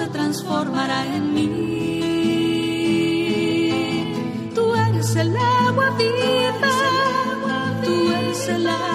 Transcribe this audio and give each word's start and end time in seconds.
Se 0.00 0.06
transformará 0.08 1.04
en 1.14 1.34
mí. 1.34 1.50
Tú 4.54 4.74
eres 4.74 5.14
el 5.16 5.36
agua 5.36 5.90
viva, 5.98 6.74
tú 7.84 8.10
eres 8.10 8.48
el 8.48 8.66
agua 8.66 8.89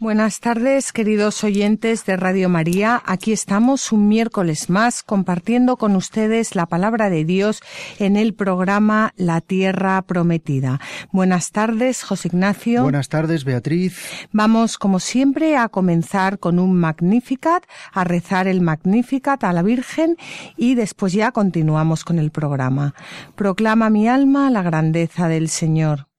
Buenas 0.00 0.40
tardes, 0.40 0.94
queridos 0.94 1.44
oyentes 1.44 2.06
de 2.06 2.16
Radio 2.16 2.48
María. 2.48 3.02
Aquí 3.04 3.32
estamos 3.32 3.92
un 3.92 4.08
miércoles 4.08 4.70
más 4.70 5.02
compartiendo 5.02 5.76
con 5.76 5.94
ustedes 5.94 6.54
la 6.54 6.64
palabra 6.64 7.10
de 7.10 7.26
Dios 7.26 7.60
en 7.98 8.16
el 8.16 8.32
programa 8.32 9.12
La 9.18 9.42
Tierra 9.42 10.00
Prometida. 10.00 10.80
Buenas 11.12 11.50
tardes, 11.50 12.02
José 12.02 12.28
Ignacio. 12.28 12.82
Buenas 12.82 13.10
tardes, 13.10 13.44
Beatriz. 13.44 13.98
Vamos, 14.32 14.78
como 14.78 15.00
siempre, 15.00 15.58
a 15.58 15.68
comenzar 15.68 16.38
con 16.38 16.58
un 16.58 16.78
Magnificat, 16.78 17.64
a 17.92 18.02
rezar 18.02 18.48
el 18.48 18.62
Magnificat 18.62 19.44
a 19.44 19.52
la 19.52 19.60
Virgen 19.60 20.16
y 20.56 20.76
después 20.76 21.12
ya 21.12 21.30
continuamos 21.30 22.04
con 22.04 22.18
el 22.18 22.30
programa. 22.30 22.94
Proclama 23.34 23.90
mi 23.90 24.08
alma 24.08 24.48
la 24.48 24.62
grandeza 24.62 25.28
del 25.28 25.50
Señor. 25.50 26.09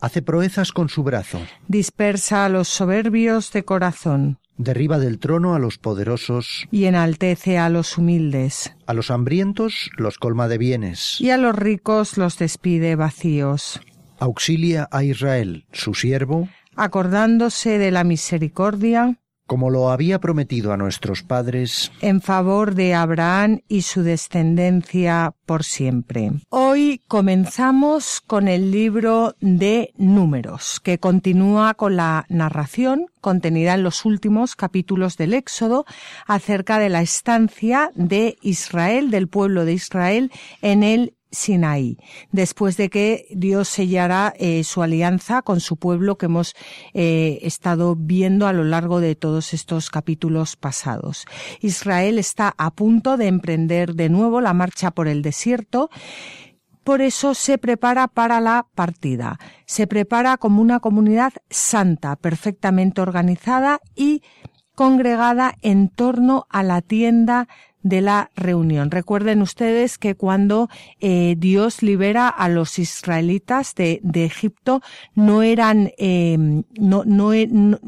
hace 0.00 0.22
proezas 0.22 0.72
con 0.72 0.88
su 0.88 1.02
brazo, 1.02 1.40
Dispersa 1.68 2.44
a 2.44 2.48
los 2.48 2.68
soberbios 2.68 3.52
de 3.52 3.64
corazón, 3.64 4.38
derriba 4.56 4.98
del 4.98 5.18
trono 5.18 5.54
a 5.54 5.58
los 5.58 5.78
poderosos, 5.78 6.66
y 6.70 6.84
enaltece 6.84 7.58
a 7.58 7.68
los 7.68 7.96
humildes, 7.98 8.74
a 8.86 8.94
los 8.94 9.10
hambrientos 9.10 9.90
los 9.96 10.18
colma 10.18 10.48
de 10.48 10.58
bienes, 10.58 11.20
y 11.20 11.30
a 11.30 11.36
los 11.36 11.54
ricos 11.54 12.16
los 12.16 12.38
despide 12.38 12.96
vacíos, 12.96 13.80
auxilia 14.18 14.88
a 14.90 15.04
Israel, 15.04 15.66
su 15.72 15.94
siervo, 15.94 16.48
acordándose 16.76 17.78
de 17.78 17.90
la 17.90 18.04
misericordia 18.04 19.19
como 19.50 19.68
lo 19.68 19.90
había 19.90 20.20
prometido 20.20 20.72
a 20.72 20.76
nuestros 20.76 21.24
padres, 21.24 21.90
en 22.02 22.20
favor 22.20 22.76
de 22.76 22.94
Abraham 22.94 23.62
y 23.66 23.82
su 23.82 24.04
descendencia 24.04 25.34
por 25.44 25.64
siempre. 25.64 26.30
Hoy 26.50 27.02
comenzamos 27.08 28.20
con 28.24 28.46
el 28.46 28.70
libro 28.70 29.34
de 29.40 29.92
Números, 29.96 30.78
que 30.78 30.98
continúa 30.98 31.74
con 31.74 31.96
la 31.96 32.26
narración 32.28 33.06
contenida 33.20 33.74
en 33.74 33.82
los 33.82 34.04
últimos 34.04 34.54
capítulos 34.54 35.16
del 35.16 35.34
Éxodo 35.34 35.84
acerca 36.28 36.78
de 36.78 36.88
la 36.88 37.02
estancia 37.02 37.90
de 37.96 38.38
Israel, 38.42 39.10
del 39.10 39.26
pueblo 39.26 39.64
de 39.64 39.72
Israel, 39.72 40.30
en 40.62 40.84
el 40.84 41.14
Sinaí, 41.30 41.96
después 42.32 42.76
de 42.76 42.90
que 42.90 43.26
Dios 43.30 43.68
sellara 43.68 44.34
eh, 44.36 44.64
su 44.64 44.82
alianza 44.82 45.42
con 45.42 45.60
su 45.60 45.76
pueblo 45.76 46.18
que 46.18 46.26
hemos 46.26 46.54
eh, 46.92 47.38
estado 47.42 47.96
viendo 47.96 48.46
a 48.46 48.52
lo 48.52 48.64
largo 48.64 49.00
de 49.00 49.14
todos 49.14 49.54
estos 49.54 49.90
capítulos 49.90 50.56
pasados. 50.56 51.26
Israel 51.60 52.18
está 52.18 52.54
a 52.58 52.70
punto 52.70 53.16
de 53.16 53.28
emprender 53.28 53.94
de 53.94 54.08
nuevo 54.08 54.40
la 54.40 54.54
marcha 54.54 54.90
por 54.90 55.08
el 55.08 55.22
desierto 55.22 55.90
por 56.84 57.02
eso 57.02 57.34
se 57.34 57.58
prepara 57.58 58.08
para 58.08 58.40
la 58.40 58.66
partida. 58.74 59.38
Se 59.66 59.86
prepara 59.86 60.38
como 60.38 60.62
una 60.62 60.80
comunidad 60.80 61.34
santa, 61.50 62.16
perfectamente 62.16 63.00
organizada 63.00 63.80
y 63.94 64.22
congregada 64.74 65.56
en 65.60 65.88
torno 65.88 66.46
a 66.48 66.62
la 66.62 66.80
tienda 66.80 67.48
de 67.82 68.00
la 68.00 68.30
reunión. 68.36 68.90
Recuerden 68.90 69.42
ustedes 69.42 69.98
que 69.98 70.14
cuando 70.14 70.68
eh, 71.00 71.34
Dios 71.38 71.82
libera 71.82 72.28
a 72.28 72.48
los 72.48 72.78
israelitas 72.78 73.74
de, 73.74 74.00
de 74.02 74.24
Egipto, 74.24 74.82
no 75.14 75.42
eran, 75.42 75.92
eh, 75.98 76.36
no, 76.78 77.04
no, 77.04 77.32
no 77.34 77.78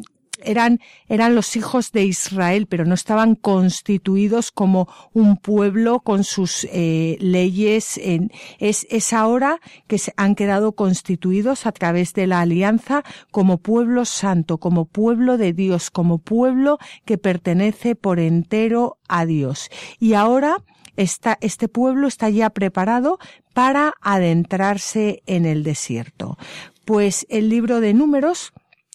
eran, 0.45 0.81
eran 1.09 1.35
los 1.35 1.57
hijos 1.57 1.93
de 1.93 2.05
Israel, 2.05 2.67
pero 2.67 2.85
no 2.85 2.95
estaban 2.95 3.35
constituidos 3.35 4.51
como 4.53 4.89
un 5.13 5.37
pueblo 5.37 6.01
con 6.01 6.25
sus 6.25 6.67
eh, 6.71 7.17
leyes. 7.21 7.99
En, 7.99 8.31
es, 8.59 8.87
es 8.91 9.13
ahora 9.13 9.61
que 9.87 9.99
se 9.99 10.13
han 10.17 10.35
quedado 10.35 10.73
constituidos 10.73 11.67
a 11.67 11.73
través 11.73 12.13
de 12.15 12.27
la 12.27 12.41
alianza 12.41 13.03
como 13.31 13.59
pueblo 13.59 14.05
santo, 14.05 14.59
como 14.59 14.85
pueblo 14.85 15.39
de 15.39 15.53
Dios, 15.53 15.91
como 15.91 16.19
pueblo 16.19 16.79
que 17.05 17.19
pertenece 17.19 17.95
por 17.95 18.19
entero 18.19 18.99
a 19.09 19.27
Dios. 19.27 19.71
Y 19.99 20.15
ahora 20.15 20.59
Está, 20.95 21.39
este 21.41 21.69
pueblo 21.69 22.07
está 22.07 22.29
ya 22.29 22.51
preparado 22.51 23.19
para 23.55 23.95
adentrarse 24.03 25.23
en 25.27 25.47
el 25.47 25.63
desierto. 25.63 26.37
Pues 26.85 27.27
el 27.31 27.49
libro 27.49 27.81
de 27.81 27.95
números 27.95 28.53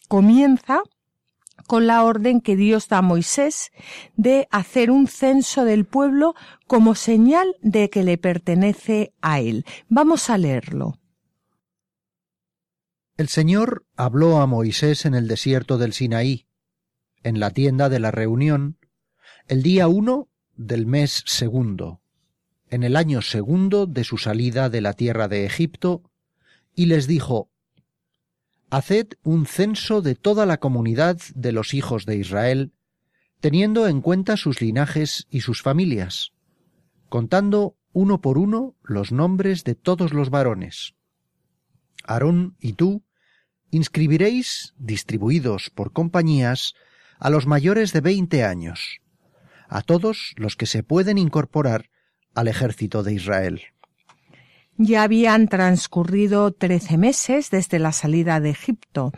comienza 0.07 0.81
con 1.67 1.85
la 1.85 2.03
orden 2.03 2.41
que 2.41 2.55
Dios 2.55 2.87
da 2.87 2.99
a 2.99 3.01
Moisés 3.03 3.71
de 4.15 4.47
hacer 4.49 4.89
un 4.89 5.07
censo 5.07 5.65
del 5.65 5.85
pueblo 5.85 6.33
como 6.65 6.95
señal 6.95 7.55
de 7.61 7.89
que 7.89 8.03
le 8.03 8.17
pertenece 8.17 9.13
a 9.21 9.39
él. 9.39 9.65
Vamos 9.89 10.29
a 10.29 10.37
leerlo. 10.37 10.99
El 13.17 13.27
Señor 13.27 13.85
habló 13.95 14.37
a 14.37 14.47
Moisés 14.47 15.05
en 15.05 15.13
el 15.13 15.27
desierto 15.27 15.77
del 15.77 15.93
Sinaí, 15.93 16.47
en 17.23 17.39
la 17.39 17.51
tienda 17.51 17.89
de 17.89 17.99
la 17.99 18.11
reunión, 18.11 18.77
el 19.47 19.63
día 19.63 19.87
uno 19.87 20.29
del 20.55 20.85
mes 20.85 21.23
segundo, 21.25 22.01
en 22.69 22.83
el 22.83 22.95
año 22.95 23.21
segundo 23.21 23.87
de 23.87 24.03
su 24.03 24.17
salida 24.17 24.69
de 24.69 24.81
la 24.81 24.93
tierra 24.93 25.27
de 25.27 25.45
Egipto, 25.45 26.03
y 26.75 26.85
les 26.85 27.07
dijo, 27.07 27.49
Haced 28.69 29.13
un 29.23 29.45
censo 29.45 30.01
de 30.01 30.15
toda 30.15 30.45
la 30.45 30.57
comunidad 30.57 31.17
de 31.35 31.53
los 31.53 31.73
hijos 31.73 32.05
de 32.05 32.17
Israel, 32.17 32.73
teniendo 33.39 33.87
en 33.87 34.01
cuenta 34.01 34.35
sus 34.35 34.61
linajes 34.61 35.25
y 35.29 35.41
sus 35.41 35.61
familias, 35.61 36.33
contando 37.07 37.77
uno 37.93 38.19
por 38.19 38.37
uno 38.37 38.75
los 38.83 39.11
nombres 39.11 39.63
de 39.63 39.75
todos 39.75 40.13
los 40.13 40.29
varones. 40.29 40.95
Aarón 42.03 42.57
y 42.59 42.73
tú 42.73 43.03
inscribiréis, 43.71 44.73
distribuidos 44.77 45.69
por 45.69 45.93
compañías, 45.93 46.73
a 47.19 47.29
los 47.29 47.47
mayores 47.47 47.93
de 47.93 48.01
veinte 48.01 48.43
años, 48.43 48.99
a 49.69 49.81
todos 49.81 50.33
los 50.35 50.55
que 50.55 50.65
se 50.65 50.83
pueden 50.83 51.17
incorporar 51.17 51.89
al 52.33 52.47
ejército 52.47 53.01
de 53.01 53.13
Israel. 53.13 53.61
Ya 54.77 55.03
habían 55.03 55.47
transcurrido 55.47 56.51
trece 56.51 56.97
meses 56.97 57.49
desde 57.49 57.79
la 57.79 57.91
salida 57.91 58.39
de 58.39 58.51
Egipto. 58.51 59.11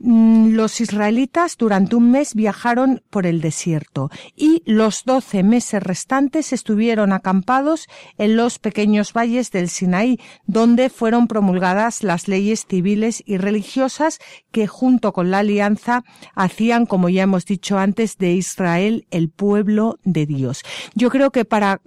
Los 0.00 0.80
israelitas 0.80 1.56
durante 1.56 1.96
un 1.96 2.12
mes 2.12 2.34
viajaron 2.34 3.02
por 3.10 3.26
el 3.26 3.40
desierto 3.40 4.10
y 4.36 4.62
los 4.64 5.02
doce 5.04 5.42
meses 5.42 5.82
restantes 5.82 6.52
estuvieron 6.52 7.12
acampados 7.12 7.88
en 8.16 8.36
los 8.36 8.60
pequeños 8.60 9.12
valles 9.12 9.50
del 9.50 9.68
Sinaí, 9.68 10.20
donde 10.46 10.88
fueron 10.88 11.26
promulgadas 11.26 12.04
las 12.04 12.28
leyes 12.28 12.64
civiles 12.68 13.24
y 13.26 13.38
religiosas 13.38 14.20
que 14.52 14.68
junto 14.68 15.12
con 15.12 15.32
la 15.32 15.40
alianza 15.40 16.04
hacían, 16.36 16.86
como 16.86 17.08
ya 17.08 17.24
hemos 17.24 17.44
dicho 17.44 17.76
antes, 17.76 18.18
de 18.18 18.34
Israel 18.34 19.08
el 19.10 19.30
pueblo 19.30 19.98
de 20.04 20.26
Dios. 20.26 20.62
Yo 20.94 21.10
creo 21.10 21.32
que 21.32 21.44
para 21.44 21.80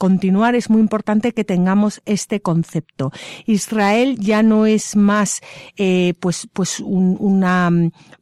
continuar 0.00 0.54
es 0.54 0.70
muy 0.70 0.80
importante 0.80 1.32
que 1.32 1.44
tengamos 1.44 2.00
este 2.06 2.40
concepto. 2.40 3.12
Israel 3.44 4.18
ya 4.18 4.42
no 4.42 4.64
es 4.64 4.96
más 4.96 5.42
eh, 5.76 6.14
pues 6.20 6.48
pues 6.54 6.80
un, 6.80 7.18
una 7.20 7.70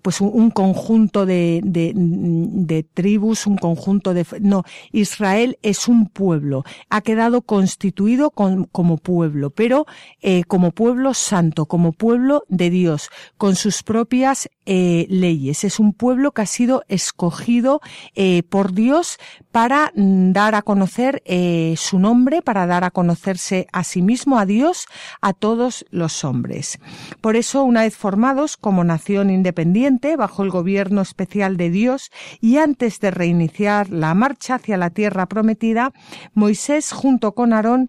pues 0.02 0.20
un, 0.20 0.50
conjunto 0.50 1.24
de, 1.24 1.60
de, 1.62 2.82
tribus, 2.82 3.46
un 3.46 3.56
conjunto 3.56 4.12
de 4.12 4.26
no 4.40 4.64
Israel 4.90 5.56
es 5.62 5.86
un 5.86 6.08
pueblo. 6.08 6.64
Ha 6.90 7.00
quedado 7.02 7.42
constituido 7.42 8.30
como 8.30 8.96
pueblo, 8.96 9.50
pero 9.50 9.86
eh, 10.20 10.42
como 10.48 10.72
pueblo 10.72 11.14
santo, 11.14 11.66
como 11.66 11.92
pueblo 11.92 12.42
de 12.48 12.70
Dios, 12.70 13.08
con 13.36 13.54
sus 13.54 13.84
propias 13.84 14.48
eh, 14.70 15.06
leyes. 15.08 15.64
Es 15.64 15.80
un 15.80 15.94
pueblo 15.94 16.32
que 16.32 16.42
ha 16.42 16.46
sido 16.46 16.84
escogido 16.88 17.80
eh, 18.14 18.42
por 18.42 18.74
Dios 18.74 19.18
para 19.50 19.92
mm, 19.94 20.32
dar 20.32 20.54
a 20.54 20.60
conocer 20.60 21.22
eh, 21.24 21.72
su 21.78 21.98
nombre, 21.98 22.42
para 22.42 22.66
dar 22.66 22.84
a 22.84 22.90
conocerse 22.90 23.66
a 23.72 23.82
sí 23.82 24.02
mismo, 24.02 24.38
a 24.38 24.44
Dios, 24.44 24.86
a 25.22 25.32
todos 25.32 25.86
los 25.88 26.22
hombres. 26.22 26.78
Por 27.22 27.36
eso, 27.36 27.64
una 27.64 27.80
vez 27.80 27.96
formados 27.96 28.58
como 28.58 28.84
nación 28.84 29.30
independiente, 29.30 30.16
bajo 30.16 30.42
el 30.42 30.50
gobierno 30.50 31.00
especial 31.00 31.56
de 31.56 31.70
Dios, 31.70 32.10
y 32.42 32.58
antes 32.58 33.00
de 33.00 33.10
reiniciar 33.10 33.88
la 33.88 34.12
marcha 34.12 34.56
hacia 34.56 34.76
la 34.76 34.90
tierra 34.90 35.24
prometida, 35.24 35.92
Moisés, 36.34 36.92
junto 36.92 37.32
con 37.32 37.54
Aarón, 37.54 37.88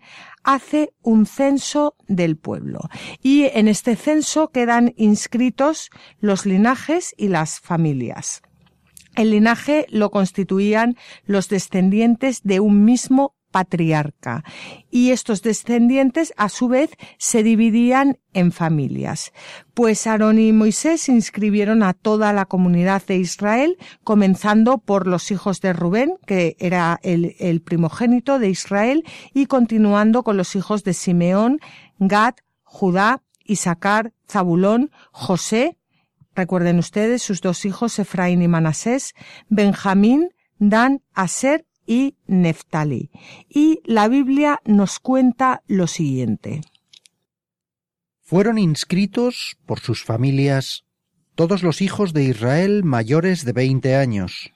hace 0.50 0.94
un 1.04 1.28
censo 1.28 1.96
del 2.08 2.36
pueblo. 2.36 2.80
Y 3.22 3.44
en 3.54 3.68
este 3.68 3.96
censo 3.96 4.50
quedan 4.50 4.96
inscritos 4.98 5.92
los 6.20 6.48
linajes 6.48 7.14
y 7.18 7.28
las 7.28 7.60
familias. 7.60 8.42
El 9.16 9.30
linaje 9.30 9.86
lo 9.90 10.10
constituían 10.10 10.96
los 11.26 11.50
descendientes 11.50 12.42
de 12.44 12.62
un 12.62 12.84
mismo 12.84 13.36
patriarca 13.52 14.44
y 14.90 15.12
estos 15.12 15.42
descendientes 15.42 16.34
a 16.38 16.50
su 16.50 16.68
vez 16.68 16.92
se 17.18 17.44
dividían 17.44 18.20
en 18.34 18.52
familias. 18.52 19.32
Pues 19.74 20.06
Aarón 20.08 20.40
y 20.40 20.52
Moisés 20.54 21.10
inscribieron 21.10 21.84
a 21.84 21.94
toda 21.94 22.34
la 22.34 22.46
comunidad 22.46 23.04
de 23.06 23.18
Israel, 23.18 23.78
comenzando 24.04 24.78
por 24.78 25.08
los 25.08 25.32
hijos 25.32 25.62
de 25.62 25.74
Rubén, 25.74 26.14
que 26.26 26.56
era 26.60 27.00
el, 27.04 27.36
el 27.40 27.62
primogénito 27.62 28.40
de 28.40 28.50
Israel, 28.50 29.04
y 29.34 29.48
continuando 29.48 30.24
con 30.24 30.38
los 30.38 30.56
hijos 30.56 30.84
de 30.84 30.94
Simeón, 30.94 31.60
Gad, 31.98 32.36
Judá, 32.64 33.24
Isaacar, 33.44 34.14
Zabulón, 34.28 34.92
José, 35.12 35.78
recuerden 36.36 36.78
ustedes 36.80 37.24
sus 37.24 37.42
dos 37.42 37.66
hijos 37.66 37.98
Efraín 38.00 38.42
y 38.42 38.48
Manasés, 38.48 39.14
Benjamín, 39.50 40.30
Dan, 40.60 41.02
Aser 41.14 41.66
y 41.90 42.18
Neftali. 42.28 43.10
Y 43.50 43.82
la 43.84 44.08
Biblia 44.08 44.62
nos 44.64 45.00
cuenta 45.00 45.64
lo 45.66 45.88
siguiente. 45.88 46.62
Fueron 48.22 48.60
inscritos 48.60 49.58
por 49.66 49.80
sus 49.80 50.04
familias 50.04 50.86
todos 51.34 51.64
los 51.64 51.82
hijos 51.82 52.14
de 52.14 52.26
Israel 52.26 52.84
mayores 52.84 53.44
de 53.44 53.54
veinte 53.54 53.96
años, 53.96 54.52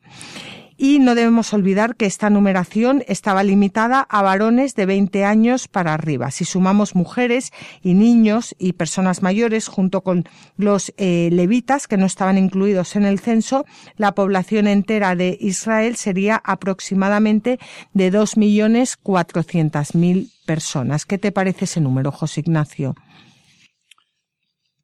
Y 0.83 0.99
no 0.99 1.15
debemos 1.15 1.51
olvidar 1.53 1.95
que 1.95 2.05
esta 2.05 2.29
numeración 2.29 3.05
estaba 3.07 3.41
limitada 3.43 4.01
a 4.01 4.21
varones 4.21 4.75
de 4.75 4.85
20 4.85 5.23
años 5.23 5.69
para 5.69 5.93
arriba. 5.93 6.29
Si 6.29 6.43
sumamos 6.43 6.93
mujeres 6.93 7.53
y 7.81 7.93
niños 7.93 8.53
y 8.59 8.73
personas 8.73 9.21
mayores 9.21 9.69
junto 9.69 10.01
con 10.01 10.25
los 10.57 10.93
eh, 10.97 11.29
levitas 11.31 11.87
que 11.87 11.95
no 11.95 12.05
estaban 12.05 12.37
incluidos 12.37 12.97
en 12.97 13.05
el 13.05 13.21
censo, 13.21 13.65
la 13.95 14.13
población 14.13 14.67
entera 14.67 15.15
de 15.15 15.37
Israel 15.39 15.95
sería 15.95 16.41
aproximadamente 16.43 17.59
de 17.93 18.11
2.400.000 18.11 20.31
personas. 20.45 21.05
¿Qué 21.05 21.17
te 21.17 21.31
parece 21.31 21.63
ese 21.63 21.79
número, 21.79 22.11
José 22.11 22.41
Ignacio? 22.41 22.93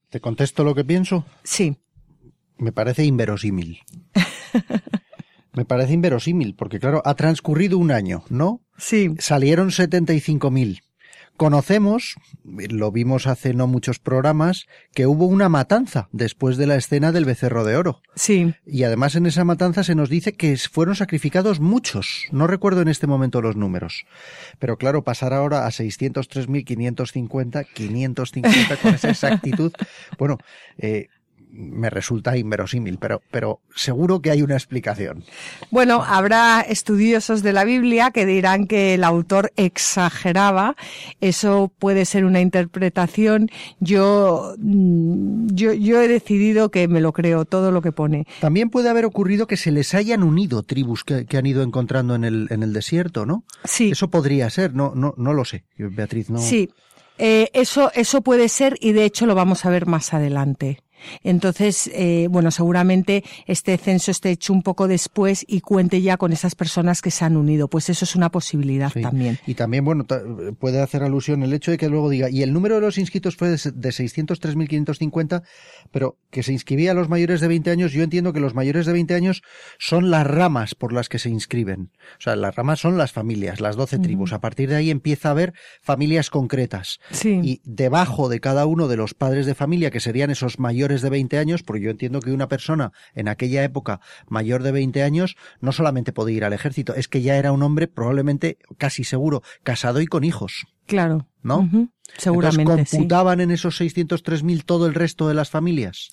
¿Te 0.10 0.22
contesto 0.22 0.64
lo 0.64 0.74
que 0.74 0.86
pienso? 0.86 1.26
Sí. 1.44 1.76
Me 2.58 2.72
parece 2.72 3.04
inverosímil. 3.04 3.82
Me 5.60 5.66
parece 5.66 5.92
inverosímil, 5.92 6.56
porque 6.56 6.80
claro, 6.80 7.02
ha 7.04 7.16
transcurrido 7.16 7.78
un 7.78 7.92
año, 7.92 8.24
¿no? 8.30 8.62
Sí. 8.78 9.14
Salieron 9.20 9.72
75.000. 9.72 10.80
Conocemos, 11.36 12.16
lo 12.46 12.94
vimos 12.94 13.28
hace 13.28 13.54
no 13.54 13.68
muchos 13.68 14.00
programas, 14.00 14.68
que 14.94 15.06
hubo 15.06 15.26
una 15.26 15.50
matanza 15.50 16.08
después 16.14 16.56
de 16.56 16.66
la 16.66 16.78
escena 16.78 17.12
del 17.12 17.26
becerro 17.26 17.66
de 17.66 17.76
oro. 17.76 18.02
Sí. 18.16 18.56
Y 18.66 18.84
además 18.84 19.16
en 19.16 19.26
esa 19.26 19.44
matanza 19.44 19.84
se 19.84 19.96
nos 19.96 20.10
dice 20.10 20.32
que 20.32 20.56
fueron 20.56 20.96
sacrificados 20.96 21.60
muchos. 21.60 22.24
No 22.32 22.48
recuerdo 22.48 22.82
en 22.82 22.88
este 22.88 23.06
momento 23.06 23.42
los 23.42 23.58
números. 23.58 24.06
Pero 24.60 24.78
claro, 24.78 25.04
pasar 25.04 25.34
ahora 25.34 25.68
a 25.68 25.72
603.550, 25.72 27.68
550 27.74 28.78
con 28.78 28.94
esa 28.94 29.10
exactitud, 29.12 29.74
bueno, 30.18 30.38
eh, 30.78 31.10
me 31.52 31.90
resulta 31.90 32.38
inverosímil, 32.38 32.98
pero, 32.98 33.22
pero 33.32 33.60
seguro 33.76 34.22
que 34.22 34.32
hay 34.32 34.42
una 34.42 34.56
explicación. 34.56 35.24
Bueno, 35.72 36.04
habrá 36.06 36.62
estudiosos 36.62 37.44
de 37.44 37.54
la 37.54 37.64
Biblia 37.64 38.12
que 38.12 38.26
dirán 38.26 38.68
que 38.68 38.94
el 38.94 39.04
autor 39.04 39.52
exageraba. 39.56 40.76
Eso 41.22 41.72
puede 41.80 42.06
ser 42.06 42.26
una 42.26 42.42
interpretación. 42.42 43.50
Yo, 43.80 44.56
mm, 44.58 45.48
yo, 45.54 45.74
yo 45.74 46.02
he 46.02 46.08
decidido 46.08 46.70
que 46.70 46.88
me 46.88 47.02
lo 47.02 47.14
creo, 47.14 47.46
todo 47.46 47.72
lo 47.72 47.82
que 47.82 47.92
pone. 47.92 48.26
También 48.42 48.70
puede 48.70 48.90
haber 48.90 49.06
ocurrido 49.06 49.48
que 49.48 49.58
se 49.58 49.72
les 49.72 49.94
hayan 49.94 50.24
unido 50.24 50.64
tribus 50.64 51.04
que, 51.04 51.26
han 51.38 51.46
ido 51.46 51.64
encontrando 51.64 52.16
en 52.16 52.26
el, 52.26 52.48
en 52.50 52.64
el 52.64 52.74
desierto, 52.74 53.26
¿no? 53.26 53.44
Sí. 53.64 53.92
Eso 53.92 54.10
podría 54.10 54.50
ser, 54.50 54.74
no, 54.74 54.94
no, 54.96 55.14
no 55.18 55.34
lo 55.34 55.46
sé. 55.46 55.64
Beatriz, 55.78 56.30
no. 56.30 56.40
Sí. 56.40 56.70
Eh, 57.18 57.50
eso, 57.54 57.92
eso 57.96 58.22
puede 58.22 58.48
ser 58.48 58.78
y 58.80 58.94
de 58.94 59.04
hecho 59.04 59.26
lo 59.26 59.36
vamos 59.36 59.66
a 59.66 59.70
ver 59.70 59.86
más 59.86 60.14
adelante. 60.14 60.80
Entonces, 61.24 61.90
eh, 61.94 62.28
bueno, 62.30 62.52
seguramente 62.52 63.24
este 63.46 63.78
censo 63.78 64.12
esté 64.12 64.32
hecho 64.32 64.54
un 64.54 64.62
poco 64.62 64.88
después 64.88 65.46
y 65.48 65.62
cuente 65.62 66.02
ya 66.02 66.18
con 66.18 66.34
esas 66.34 66.56
personas 66.56 67.02
que 67.02 67.12
se 67.12 67.26
han 67.26 67.38
unido. 67.38 67.68
Pues 67.68 67.90
eso 67.90 68.06
es 68.06 68.16
una 68.16 68.30
posibilidad 68.30 68.92
también. 68.92 69.40
Y 69.46 69.56
también, 69.56 69.86
bueno, 69.86 70.06
puede 70.60 70.82
hacer 70.82 71.04
alusión 71.04 71.44
el 71.44 71.54
hecho 71.54 71.72
de 71.72 71.78
que 71.78 71.90
luego 71.90 72.10
diga, 72.10 72.30
y 72.30 72.44
el 72.44 72.54
número 72.54 72.76
de 72.76 72.82
los 72.82 72.98
inscritos 72.98 73.36
fue 73.36 73.50
de 73.50 73.56
603.550, 73.56 75.44
pero 75.92 76.18
que 76.30 76.44
se 76.44 76.54
inscribía 76.54 76.92
a 76.92 76.94
los 76.94 77.10
mayores 77.10 77.42
de 77.42 77.48
20 77.48 77.72
años, 77.72 77.92
yo 77.92 78.04
entiendo 78.04 78.34
que 78.34 78.40
los 78.40 78.54
mayores 78.54 78.86
de 78.86 78.94
20 78.94 79.14
años 79.16 79.42
son 79.78 80.12
las 80.12 80.26
ramas 80.26 80.76
por 80.76 80.94
las 80.94 81.10
que 81.10 81.20
se 81.20 81.30
inscriben. 81.30 81.92
O 82.18 82.22
sea, 82.22 82.36
las 82.36 82.56
ramas 82.56 82.80
son 82.80 82.98
las 82.98 83.12
familias, 83.12 83.62
las 83.62 83.76
12 83.76 84.00
tribus. 84.00 84.34
A 84.34 84.40
partir 84.40 84.70
de 84.70 84.76
ahí 84.76 84.92
empieza 84.92 85.30
a 85.30 85.32
haber 85.32 85.54
familias 85.82 86.30
concretas. 86.30 87.00
Sí. 87.12 87.40
Y 87.44 87.62
debajo 87.64 88.30
de 88.30 88.40
cada 88.40 88.66
uno 88.66 88.88
de 88.88 88.98
los 88.98 89.14
padres 89.14 89.46
de 89.46 89.56
familia, 89.56 89.92
que 89.92 90.00
serían 90.00 90.30
esos 90.30 90.60
mayores 90.60 90.89
de 90.98 91.10
20 91.10 91.38
años, 91.38 91.64
porque 91.64 91.84
yo 91.84 91.92
entiendo 91.92 92.20
que 92.20 92.32
una 92.32 92.48
persona 92.48 92.92
en 93.14 93.28
aquella 93.28 93.64
época 93.64 94.02
mayor 94.28 94.64
de 94.64 94.72
20 94.72 95.04
años 95.04 95.38
no 95.62 95.72
solamente 95.72 96.12
podía 96.12 96.38
ir 96.38 96.46
al 96.46 96.54
ejército, 96.54 96.96
es 96.96 97.08
que 97.08 97.22
ya 97.22 97.38
era 97.38 97.52
un 97.52 97.64
hombre 97.64 97.88
probablemente 97.88 98.58
casi 98.78 99.04
seguro 99.04 99.44
casado 99.64 100.02
y 100.02 100.08
con 100.08 100.24
hijos. 100.24 100.68
Claro. 100.90 101.28
¿No? 101.42 101.70
Seguramente. 102.18 102.64
Entonces, 102.64 102.90
¿Computaban 102.90 103.40
en 103.40 103.52
esos 103.52 103.80
603.000 103.80 104.64
todo 104.66 104.88
el 104.88 104.96
resto 104.96 105.28
de 105.28 105.36
las 105.36 105.50
familias? 105.50 106.10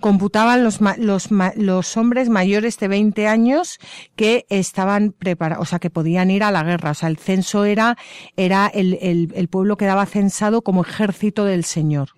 Computaban 0.00 0.62
los, 0.62 0.80
los, 0.98 1.30
los 1.56 1.96
hombres 1.96 2.28
mayores 2.28 2.78
de 2.78 2.88
20 2.88 3.26
años 3.26 3.78
que 4.14 4.46
estaban 4.50 5.12
preparados, 5.12 5.62
o 5.62 5.68
sea, 5.68 5.78
que 5.78 5.90
podían 5.90 6.30
ir 6.30 6.44
a 6.44 6.52
la 6.52 6.62
guerra. 6.62 6.90
O 6.90 6.94
sea, 6.94 7.08
el 7.08 7.16
censo 7.16 7.64
era, 7.64 7.96
era 8.36 8.68
el, 8.68 8.98
el, 9.00 9.32
el 9.34 9.48
pueblo 9.48 9.76
quedaba 9.76 10.04
censado 10.06 10.62
como 10.62 10.84
ejército 10.84 11.44
del 11.44 11.64
Señor 11.64 12.10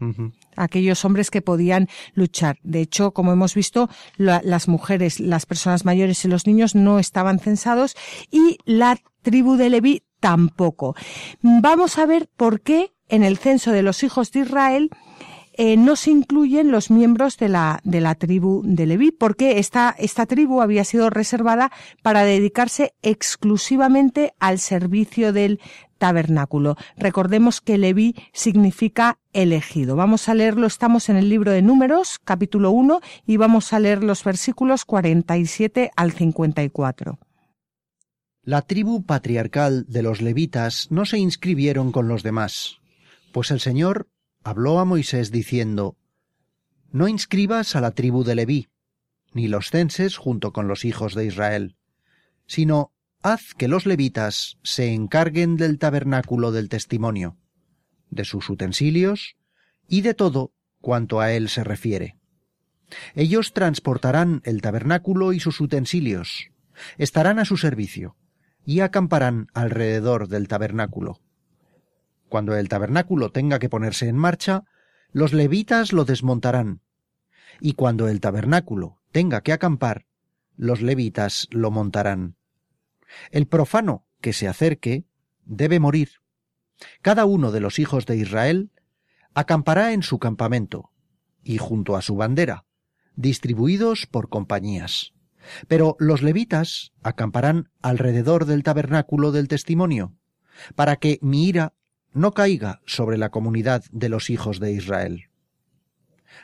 aquellos 0.63 1.05
hombres 1.05 1.31
que 1.31 1.43
podían 1.43 1.89
luchar. 2.15 2.59
De 2.63 2.81
hecho, 2.81 3.13
como 3.13 3.33
hemos 3.33 3.55
visto, 3.55 3.89
las 4.17 4.69
mujeres, 4.69 5.21
las 5.21 5.47
personas 5.47 5.85
mayores 5.85 6.25
y 6.25 6.29
los 6.29 6.47
niños 6.47 6.75
no 6.75 6.99
estaban 6.99 7.39
censados 7.39 7.97
y 8.31 8.59
la 8.65 8.99
tribu 9.23 9.57
de 9.57 9.71
Leví 9.71 10.03
tampoco. 10.21 10.95
Vamos 11.43 11.99
a 11.99 12.07
ver 12.07 12.29
por 12.37 12.61
qué 12.61 12.93
en 13.09 13.25
el 13.25 13.39
censo 13.39 13.73
de 13.73 13.83
los 13.83 14.03
hijos 14.03 14.31
de 14.33 14.41
Israel 14.41 14.91
eh, 15.55 15.77
no 15.77 15.97
se 15.97 16.11
incluyen 16.11 16.71
los 16.71 16.91
miembros 16.91 17.37
de 17.37 17.49
la, 17.49 17.81
de 17.85 18.01
la 18.01 18.15
tribu 18.15 18.63
de 18.65 18.87
Leví, 18.87 19.11
porque 19.11 19.59
esta, 19.59 19.95
esta 19.99 20.25
tribu 20.25 20.63
había 20.63 20.85
sido 20.85 21.11
reservada 21.11 21.71
para 22.03 22.25
dedicarse 22.25 22.95
exclusivamente 23.03 24.33
al 24.39 24.59
servicio 24.59 25.33
del 25.33 25.61
tabernáculo. 26.01 26.77
Recordemos 26.97 27.61
que 27.61 27.79
Leví 27.79 28.17
significa 28.33 29.19
elegido. 29.35 29.97
Vamos 29.97 30.29
a 30.29 30.35
leerlo, 30.35 30.67
estamos 30.67 31.11
en 31.11 31.17
el 31.17 31.29
libro 31.29 31.53
de 31.53 31.61
Números, 31.61 32.19
capítulo 32.25 32.71
1, 32.71 33.01
y 33.27 33.37
vamos 33.37 33.73
a 33.75 33.79
leer 33.79 34.03
los 34.03 34.25
versículos 34.25 34.87
47 34.87 35.91
al 35.95 36.13
54. 36.13 37.19
La 38.43 38.63
tribu 38.63 39.05
patriarcal 39.05 39.85
de 39.89 40.03
los 40.03 40.23
levitas 40.23 40.91
no 40.91 41.05
se 41.05 41.19
inscribieron 41.19 41.93
con 41.93 42.09
los 42.09 42.23
demás, 42.23 42.79
pues 43.31 43.51
el 43.51 43.61
Señor 43.61 44.09
habló 44.43 44.79
a 44.81 44.87
Moisés 44.87 45.31
diciendo, 45.31 45.97
No 46.91 47.09
inscribas 47.09 47.77
a 47.77 47.83
la 47.83 47.91
tribu 47.91 48.25
de 48.25 48.37
Leví, 48.37 48.69
ni 49.35 49.49
los 49.49 49.69
censes 49.69 50.17
junto 50.17 50.55
con 50.55 50.67
los 50.67 50.87
hijos 50.87 51.15
de 51.15 51.27
Israel, 51.27 51.77
sino 52.47 52.91
haz 53.23 53.55
que 53.55 53.69
los 53.69 53.87
levitas 53.87 54.59
se 54.63 54.93
encarguen 54.93 55.57
del 55.57 55.79
tabernáculo 55.79 56.53
del 56.53 56.69
testimonio, 56.69 57.37
de 58.11 58.25
sus 58.25 58.49
utensilios 58.49 59.37
y 59.87 60.01
de 60.01 60.15
todo 60.15 60.53
cuanto 60.81 61.21
a 61.21 61.33
él 61.33 61.49
se 61.49 61.63
refiere. 61.65 62.17
Ellos 63.15 63.53
transportarán 63.53 64.41
el 64.45 64.63
tabernáculo 64.63 65.33
y 65.33 65.41
sus 65.41 65.61
utensilios, 65.61 66.51
estarán 66.97 67.39
a 67.39 67.45
su 67.45 67.57
servicio, 67.57 68.17
y 68.65 68.81
acamparán 68.81 69.49
alrededor 69.55 70.29
del 70.29 70.49
tabernáculo. 70.49 71.21
Cuando 72.29 72.57
el 72.57 72.69
tabernáculo 72.69 73.31
tenga 73.31 73.59
que 73.59 73.69
ponerse 73.69 74.09
en 74.09 74.17
marcha, 74.17 74.65
los 75.13 75.33
levitas 75.33 75.93
lo 75.93 76.05
desmontarán, 76.05 76.81
y 77.61 77.75
cuando 77.75 78.09
el 78.09 78.21
tabernáculo 78.21 79.01
tenga 79.13 79.43
que 79.43 79.53
acampar, 79.53 80.07
los 80.57 80.81
levitas 80.81 81.49
lo 81.51 81.71
montarán. 81.71 82.37
El 83.31 83.47
profano 83.47 84.07
que 84.21 84.33
se 84.33 84.49
acerque 84.49 85.05
debe 85.45 85.81
morir. 85.81 86.11
Cada 87.03 87.25
uno 87.25 87.53
de 87.53 87.61
los 87.61 87.79
hijos 87.79 88.07
de 88.07 88.17
Israel 88.17 88.71
acampará 89.35 89.93
en 89.93 90.03
su 90.03 90.19
campamento 90.19 90.91
y 91.43 91.59
junto 91.59 91.97
a 91.97 92.03
su 92.03 92.17
bandera, 92.17 92.65
distribuidos 93.17 94.07
por 94.07 94.29
compañías. 94.29 95.13
Pero 95.69 95.97
los 95.99 96.23
levitas 96.23 96.93
acamparán 97.03 97.71
alrededor 97.83 98.45
del 98.45 98.63
tabernáculo 98.63 99.33
del 99.33 99.49
testimonio, 99.49 100.15
para 100.75 100.97
que 100.97 101.19
mi 101.23 101.47
ira 101.47 101.75
no 102.13 102.33
caiga 102.33 102.83
sobre 102.87 103.17
la 103.17 103.31
comunidad 103.31 103.85
de 103.91 104.09
los 104.09 104.31
hijos 104.31 104.61
de 104.61 104.73
Israel. 104.73 105.31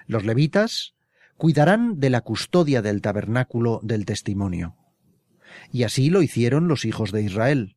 Los 0.07 0.25
levitas 0.25 0.95
cuidarán 1.37 2.01
de 2.01 2.11
la 2.11 2.23
custodia 2.23 2.83
del 2.83 3.03
tabernáculo 3.03 3.81
del 3.83 4.07
testimonio. 4.07 4.77
Y 5.73 5.83
así 5.85 6.11
lo 6.11 6.23
hicieron 6.23 6.69
los 6.69 6.85
hijos 6.85 7.13
de 7.13 7.23
Israel. 7.23 7.77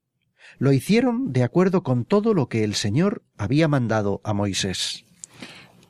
Lo 0.57 0.73
hicieron 0.73 1.31
de 1.31 1.43
acuerdo 1.43 1.83
con 1.83 2.05
todo 2.05 2.33
lo 2.33 2.49
que 2.49 2.63
el 2.63 2.75
Señor 2.75 3.23
había 3.37 3.67
mandado 3.67 4.21
a 4.23 4.33
Moisés. 4.33 5.05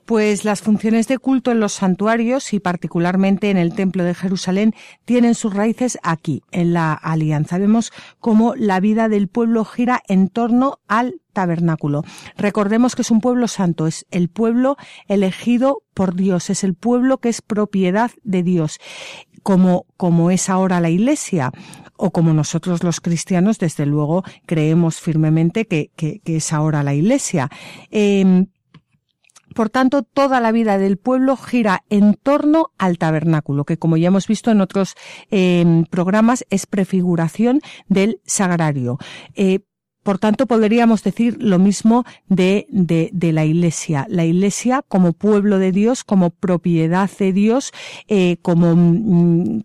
Pues 0.10 0.44
las 0.44 0.64
funciones 0.64 1.08
de 1.08 1.20
culto 1.20 1.52
en 1.52 1.60
los 1.60 1.74
santuarios 1.74 2.52
y 2.54 2.60
particularmente 2.60 3.52
en 3.52 3.58
el 3.58 3.76
Templo 3.76 4.04
de 4.04 4.16
Jerusalén 4.16 4.74
tienen 5.06 5.36
sus 5.36 5.54
raíces 5.54 6.00
aquí, 6.02 6.42
en 6.52 6.74
la 6.74 6.94
alianza. 6.94 7.60
Vemos 7.60 7.92
cómo 8.20 8.56
la 8.56 8.80
vida 8.80 9.08
del 9.08 9.28
pueblo 9.28 9.64
gira 9.66 10.02
en 10.08 10.30
torno 10.30 10.80
al 10.88 11.22
tabernáculo. 11.32 12.04
Recordemos 12.38 12.96
que 12.96 13.04
es 13.04 13.12
un 13.12 13.22
pueblo 13.22 13.48
santo, 13.48 13.86
es 13.86 14.08
el 14.10 14.30
pueblo 14.30 14.78
elegido 15.08 15.84
por 15.94 16.16
Dios, 16.16 16.50
es 16.50 16.64
el 16.64 16.74
pueblo 16.74 17.20
que 17.20 17.30
es 17.30 17.44
propiedad 17.44 18.10
de 18.24 18.42
Dios, 18.42 18.80
como, 19.44 19.86
como 19.96 20.32
es 20.32 20.50
ahora 20.50 20.82
la 20.82 20.90
Iglesia 20.90 21.52
o 21.98 22.10
como 22.10 22.34
nosotros 22.34 22.84
los 22.84 23.00
cristianos, 23.00 23.60
desde 23.60 23.86
luego, 23.86 24.24
creemos 24.48 25.00
firmemente 25.02 25.68
que, 25.68 25.92
que, 25.96 26.20
es 26.26 26.52
ahora 26.52 26.82
la 26.82 26.96
Iglesia. 26.96 27.52
Em, 27.92 28.48
por 29.56 29.70
tanto, 29.70 30.04
toda 30.04 30.40
la 30.40 30.52
vida 30.52 30.78
del 30.78 30.98
pueblo 30.98 31.36
gira 31.38 31.84
en 31.90 32.14
torno 32.14 32.72
al 32.78 32.98
tabernáculo, 32.98 33.66
que 33.66 33.78
como 33.78 33.98
ya 33.98 34.08
hemos 34.08 34.28
visto 34.28 34.52
en 34.52 34.62
otros 34.62 34.96
em, 35.32 35.86
programas 35.86 36.46
es 36.50 36.66
prefiguración 36.66 37.62
del 37.88 38.22
sagrario. 38.26 38.98
Eh, 39.36 39.60
por 40.04 40.18
tanto, 40.18 40.48
podríamos 40.48 41.04
decir 41.04 41.38
lo 41.40 41.60
mismo 41.60 42.06
de, 42.28 42.68
de, 42.70 43.34
la 43.34 43.46
Iglesia. 43.46 44.08
La 44.10 44.24
Iglesia 44.24 44.84
como 44.88 45.14
pueblo 45.14 45.60
de 45.60 45.72
Dios, 45.72 46.04
como 46.04 46.30
propiedad 46.30 47.10
de 47.20 47.34
Dios, 47.34 47.72
eh, 48.08 48.38
como 48.42 48.76
mm, 48.76 49.62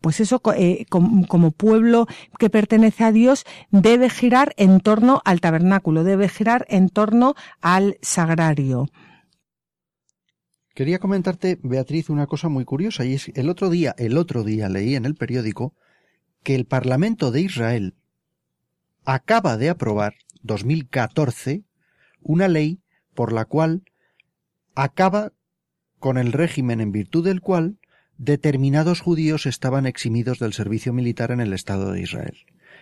pues 0.00 0.20
eso, 0.20 0.40
eh, 0.56 0.86
como, 0.88 1.26
como, 1.26 1.50
pueblo 1.50 2.06
que 2.38 2.48
pertenece 2.48 3.04
a 3.04 3.12
Dios, 3.12 3.44
debe 3.70 4.08
girar 4.08 4.54
en 4.56 4.80
torno 4.80 5.20
al 5.24 5.40
tabernáculo, 5.40 6.04
debe 6.04 6.28
girar 6.28 6.64
en 6.68 6.88
torno 6.88 7.34
al 7.60 7.98
sagrario. 8.02 8.88
Quería 10.74 10.98
comentarte, 10.98 11.58
Beatriz, 11.62 12.08
una 12.08 12.26
cosa 12.26 12.48
muy 12.48 12.64
curiosa, 12.64 13.04
y 13.04 13.14
es 13.14 13.28
el 13.34 13.50
otro 13.50 13.68
día, 13.68 13.94
el 13.98 14.16
otro 14.16 14.42
día 14.42 14.68
leí 14.70 14.94
en 14.94 15.04
el 15.04 15.14
periódico 15.14 15.74
que 16.42 16.54
el 16.54 16.64
Parlamento 16.64 17.30
de 17.30 17.42
Israel 17.42 17.94
acaba 19.04 19.56
de 19.58 19.68
aprobar, 19.68 20.14
2014, 20.42 21.64
una 22.22 22.48
ley 22.48 22.80
por 23.14 23.32
la 23.32 23.44
cual 23.44 23.82
acaba 24.74 25.32
con 25.98 26.16
el 26.16 26.32
régimen 26.32 26.80
en 26.80 26.90
virtud 26.90 27.24
del 27.24 27.40
cual 27.40 27.78
determinados 28.16 29.00
judíos 29.00 29.46
estaban 29.46 29.86
eximidos 29.86 30.38
del 30.38 30.52
servicio 30.52 30.92
militar 30.92 31.32
en 31.32 31.40
el 31.40 31.52
Estado 31.52 31.92
de 31.92 32.00
Israel. 32.00 32.36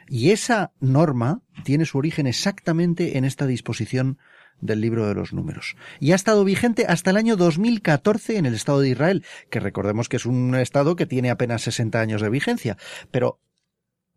Y 0.08 0.30
esa 0.30 0.72
norma 0.80 1.42
tiene 1.64 1.86
su 1.86 1.98
origen 1.98 2.26
exactamente 2.26 3.18
en 3.18 3.24
esta 3.24 3.46
disposición 3.46 4.18
del 4.60 4.80
libro 4.80 5.06
de 5.06 5.14
los 5.14 5.32
números. 5.32 5.76
Y 5.98 6.12
ha 6.12 6.14
estado 6.14 6.44
vigente 6.44 6.86
hasta 6.88 7.10
el 7.10 7.16
año 7.16 7.36
2014 7.36 8.36
en 8.36 8.46
el 8.46 8.54
Estado 8.54 8.80
de 8.80 8.90
Israel, 8.90 9.24
que 9.50 9.60
recordemos 9.60 10.08
que 10.08 10.16
es 10.16 10.26
un 10.26 10.54
Estado 10.54 10.96
que 10.96 11.06
tiene 11.06 11.30
apenas 11.30 11.62
60 11.62 12.00
años 12.00 12.22
de 12.22 12.30
vigencia. 12.30 12.76
Pero 13.10 13.40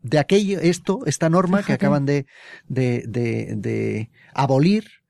de 0.01 0.19
aquello, 0.19 0.59
esto, 0.59 0.99
esta 1.05 1.29
norma 1.29 1.63
que 1.63 1.73
acaban 1.73 2.05
de, 2.05 2.25
de, 2.67 3.03
de, 3.07 3.55
de 3.55 4.09
abolir, 4.33 5.03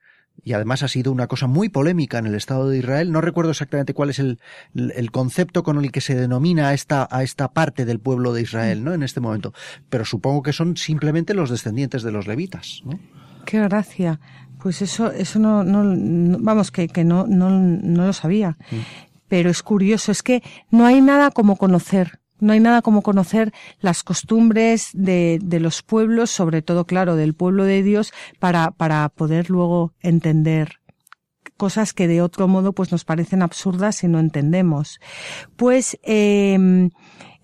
y 0.44 0.54
además 0.54 0.84
ha 0.84 0.88
sido 0.88 1.12
una 1.12 1.28
cosa 1.28 1.48
muy 1.48 1.70
polémica 1.70 2.18
en 2.18 2.26
el 2.26 2.36
Estado 2.36 2.70
de 2.70 2.78
Israel. 2.78 3.12
No 3.12 3.22
recuerdo 3.22 3.52
exactamente 3.52 3.94
cuál 3.94 4.10
es 4.10 4.20
el, 4.20 4.40
el, 4.74 5.12
concepto 5.12 5.64
con 5.64 5.78
el 5.78 5.92
que 5.92 6.02
se 6.02 6.16
denomina 6.16 6.70
a 6.70 6.74
esta, 6.74 7.08
a 7.10 7.24
esta 7.24 7.54
parte 7.54 7.86
del 7.86 8.00
pueblo 8.00 8.34
de 8.34 8.42
Israel, 8.42 8.84
¿no? 8.84 8.94
En 8.94 9.04
este 9.04 9.20
momento. 9.20 9.54
Pero 9.90 10.06
supongo 10.06 10.44
que 10.44 10.54
son 10.54 10.76
simplemente 10.76 11.34
los 11.34 11.50
descendientes 11.50 12.04
de 12.04 12.12
los 12.12 12.28
levitas, 12.28 12.82
¿no? 12.84 13.00
Qué 13.46 13.60
gracia. 13.60 14.20
Pues 14.62 14.82
eso, 14.82 15.12
eso 15.12 15.40
no, 15.40 15.64
no, 15.64 16.38
vamos, 16.40 16.72
que, 16.72 16.88
que 16.88 17.04
no, 17.04 17.28
no, 17.28 17.50
no 17.50 18.06
lo 18.06 18.14
sabía. 18.14 18.58
Mm. 18.72 18.76
Pero 19.28 19.50
es 19.50 19.64
curioso, 19.64 20.12
es 20.12 20.24
que 20.24 20.42
no 20.70 20.86
hay 20.86 21.02
nada 21.02 21.32
como 21.32 21.58
conocer 21.58 22.20
no 22.40 22.52
hay 22.52 22.60
nada 22.60 22.82
como 22.82 23.02
conocer 23.04 23.54
las 23.80 24.04
costumbres 24.04 24.90
de, 24.94 25.40
de, 25.42 25.62
los 25.62 25.82
pueblos, 25.82 26.30
sobre 26.30 26.62
todo, 26.62 26.86
claro, 26.86 27.16
del 27.16 27.34
pueblo 27.34 27.64
de 27.64 27.84
Dios, 27.84 28.12
para, 28.38 28.72
para 28.72 29.08
poder 29.08 29.50
luego 29.50 29.94
entender 30.02 30.82
cosas 31.56 31.94
que 31.94 32.08
de 32.08 32.22
otro 32.22 32.48
modo 32.48 32.74
pues 32.74 32.92
nos 32.92 33.06
parecen 33.06 33.42
absurdas 33.42 33.98
si 33.98 34.08
no 34.08 34.20
entendemos. 34.20 35.00
Pues 35.56 35.98
eh, 36.04 36.90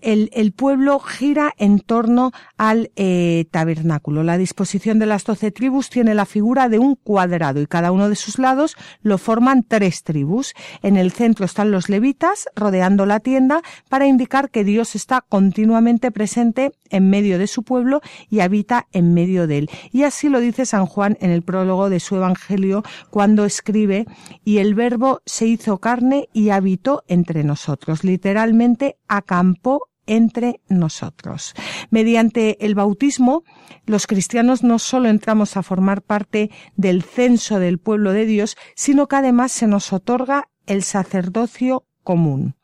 el, 0.02 0.30
el 0.32 0.52
pueblo 0.52 0.98
gira 0.98 1.52
en 1.58 1.80
torno 1.80 2.32
al 2.56 2.90
eh, 2.96 3.46
tabernáculo. 3.50 4.22
La 4.22 4.38
disposición 4.38 4.98
de 4.98 5.06
las 5.06 5.24
doce 5.24 5.50
tribus 5.50 5.90
tiene 5.90 6.14
la 6.14 6.26
figura 6.26 6.68
de 6.68 6.78
un 6.78 6.94
cuadrado 6.94 7.60
y 7.60 7.66
cada 7.66 7.92
uno 7.92 8.08
de 8.08 8.16
sus 8.16 8.38
lados 8.38 8.76
lo 9.02 9.18
forman 9.18 9.62
tres 9.62 10.02
tribus. 10.02 10.54
En 10.82 10.96
el 10.96 11.12
centro 11.12 11.44
están 11.44 11.70
los 11.70 11.88
levitas 11.88 12.48
rodeando 12.54 13.06
la 13.06 13.20
tienda 13.20 13.62
para 13.88 14.06
indicar 14.06 14.50
que 14.50 14.64
Dios 14.64 14.94
está 14.94 15.20
continuamente 15.20 16.10
presente 16.10 16.72
en 16.90 17.10
medio 17.10 17.38
de 17.38 17.46
su 17.46 17.62
pueblo 17.62 18.00
y 18.28 18.40
habita 18.40 18.86
en 18.92 19.14
medio 19.14 19.46
de 19.46 19.58
él. 19.58 19.70
Y 19.92 20.02
así 20.02 20.28
lo 20.28 20.40
dice 20.40 20.66
San 20.66 20.86
Juan 20.86 21.16
en 21.20 21.30
el 21.30 21.42
prólogo 21.42 21.90
de 21.90 22.00
su 22.00 22.16
Evangelio 22.16 22.82
cuando 23.10 23.44
escribe 23.44 24.06
y 24.44 24.58
el 24.58 24.74
verbo 24.74 25.20
se 25.26 25.46
hizo 25.46 25.78
carne 25.78 26.28
y 26.32 26.50
habitó 26.50 27.02
entre 27.08 27.44
nosotros. 27.44 28.04
Literalmente 28.04 28.96
acampó 29.08 29.89
entre 30.10 30.60
nosotros. 30.68 31.54
Mediante 31.90 32.64
el 32.66 32.74
bautismo, 32.74 33.44
los 33.86 34.06
cristianos 34.06 34.62
no 34.64 34.78
solo 34.80 35.08
entramos 35.08 35.56
a 35.56 35.62
formar 35.62 36.02
parte 36.02 36.50
del 36.76 37.02
censo 37.04 37.60
del 37.60 37.78
pueblo 37.78 38.12
de 38.12 38.26
Dios, 38.26 38.56
sino 38.74 39.06
que 39.06 39.16
además 39.16 39.52
se 39.52 39.68
nos 39.68 39.92
otorga 39.92 40.48
el 40.66 40.82
sacerdocio 40.82 41.86
común. 42.02 42.56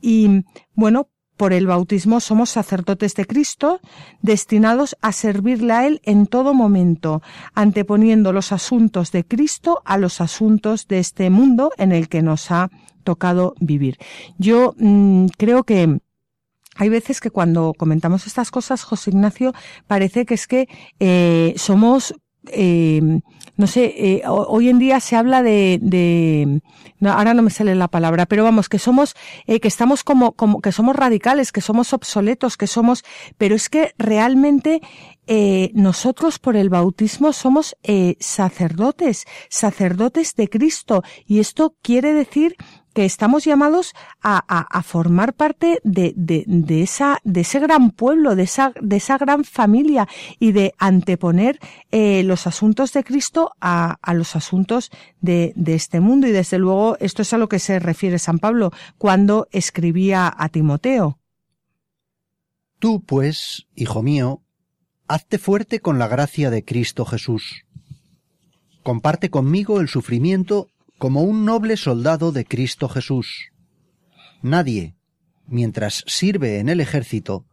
Y 0.00 0.44
bueno, 0.74 1.08
por 1.38 1.52
el 1.52 1.66
bautismo 1.66 2.20
somos 2.20 2.50
sacerdotes 2.50 3.14
de 3.14 3.26
Cristo, 3.26 3.80
destinados 4.20 4.96
a 5.00 5.12
servirle 5.12 5.72
a 5.72 5.86
Él 5.86 6.00
en 6.04 6.26
todo 6.26 6.52
momento, 6.54 7.22
anteponiendo 7.54 8.32
los 8.32 8.52
asuntos 8.52 9.12
de 9.12 9.24
Cristo 9.24 9.80
a 9.84 9.96
los 9.96 10.20
asuntos 10.20 10.88
de 10.88 10.98
este 10.98 11.30
mundo 11.30 11.72
en 11.78 11.92
el 11.92 12.08
que 12.08 12.22
nos 12.22 12.50
ha 12.50 12.70
tocado 13.04 13.54
vivir. 13.60 13.98
Yo 14.38 14.74
mm, 14.78 15.26
creo 15.38 15.64
que 15.64 16.00
hay 16.76 16.88
veces 16.88 17.20
que 17.20 17.30
cuando 17.30 17.74
comentamos 17.76 18.26
estas 18.26 18.50
cosas, 18.50 18.82
José 18.82 19.10
Ignacio, 19.10 19.52
parece 19.86 20.26
que 20.26 20.34
es 20.34 20.46
que 20.46 20.68
eh, 21.00 21.54
somos 21.56 22.14
eh, 22.52 23.20
no 23.56 23.66
sé, 23.66 23.94
eh, 23.96 24.22
hoy 24.26 24.68
en 24.68 24.78
día 24.78 25.00
se 25.00 25.16
habla 25.16 25.42
de, 25.42 25.78
de 25.80 26.60
no, 27.00 27.12
ahora 27.12 27.32
no 27.32 27.42
me 27.42 27.50
sale 27.50 27.74
la 27.74 27.88
palabra, 27.88 28.26
pero 28.26 28.44
vamos, 28.44 28.68
que 28.68 28.78
somos, 28.78 29.14
eh, 29.46 29.60
que 29.60 29.68
estamos 29.68 30.04
como, 30.04 30.32
como, 30.32 30.60
que 30.60 30.72
somos 30.72 30.94
radicales, 30.94 31.52
que 31.52 31.62
somos 31.62 31.92
obsoletos, 31.94 32.56
que 32.56 32.66
somos, 32.66 33.02
pero 33.38 33.54
es 33.54 33.70
que 33.70 33.94
realmente 33.96 34.82
eh, 35.26 35.70
nosotros 35.74 36.38
por 36.38 36.56
el 36.56 36.68
bautismo 36.68 37.32
somos 37.32 37.76
eh, 37.82 38.16
sacerdotes, 38.20 39.24
sacerdotes 39.48 40.34
de 40.34 40.48
Cristo, 40.48 41.02
y 41.26 41.40
esto 41.40 41.74
quiere 41.80 42.12
decir 42.12 42.56
que 42.96 43.04
estamos 43.04 43.44
llamados 43.44 43.92
a, 44.22 44.38
a, 44.48 44.82
formar 44.82 45.34
parte 45.34 45.82
de, 45.84 46.14
de, 46.16 46.44
de, 46.46 46.80
esa, 46.80 47.20
de 47.24 47.42
ese 47.42 47.60
gran 47.60 47.90
pueblo, 47.90 48.34
de 48.34 48.44
esa, 48.44 48.72
de 48.80 48.96
esa 48.96 49.18
gran 49.18 49.44
familia 49.44 50.08
y 50.38 50.52
de 50.52 50.72
anteponer 50.78 51.60
eh, 51.90 52.22
los 52.22 52.46
asuntos 52.46 52.94
de 52.94 53.04
Cristo 53.04 53.52
a, 53.60 53.98
a 54.00 54.14
los 54.14 54.34
asuntos 54.34 54.90
de, 55.20 55.52
de, 55.56 55.74
este 55.74 56.00
mundo. 56.00 56.26
Y 56.26 56.30
desde 56.30 56.58
luego 56.58 56.96
esto 56.98 57.20
es 57.20 57.34
a 57.34 57.36
lo 57.36 57.50
que 57.50 57.58
se 57.58 57.78
refiere 57.80 58.18
San 58.18 58.38
Pablo 58.38 58.72
cuando 58.96 59.46
escribía 59.50 60.34
a 60.34 60.48
Timoteo. 60.48 61.18
Tú, 62.78 63.02
pues, 63.04 63.66
hijo 63.74 64.02
mío, 64.02 64.40
hazte 65.06 65.36
fuerte 65.36 65.80
con 65.80 65.98
la 65.98 66.08
gracia 66.08 66.48
de 66.48 66.64
Cristo 66.64 67.04
Jesús. 67.04 67.66
Comparte 68.82 69.28
conmigo 69.28 69.82
el 69.82 69.88
sufrimiento 69.88 70.70
como 70.98 71.22
un 71.22 71.44
noble 71.44 71.76
soldado 71.76 72.32
de 72.32 72.44
Cristo 72.44 72.88
Jesús. 72.88 73.52
Nadie, 74.42 74.96
mientras 75.46 76.04
sirve 76.06 76.58
en 76.58 76.68
el 76.68 76.80
ejército, 76.80 77.46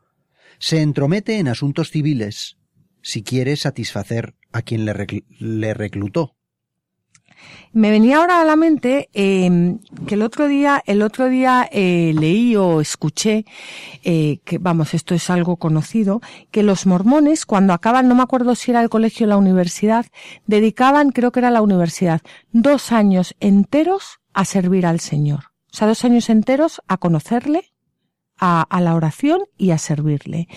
se 0.59 0.81
entromete 0.81 1.39
en 1.39 1.47
asuntos 1.47 1.89
civiles 1.91 2.57
si 3.01 3.21
quiere 3.21 3.55
satisfacer 3.57 4.35
a 4.51 4.61
quien 4.61 4.85
le, 4.85 5.73
reclutó. 5.73 6.37
Me 7.73 7.89
venía 7.89 8.17
ahora 8.17 8.39
a 8.39 8.45
la 8.45 8.55
mente 8.55 9.09
eh, 9.13 9.77
que 10.05 10.13
el 10.13 10.21
otro 10.21 10.47
día, 10.47 10.83
el 10.85 11.01
otro 11.01 11.27
día 11.27 11.67
eh, 11.71 12.13
leí 12.15 12.55
o 12.55 12.81
escuché 12.81 13.45
eh, 14.03 14.39
que, 14.45 14.59
vamos, 14.59 14.93
esto 14.93 15.15
es 15.15 15.31
algo 15.31 15.57
conocido, 15.57 16.21
que 16.51 16.61
los 16.61 16.85
mormones 16.85 17.47
cuando 17.47 17.73
acaban, 17.73 18.07
no 18.07 18.13
me 18.13 18.21
acuerdo 18.21 18.53
si 18.53 18.69
era 18.69 18.81
el 18.81 18.89
colegio 18.89 19.25
o 19.25 19.29
la 19.29 19.37
universidad, 19.37 20.05
dedicaban, 20.45 21.09
creo 21.09 21.31
que 21.31 21.39
era 21.39 21.49
la 21.49 21.63
universidad, 21.63 22.21
dos 22.51 22.91
años 22.91 23.35
enteros 23.39 24.19
a 24.33 24.45
servir 24.45 24.85
al 24.85 24.99
Señor. 24.99 25.45
O 25.71 25.75
sea, 25.75 25.87
dos 25.87 26.05
años 26.05 26.29
enteros 26.29 26.79
a 26.87 26.97
conocerle, 26.97 27.73
a, 28.37 28.61
a 28.61 28.81
la 28.81 28.93
oración 28.93 29.41
y 29.57 29.71
a 29.71 29.79
servirle. 29.79 30.47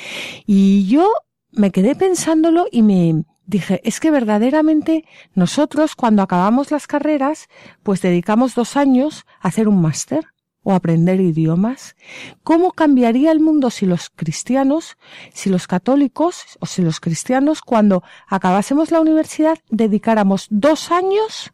Y 0.44 0.86
yo 0.86 1.10
me 1.50 1.70
quedé 1.70 1.94
pensándolo 1.94 2.66
y 2.70 2.82
me, 2.82 3.24
dije, 3.46 3.80
es 3.84 4.00
que 4.00 4.10
verdaderamente 4.10 5.04
nosotros 5.34 5.94
cuando 5.94 6.22
acabamos 6.22 6.70
las 6.70 6.86
carreras, 6.86 7.48
pues 7.82 8.02
dedicamos 8.02 8.54
dos 8.54 8.76
años 8.76 9.24
a 9.40 9.48
hacer 9.48 9.68
un 9.68 9.80
máster 9.80 10.26
o 10.62 10.74
aprender 10.74 11.20
idiomas. 11.20 11.94
¿Cómo 12.42 12.72
cambiaría 12.72 13.30
el 13.30 13.38
mundo 13.38 13.70
si 13.70 13.86
los 13.86 14.10
cristianos, 14.10 14.96
si 15.32 15.48
los 15.48 15.68
católicos 15.68 16.42
o 16.58 16.66
si 16.66 16.82
los 16.82 16.98
cristianos 16.98 17.60
cuando 17.60 18.02
acabásemos 18.26 18.90
la 18.90 19.00
universidad 19.00 19.58
dedicáramos 19.70 20.48
dos 20.50 20.90
años 20.90 21.52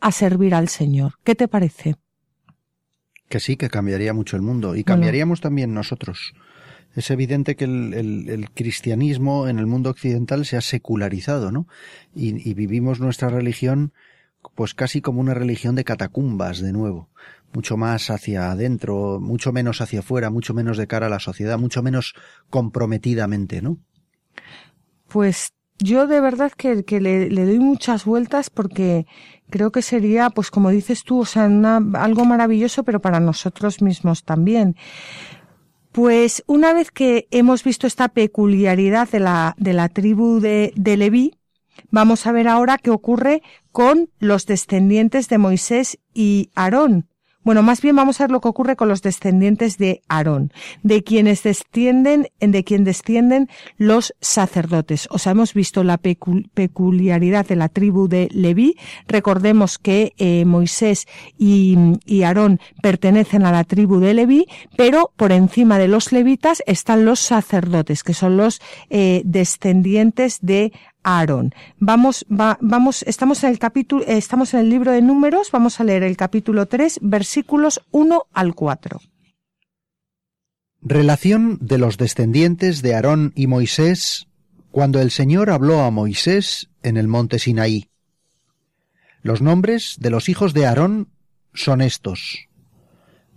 a 0.00 0.12
servir 0.12 0.54
al 0.54 0.68
Señor? 0.68 1.14
¿Qué 1.24 1.34
te 1.34 1.48
parece? 1.48 1.96
Que 3.28 3.40
sí, 3.40 3.56
que 3.56 3.68
cambiaría 3.68 4.14
mucho 4.14 4.36
el 4.36 4.42
mundo 4.42 4.76
y 4.76 4.84
cambiaríamos 4.84 5.40
bueno. 5.40 5.48
también 5.48 5.74
nosotros 5.74 6.32
es 6.94 7.10
evidente 7.10 7.56
que 7.56 7.64
el, 7.64 8.48
cristianismo 8.54 9.48
en 9.48 9.58
el 9.58 9.66
mundo 9.66 9.90
occidental 9.90 10.44
se 10.44 10.56
ha 10.56 10.60
secularizado, 10.60 11.52
¿no? 11.52 11.66
Y, 12.14 12.48
y, 12.48 12.54
vivimos 12.54 13.00
nuestra 13.00 13.28
religión 13.28 13.92
pues 14.54 14.74
casi 14.74 15.00
como 15.00 15.20
una 15.20 15.34
religión 15.34 15.74
de 15.74 15.84
catacumbas 15.84 16.60
de 16.60 16.72
nuevo, 16.72 17.08
mucho 17.52 17.76
más 17.76 18.10
hacia 18.10 18.50
adentro, 18.50 19.20
mucho 19.20 19.52
menos 19.52 19.80
hacia 19.80 20.00
afuera, 20.00 20.30
mucho 20.30 20.54
menos 20.54 20.78
de 20.78 20.86
cara 20.86 21.06
a 21.06 21.10
la 21.10 21.20
sociedad, 21.20 21.58
mucho 21.58 21.82
menos 21.82 22.14
comprometidamente, 22.48 23.60
¿no? 23.60 23.78
Pues 25.08 25.52
yo 25.78 26.06
de 26.06 26.20
verdad 26.20 26.52
que, 26.56 26.84
que 26.84 27.00
le, 27.00 27.30
le, 27.30 27.44
doy 27.44 27.58
muchas 27.58 28.04
vueltas 28.04 28.50
porque 28.50 29.06
creo 29.50 29.72
que 29.72 29.82
sería, 29.82 30.30
pues 30.30 30.50
como 30.50 30.70
dices 30.70 31.04
tú, 31.04 31.20
o 31.20 31.24
sea, 31.24 31.46
una, 31.46 31.80
algo 31.94 32.24
maravilloso, 32.24 32.84
pero 32.84 33.00
para 33.00 33.20
nosotros 33.20 33.82
mismos 33.82 34.24
también. 34.24 34.76
Pues 35.92 36.44
una 36.46 36.72
vez 36.72 36.90
que 36.90 37.26
hemos 37.30 37.64
visto 37.64 37.86
esta 37.86 38.08
peculiaridad 38.08 39.08
de 39.08 39.20
la, 39.20 39.54
de 39.58 39.72
la 39.72 39.88
tribu 39.88 40.40
de, 40.40 40.72
de 40.76 40.96
Leví, 40.96 41.34
vamos 41.90 42.26
a 42.26 42.32
ver 42.32 42.46
ahora 42.46 42.78
qué 42.78 42.90
ocurre 42.90 43.42
con 43.72 44.08
los 44.18 44.46
descendientes 44.46 45.28
de 45.28 45.38
Moisés 45.38 45.98
y 46.14 46.50
Aarón. 46.54 47.09
Bueno, 47.42 47.62
más 47.62 47.80
bien 47.80 47.96
vamos 47.96 48.20
a 48.20 48.24
ver 48.24 48.30
lo 48.30 48.40
que 48.40 48.48
ocurre 48.48 48.76
con 48.76 48.88
los 48.88 49.00
descendientes 49.00 49.78
de 49.78 50.02
Aarón, 50.08 50.52
de 50.82 51.02
quienes 51.02 51.42
descienden, 51.42 52.28
de 52.38 52.64
quien 52.64 52.84
descienden 52.84 53.48
los 53.78 54.14
sacerdotes. 54.20 55.08
O 55.10 55.18
sea, 55.18 55.32
hemos 55.32 55.54
visto 55.54 55.82
la 55.82 55.96
pecul 55.96 56.50
peculiaridad 56.52 57.46
de 57.46 57.56
la 57.56 57.70
tribu 57.70 58.08
de 58.08 58.28
Leví. 58.30 58.76
Recordemos 59.08 59.78
que 59.78 60.12
eh, 60.18 60.44
Moisés 60.44 61.06
y, 61.38 61.78
y, 62.04 62.24
Aarón 62.24 62.60
pertenecen 62.82 63.46
a 63.46 63.52
la 63.52 63.64
tribu 63.64 64.00
de 64.00 64.12
Leví, 64.12 64.46
pero 64.76 65.12
por 65.16 65.32
encima 65.32 65.78
de 65.78 65.88
los 65.88 66.12
levitas 66.12 66.62
están 66.66 67.06
los 67.06 67.20
sacerdotes, 67.20 68.02
que 68.02 68.12
son 68.12 68.36
los 68.36 68.60
eh, 68.90 69.22
descendientes 69.24 70.38
de 70.42 70.72
Aarón. 71.02 71.54
Vamos, 71.78 72.26
va, 72.30 72.58
vamos, 72.60 73.02
estamos 73.02 73.42
en 73.44 73.50
el 73.50 73.58
capítulo, 73.58 74.04
eh, 74.04 74.16
estamos 74.16 74.54
en 74.54 74.60
el 74.60 74.70
libro 74.70 74.92
de 74.92 75.02
números, 75.02 75.50
vamos 75.50 75.80
a 75.80 75.84
leer 75.84 76.02
el 76.02 76.16
capítulo 76.16 76.66
3, 76.66 77.00
versículos 77.02 77.80
1 77.90 78.26
al 78.32 78.54
4. 78.54 79.00
Relación 80.82 81.58
de 81.60 81.78
los 81.78 81.98
descendientes 81.98 82.82
de 82.82 82.94
Aarón 82.94 83.32
y 83.34 83.46
Moisés 83.46 84.26
cuando 84.70 85.00
el 85.00 85.10
Señor 85.10 85.50
habló 85.50 85.80
a 85.80 85.90
Moisés 85.90 86.70
en 86.82 86.96
el 86.96 87.08
monte 87.08 87.38
Sinaí. 87.38 87.90
Los 89.22 89.42
nombres 89.42 89.96
de 89.98 90.10
los 90.10 90.28
hijos 90.28 90.54
de 90.54 90.66
Aarón 90.66 91.10
son 91.52 91.82
estos. 91.82 92.48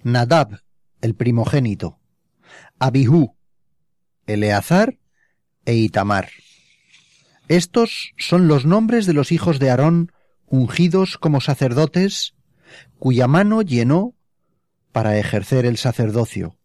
Nadab, 0.04 0.62
el 1.02 1.15
primogénito, 1.15 1.99
Abihú, 2.80 3.36
Eleazar 4.26 4.97
e 5.65 5.76
Itamar. 5.76 6.30
Estos 7.47 8.13
son 8.17 8.47
los 8.47 8.65
nombres 8.65 9.06
de 9.06 9.13
los 9.13 9.32
hijos 9.32 9.60
de 9.60 9.69
Aarón 9.69 10.12
ungidos 10.47 11.17
como 11.17 11.41
sacerdotes, 11.41 12.36
cuya 12.99 13.27
mano 13.27 13.62
llenó 13.62 14.13
para 14.91 15.17
ejercer 15.17 15.65
el 15.65 15.77
sacerdocio. 15.77 16.58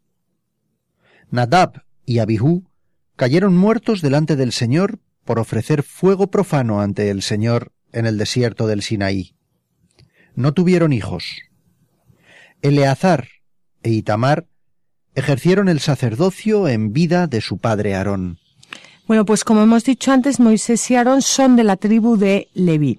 Nadab 1.31 1.83
y 2.05 2.21
Abihú 2.21 2.71
cayeron 3.17 3.57
muertos 3.57 4.01
delante 4.01 4.37
del 4.37 4.53
Señor 4.53 5.01
por 5.25 5.38
ofrecer 5.38 5.83
fuego 5.83 6.31
profano 6.31 6.81
ante 6.81 7.11
el 7.11 7.23
Señor 7.23 7.73
en 7.93 8.07
el 8.07 8.17
desierto 8.17 8.67
del 8.67 8.83
Sinaí. 8.83 9.35
No 10.35 10.55
tuvieron 10.55 10.93
hijos. 10.93 11.43
Eleazar 12.62 13.29
e 13.83 13.91
Itamar 13.91 14.47
ejercieron 15.14 15.69
el 15.69 15.81
sacerdocio 15.81 16.69
en 16.69 16.93
vida 16.93 17.27
de 17.27 17.41
su 17.41 17.59
padre 17.59 17.95
Aarón. 17.95 18.38
Bueno, 19.09 19.25
pues 19.25 19.42
como 19.42 19.62
hemos 19.62 19.85
dicho 19.85 20.12
antes, 20.12 20.38
Moisés 20.38 20.90
y 20.90 20.94
Aarón 20.94 21.23
son 21.23 21.57
de 21.57 21.64
la 21.64 21.77
tribu 21.77 22.18
de 22.18 22.49
Leví. 22.53 22.99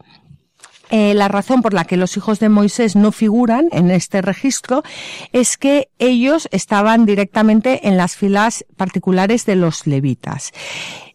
Eh, 0.89 1.13
la 1.13 1.28
razón 1.28 1.62
por 1.62 1.76
la 1.76 1.86
que 1.86 1.98
los 1.98 2.17
hijos 2.17 2.39
de 2.39 2.50
Moisés 2.50 2.95
no 2.95 3.12
figuran 3.12 3.67
en 3.72 3.91
este 3.91 4.24
registro 4.24 4.82
es 5.34 5.56
que 5.56 5.89
ellos 6.00 6.50
estaban 6.52 7.06
directamente 7.06 7.88
en 7.88 7.95
las 7.95 8.15
filas 8.15 8.65
particulares 8.76 9.45
de 9.45 9.56
los 9.56 9.86
levitas. 9.86 10.52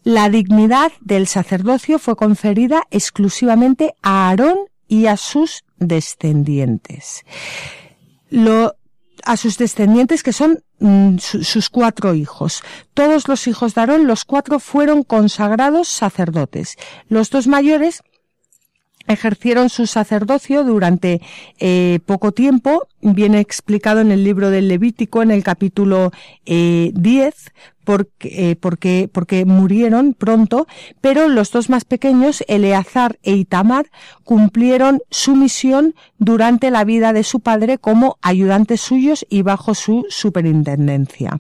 La 0.05 0.29
dignidad 0.29 0.93
del 1.01 1.27
sacerdocio 1.27 1.99
fue 1.99 2.15
conferida 2.15 2.85
exclusivamente 2.93 3.97
a 4.01 4.29
Aarón 4.29 4.59
y 4.87 5.07
a 5.07 5.17
sus 5.17 5.65
descendientes. 5.79 7.25
Lo, 8.31 8.77
a 9.25 9.37
sus 9.37 9.59
descendientes 9.59 10.23
que 10.23 10.33
son 10.33 10.63
mm, 10.85 11.19
su, 11.19 11.43
sus 11.43 11.71
cuatro 11.71 12.15
hijos. 12.15 12.63
Todos 12.95 13.29
los 13.29 13.47
hijos 13.47 13.75
de 13.75 13.81
Aarón, 13.81 14.07
los 14.07 14.25
cuatro 14.25 14.61
fueron 14.61 15.03
consagrados 15.03 15.89
sacerdotes. 15.89 16.77
Los 17.09 17.31
dos 17.31 17.47
mayores 17.47 18.03
ejercieron 19.07 19.69
su 19.69 19.87
sacerdocio 19.87 20.65
durante 20.65 21.21
eh, 21.59 22.01
poco 22.07 22.33
tiempo, 22.33 22.89
viene 23.13 23.41
explicado 23.41 24.01
en 24.01 24.11
el 24.11 24.25
libro 24.25 24.51
del 24.51 24.69
Levítico, 24.69 25.23
en 25.23 25.31
el 25.31 25.45
capítulo 25.45 26.11
eh, 26.47 26.91
10, 26.95 27.53
porque, 27.85 28.51
eh, 28.51 28.57
porque, 28.57 29.09
porque 29.13 29.45
murieron 29.45 30.15
pronto, 30.15 30.67
pero 31.01 31.29
los 31.29 31.51
dos 31.53 31.69
más 31.69 31.85
pequeños, 31.85 32.43
Eleazar 32.49 33.19
e 33.23 33.35
Itamar, 33.35 33.91
cumplieron 34.25 35.03
su 35.11 35.37
misión 35.37 35.95
durante 36.19 36.71
la 36.71 36.85
vida 36.85 37.13
de 37.13 37.23
su 37.23 37.41
padre 37.41 37.79
como 37.79 38.17
ayudantes 38.23 38.81
suyos 38.81 39.27
y 39.29 39.43
bajo 39.43 39.75
su 39.75 40.07
superintendencia. 40.09 41.39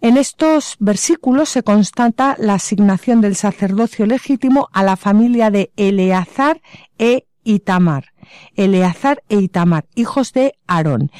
En 0.00 0.16
estos 0.16 0.76
versículos 0.78 1.48
se 1.48 1.62
constata 1.62 2.36
la 2.38 2.54
asignación 2.54 3.20
del 3.20 3.34
sacerdocio 3.34 4.06
legítimo 4.06 4.68
a 4.72 4.84
la 4.84 4.96
familia 4.96 5.50
de 5.50 5.72
Eleazar 5.76 6.60
e 6.98 7.25
Itamar. 7.46 8.12
Eleazar 8.56 9.22
e 9.28 9.36
Itamar, 9.36 9.86
hijos 9.94 10.32
de 10.32 10.58
Aarón. 10.66 11.10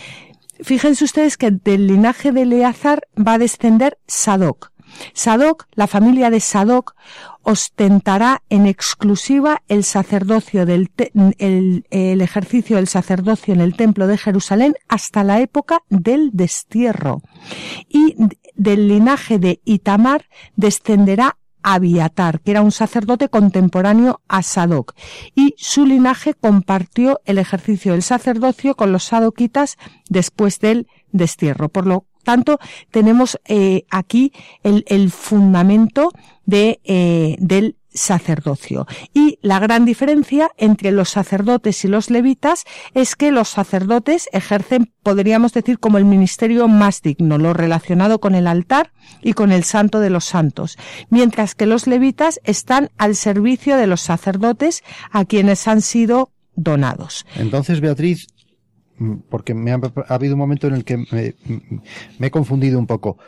Fíjense 0.61 1.05
ustedes 1.05 1.37
que 1.37 1.51
del 1.51 1.87
linaje 1.87 2.33
de 2.33 2.43
Eleazar 2.43 3.07
va 3.17 3.35
a 3.35 3.39
descender 3.39 3.99
Sadoc. 4.07 4.73
Sadoc, 5.13 5.67
la 5.73 5.87
familia 5.87 6.31
de 6.31 6.41
Sadoc, 6.41 6.95
ostentará 7.43 8.43
en 8.49 8.67
exclusiva 8.67 9.63
el 9.69 9.85
sacerdocio 9.85 10.67
del 10.67 10.91
el, 11.39 11.87
el, 11.91 12.21
ejercicio 12.21 12.77
del 12.77 12.89
sacerdocio 12.89 13.55
en 13.55 13.61
el 13.61 13.77
templo 13.77 14.07
de 14.07 14.19
Jerusalén 14.19 14.75
hasta 14.89 15.23
la 15.23 15.41
época 15.41 15.83
del 15.89 16.31
destierro. 16.33 17.23
Y 17.89 18.17
del 18.55 18.89
linaje 18.89 19.39
de 19.39 19.61
Itamar 19.65 20.27
descenderá 20.57 21.37
Abiatar, 21.69 22.41
que 22.43 22.53
era 22.53 22.63
un 22.63 22.71
sacerdote 22.71 23.29
contemporáneo 23.29 24.21
a 24.29 24.45
Sadoc, 24.45 24.95
y 25.35 25.57
su 25.59 25.85
linaje 25.85 26.33
compartió 26.33 27.21
el 27.25 27.39
ejercicio 27.39 27.91
del 27.91 28.05
sacerdocio 28.05 28.77
con 28.77 28.93
los 28.93 29.03
sadoquitas 29.03 29.77
después 30.09 30.61
del 30.61 30.87
destierro. 31.11 31.69
Por 31.69 31.89
lo 31.89 32.07
tanto, 32.23 32.61
tenemos 32.93 33.41
eh, 33.47 33.85
aquí 33.91 34.33
el, 34.63 34.85
el, 34.87 35.11
fundamento 35.11 36.13
de, 36.45 36.79
eh, 36.85 37.35
del 37.41 37.75
sacerdocio. 37.97 38.87
Y 39.13 39.39
la 39.43 39.59
gran 39.59 39.85
diferencia 39.85 40.51
entre 40.57 40.93
los 40.93 41.09
sacerdotes 41.09 41.85
y 41.85 41.89
los 41.89 42.11
levitas 42.11 42.65
es 42.95 43.17
que 43.17 43.33
los 43.33 43.49
sacerdotes 43.49 44.29
ejercen, 44.33 44.93
podríamos 45.03 45.53
decir, 45.53 45.79
como 45.79 45.99
el 45.99 46.05
ministerio 46.05 46.69
más 46.69 47.03
digno, 47.03 47.39
lo 47.39 47.53
relacionado 47.53 48.21
con 48.21 48.35
el 48.35 48.47
altar 48.47 48.93
y 49.23 49.33
con 49.33 49.51
el 49.51 49.65
santo 49.65 50.01
de 50.01 50.11
los 50.11 50.25
santos, 50.25 50.79
mientras 51.11 51.55
que 51.55 51.67
los 51.67 51.87
levitas 51.87 52.41
están 52.45 52.91
al 52.99 53.17
servicio 53.17 53.77
de 53.77 53.87
los 53.87 54.01
sacerdotes 54.01 54.85
a 55.11 55.25
quienes 55.25 55.67
han 55.67 55.81
sido 55.81 56.31
donados. 56.55 57.27
Entonces, 57.37 57.81
Beatriz, 57.81 58.29
porque 59.29 59.55
me 59.55 59.73
ha, 59.73 59.81
ha 60.09 60.15
habido 60.15 60.35
un 60.35 60.39
momento 60.39 60.67
en 60.67 60.75
el 60.75 60.85
que 60.85 60.97
me 62.19 62.27
he 62.27 62.31
confundido 62.31 62.79
un 62.79 62.87
poco 62.87 63.19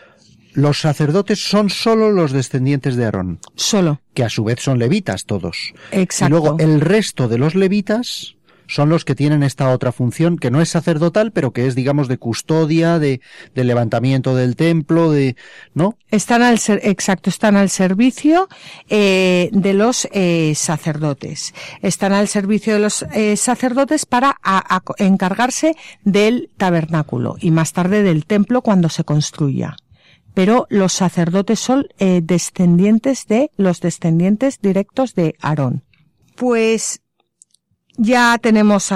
los 0.58 0.80
sacerdotes 0.80 1.38
son 1.48 1.70
solo 1.70 2.10
los 2.10 2.32
descendientes 2.32 2.96
de 2.96 3.04
Aarón. 3.04 3.38
Solo. 3.54 4.00
Que 4.12 4.24
a 4.24 4.28
su 4.28 4.42
vez 4.42 4.58
son 4.60 4.80
levitas 4.80 5.24
todos. 5.24 5.72
Exacto. 5.92 6.26
Y 6.26 6.40
luego 6.40 6.56
el 6.58 6.80
resto 6.80 7.28
de 7.28 7.38
los 7.38 7.54
levitas 7.54 8.34
son 8.66 8.88
los 8.88 9.04
que 9.04 9.14
tienen 9.14 9.44
esta 9.44 9.70
otra 9.70 9.92
función 9.92 10.36
que 10.36 10.50
no 10.50 10.60
es 10.60 10.68
sacerdotal, 10.68 11.30
pero 11.30 11.52
que 11.52 11.68
es, 11.68 11.76
digamos, 11.76 12.08
de 12.08 12.18
custodia, 12.18 12.98
de, 12.98 13.20
de 13.54 13.64
levantamiento 13.64 14.34
del 14.34 14.56
templo, 14.56 15.12
de, 15.12 15.36
¿no? 15.74 15.96
Están 16.10 16.42
al 16.42 16.58
ser, 16.58 16.80
exacto, 16.82 17.30
están 17.30 17.56
al 17.56 17.70
servicio 17.70 18.48
eh, 18.88 19.50
de 19.52 19.74
los 19.74 20.08
eh, 20.10 20.54
sacerdotes. 20.56 21.54
Están 21.82 22.12
al 22.12 22.26
servicio 22.26 22.74
de 22.74 22.80
los 22.80 23.02
eh, 23.14 23.36
sacerdotes 23.36 24.06
para 24.06 24.36
a, 24.42 24.76
a 24.76 24.82
encargarse 24.98 25.76
del 26.02 26.50
tabernáculo 26.56 27.36
y 27.40 27.52
más 27.52 27.72
tarde 27.72 28.02
del 28.02 28.26
templo 28.26 28.60
cuando 28.60 28.88
se 28.88 29.04
construya 29.04 29.76
pero 30.38 30.68
los 30.70 30.92
sacerdotes 30.92 31.59
son 31.59 31.88
eh, 31.98 32.20
descendientes 32.22 33.27
de 33.27 33.51
los 33.57 33.81
descendientes 33.81 34.61
directos 34.61 35.16
de 35.16 35.35
Aarón. 35.40 35.83
Pues 36.37 37.01
ya 37.96 38.38
tenemos 38.40 38.92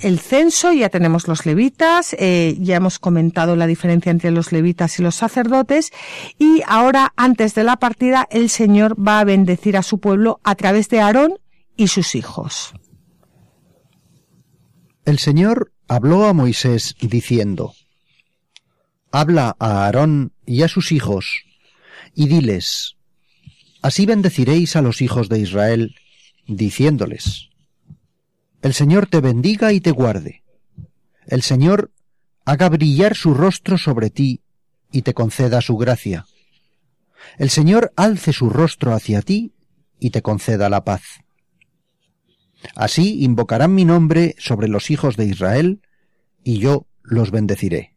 el 0.00 0.20
censo, 0.20 0.72
ya 0.72 0.88
tenemos 0.88 1.26
los 1.26 1.44
levitas, 1.44 2.14
eh, 2.20 2.56
ya 2.60 2.76
hemos 2.76 3.00
comentado 3.00 3.56
la 3.56 3.66
diferencia 3.66 4.12
entre 4.12 4.30
los 4.30 4.52
levitas 4.52 5.00
y 5.00 5.02
los 5.02 5.16
sacerdotes 5.16 5.90
y 6.38 6.62
ahora 6.68 7.12
antes 7.16 7.56
de 7.56 7.64
la 7.64 7.78
partida 7.78 8.28
el 8.30 8.48
Señor 8.48 8.94
va 8.96 9.18
a 9.18 9.24
bendecir 9.24 9.76
a 9.76 9.82
su 9.82 9.98
pueblo 9.98 10.38
a 10.44 10.54
través 10.54 10.88
de 10.88 11.00
Aarón 11.00 11.40
y 11.76 11.88
sus 11.88 12.14
hijos. 12.14 12.74
El 15.04 15.18
Señor 15.18 15.72
habló 15.88 16.26
a 16.26 16.32
Moisés 16.32 16.94
diciendo, 17.00 17.72
Habla 19.10 19.56
a 19.58 19.86
Aarón 19.86 20.32
y 20.46 20.62
a 20.62 20.68
sus 20.68 20.92
hijos, 20.92 21.44
y 22.14 22.28
diles, 22.28 22.96
Así 23.82 24.06
bendeciréis 24.06 24.74
a 24.74 24.82
los 24.82 25.02
hijos 25.02 25.28
de 25.28 25.38
Israel, 25.38 25.94
diciéndoles, 26.46 27.50
El 28.62 28.74
Señor 28.74 29.06
te 29.06 29.20
bendiga 29.20 29.72
y 29.72 29.80
te 29.80 29.90
guarde. 29.90 30.42
El 31.26 31.42
Señor 31.42 31.92
haga 32.44 32.68
brillar 32.68 33.14
su 33.14 33.34
rostro 33.34 33.78
sobre 33.78 34.10
ti 34.10 34.40
y 34.90 35.02
te 35.02 35.14
conceda 35.14 35.60
su 35.60 35.76
gracia. 35.76 36.26
El 37.38 37.50
Señor 37.50 37.92
alce 37.96 38.32
su 38.32 38.50
rostro 38.50 38.92
hacia 38.92 39.22
ti 39.22 39.52
y 39.98 40.10
te 40.10 40.22
conceda 40.22 40.68
la 40.68 40.84
paz. 40.84 41.02
Así 42.74 43.22
invocarán 43.22 43.74
mi 43.74 43.84
nombre 43.84 44.34
sobre 44.38 44.68
los 44.68 44.90
hijos 44.90 45.16
de 45.16 45.26
Israel, 45.26 45.80
y 46.42 46.58
yo 46.58 46.86
los 47.02 47.30
bendeciré. 47.30 47.95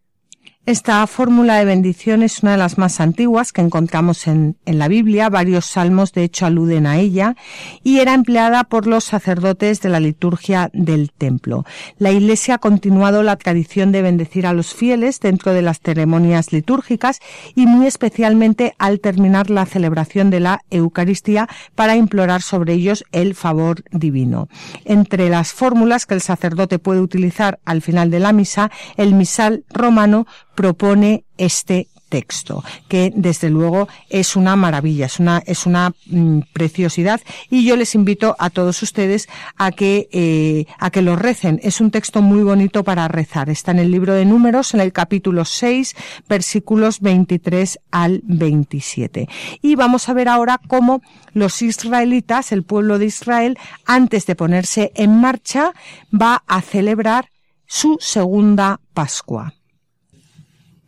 Esta 0.69 1.08
fórmula 1.08 1.55
de 1.58 1.65
bendición 1.65 2.21
es 2.21 2.43
una 2.43 2.51
de 2.51 2.60
las 2.60 2.77
más 2.77 2.99
antiguas 2.99 3.51
que 3.51 3.62
encontramos 3.62 4.27
en, 4.27 4.55
la 4.67 4.88
Biblia. 4.88 5.27
Varios 5.27 5.65
salmos, 5.65 6.13
de 6.13 6.23
hecho, 6.23 6.45
aluden 6.45 6.86
a 6.86 6.99
ella 6.99 7.36
y 7.84 8.01
era 8.01 8.13
empleada 8.13 8.65
por 8.65 8.86
los 8.86 9.03
sacerdotes 9.03 9.82
de 9.82 9.89
la 9.89 9.99
liturgia 9.99 10.69
del 10.71 11.12
templo. 11.12 11.65
La 11.97 12.12
Iglesia 12.12 12.53
ha 12.53 12.58
continuado 12.60 13.23
la 13.23 13.36
tradición 13.36 13.91
de 13.91 14.03
bendecir 14.03 14.45
a 14.45 14.53
los 14.53 14.75
fieles 14.75 15.19
dentro 15.19 15.53
de 15.53 15.63
las 15.63 15.79
ceremonias 15.79 16.53
litúrgicas 16.53 17.19
y 17.55 17.65
muy 17.65 17.88
especialmente 17.88 18.75
al 18.77 18.99
terminar 18.99 19.49
la 19.49 19.65
celebración 19.65 20.29
de 20.29 20.41
la 20.41 20.62
Eucaristía 20.69 21.49
para 21.73 21.95
implorar 21.95 22.43
sobre 22.43 22.73
ellos 22.73 23.05
el 23.12 23.34
favor 23.34 23.82
divino. 23.89 24.49
Entre 24.86 25.29
las 25.29 25.51
fórmulas 25.51 26.05
que 26.05 26.13
el 26.13 26.21
sacerdote 26.21 26.77
puede 26.77 27.01
utilizar 27.01 27.60
al 27.65 27.82
final 27.82 28.12
de 28.12 28.19
la 28.19 28.34
misa, 28.34 28.69
el 28.97 29.15
misal 29.15 29.63
romano 29.71 30.27
propone 30.59 31.23
este 31.37 31.87
texto, 32.09 32.65
que 32.89 33.13
desde 33.15 33.49
luego 33.49 33.87
es 34.09 34.35
una 34.35 34.57
maravilla, 34.57 35.05
es 35.05 35.17
una, 35.17 35.41
es 35.45 35.65
una 35.65 35.93
mm, 36.07 36.39
preciosidad 36.51 37.21
y 37.49 37.63
yo 37.63 37.77
les 37.77 37.95
invito 37.95 38.35
a 38.39 38.49
todos 38.49 38.83
ustedes 38.83 39.29
a 39.55 39.71
que, 39.71 40.09
eh, 40.11 40.65
a 40.77 40.89
que 40.89 41.01
lo 41.01 41.15
recen. 41.15 41.61
Es 41.63 41.79
un 41.79 41.91
texto 41.91 42.21
muy 42.21 42.43
bonito 42.43 42.83
para 42.83 43.07
rezar. 43.07 43.49
Está 43.49 43.71
en 43.71 43.79
el 43.79 43.89
libro 43.89 44.13
de 44.13 44.25
números, 44.25 44.73
en 44.73 44.81
el 44.81 44.91
capítulo 44.91 45.45
6, 45.45 45.95
versículos 46.27 46.99
23 46.99 47.79
al 47.91 48.19
27. 48.25 49.29
Y 49.61 49.75
vamos 49.75 50.09
a 50.09 50.13
ver 50.13 50.27
ahora 50.27 50.59
cómo 50.67 51.01
los 51.31 51.61
israelitas, 51.61 52.51
el 52.51 52.63
pueblo 52.63 52.99
de 52.99 53.05
Israel, 53.05 53.57
antes 53.85 54.25
de 54.25 54.35
ponerse 54.35 54.91
en 54.95 55.21
marcha, 55.21 55.71
va 56.11 56.43
a 56.47 56.59
celebrar 56.59 57.29
su 57.65 57.95
segunda 58.01 58.81
Pascua. 58.93 59.53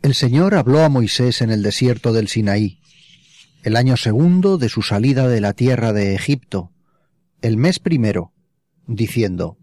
El 0.02 0.14
Señor 0.14 0.56
habló 0.56 0.82
a 0.82 0.88
Moisés 0.88 1.42
en 1.42 1.50
el 1.52 1.62
desierto 1.62 2.12
del 2.12 2.26
Sinaí, 2.26 2.80
el 3.62 3.76
año 3.76 3.96
segundo 3.96 4.58
de 4.58 4.68
su 4.68 4.82
salida 4.82 5.28
de 5.28 5.40
la 5.40 5.52
tierra 5.52 5.92
de 5.92 6.16
Egipto, 6.16 6.72
el 7.40 7.56
mes 7.56 7.78
primero, 7.78 8.32
diciendo, 8.88 9.58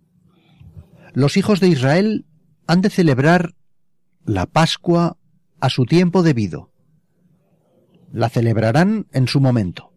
Los 1.14 1.36
hijos 1.36 1.60
de 1.60 1.68
Israel 1.68 2.26
han 2.68 2.80
de 2.80 2.90
celebrar 2.90 3.54
la 4.24 4.46
Pascua 4.46 5.18
a 5.60 5.70
su 5.70 5.86
tiempo 5.86 6.24
debido. 6.24 6.72
La 8.14 8.30
celebrarán 8.30 9.08
en 9.12 9.28
su 9.28 9.42
momento, 9.42 9.92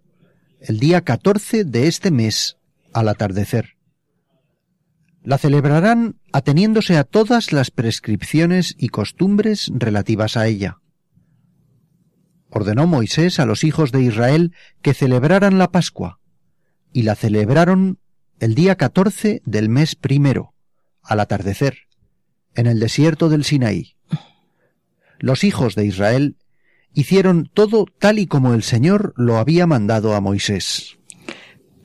el 0.59 0.81
día 0.81 1.03
catorce 1.03 1.65
de 1.65 1.87
este 1.87 2.11
mes 2.11 2.57
al 2.93 3.09
atardecer. 3.09 3.77
La 5.25 5.39
celebrarán 5.39 6.17
ateniéndose 6.33 6.97
a 6.97 7.05
todas 7.05 7.53
las 7.53 7.71
prescripciones 7.71 8.75
y 8.77 8.89
costumbres 8.89 9.71
relativas 9.73 10.37
a 10.37 10.47
ella. 10.47 10.79
Ordenó 12.51 12.87
Moisés 12.87 13.39
a 13.39 13.47
los 13.47 13.65
hijos 13.65 13.93
de 13.93 14.03
Israel 14.03 14.53
que 14.83 14.95
celebraran 14.95 15.59
la 15.59 15.71
Pascua, 15.71 16.19
y 16.93 17.03
la 17.03 17.15
celebraron 17.15 17.99
el 18.41 18.55
día 18.55 18.77
catorce 18.77 19.41
del 19.45 19.69
mes 19.69 19.95
primero, 19.95 20.55
al 21.03 21.21
atardecer, 21.21 21.79
en 22.55 22.67
el 22.67 22.81
desierto 22.81 23.29
del 23.29 23.45
Sinaí. 23.45 23.97
Los 25.19 25.45
hijos 25.45 25.77
de 25.77 25.87
Israel 25.87 26.37
hicieron 26.93 27.49
todo 27.55 27.87
tal 27.99 28.19
y 28.19 28.27
como 28.27 28.55
el 28.55 28.65
Señor 28.65 29.15
lo 29.17 29.39
había 29.39 29.67
mandado 29.67 30.15
a 30.15 30.21
Moisés. 30.21 30.99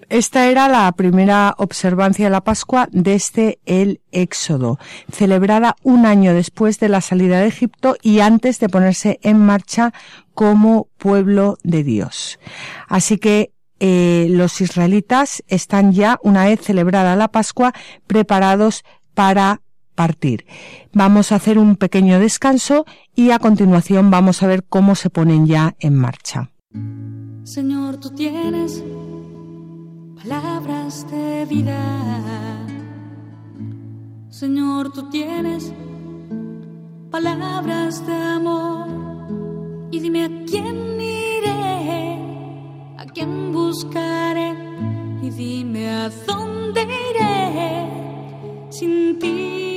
Esta 0.10 0.48
era 0.48 0.70
la 0.70 0.90
primera 0.94 1.54
observancia 1.58 2.26
de 2.26 2.32
la 2.32 2.42
Pascua 2.42 2.88
desde 2.92 3.60
el 3.66 4.00
Éxodo, 4.12 4.80
celebrada 5.12 5.76
un 5.84 6.06
año 6.06 6.34
después 6.34 6.80
de 6.80 6.88
la 6.88 7.02
salida 7.02 7.42
de 7.42 7.48
Egipto 7.48 7.98
y 8.02 8.22
antes 8.22 8.60
de 8.60 8.70
ponerse 8.70 9.20
en 9.22 9.38
marcha 9.46 9.94
como 10.34 10.88
pueblo 10.98 11.58
de 11.64 11.84
Dios. 11.84 12.40
Así 12.88 13.18
que 13.18 13.52
eh, 13.80 14.28
los 14.30 14.62
israelitas 14.62 15.44
están 15.48 15.92
ya, 15.92 16.20
una 16.24 16.46
vez 16.46 16.62
celebrada 16.62 17.18
la 17.18 17.28
Pascua, 17.28 17.74
preparados 18.08 18.86
para 19.14 19.62
partir. 19.94 20.46
Vamos 20.94 21.34
a 21.34 21.36
hacer 21.36 21.58
un 21.58 21.76
pequeño 21.76 22.20
descanso 22.20 22.86
y 23.14 23.32
a 23.32 23.40
continuación 23.40 24.10
vamos 24.10 24.42
a 24.42 24.48
ver 24.48 24.64
cómo 24.64 24.96
se 24.96 25.10
ponen 25.10 25.48
ya 25.48 25.76
en 25.80 25.96
marcha. 25.96 26.50
Señor, 27.44 27.98
tú 27.98 28.12
tienes 28.12 28.84
palabras 30.28 31.10
de 31.10 31.46
vida. 31.46 31.80
Señor, 34.30 34.92
tú 34.92 35.10
tienes 35.10 35.72
palabras 37.10 38.06
de 38.06 38.14
amor. 38.14 38.88
Y 39.90 40.00
dime 40.00 40.26
a 40.26 40.30
quién 40.46 41.00
iré, 41.00 42.20
a 42.98 43.06
quién 43.06 43.54
buscaré. 43.54 44.54
Y 45.22 45.30
dime 45.30 45.90
a 45.90 46.10
dónde 46.28 46.82
iré 46.84 47.88
sin 48.70 49.20
ti. 49.20 49.77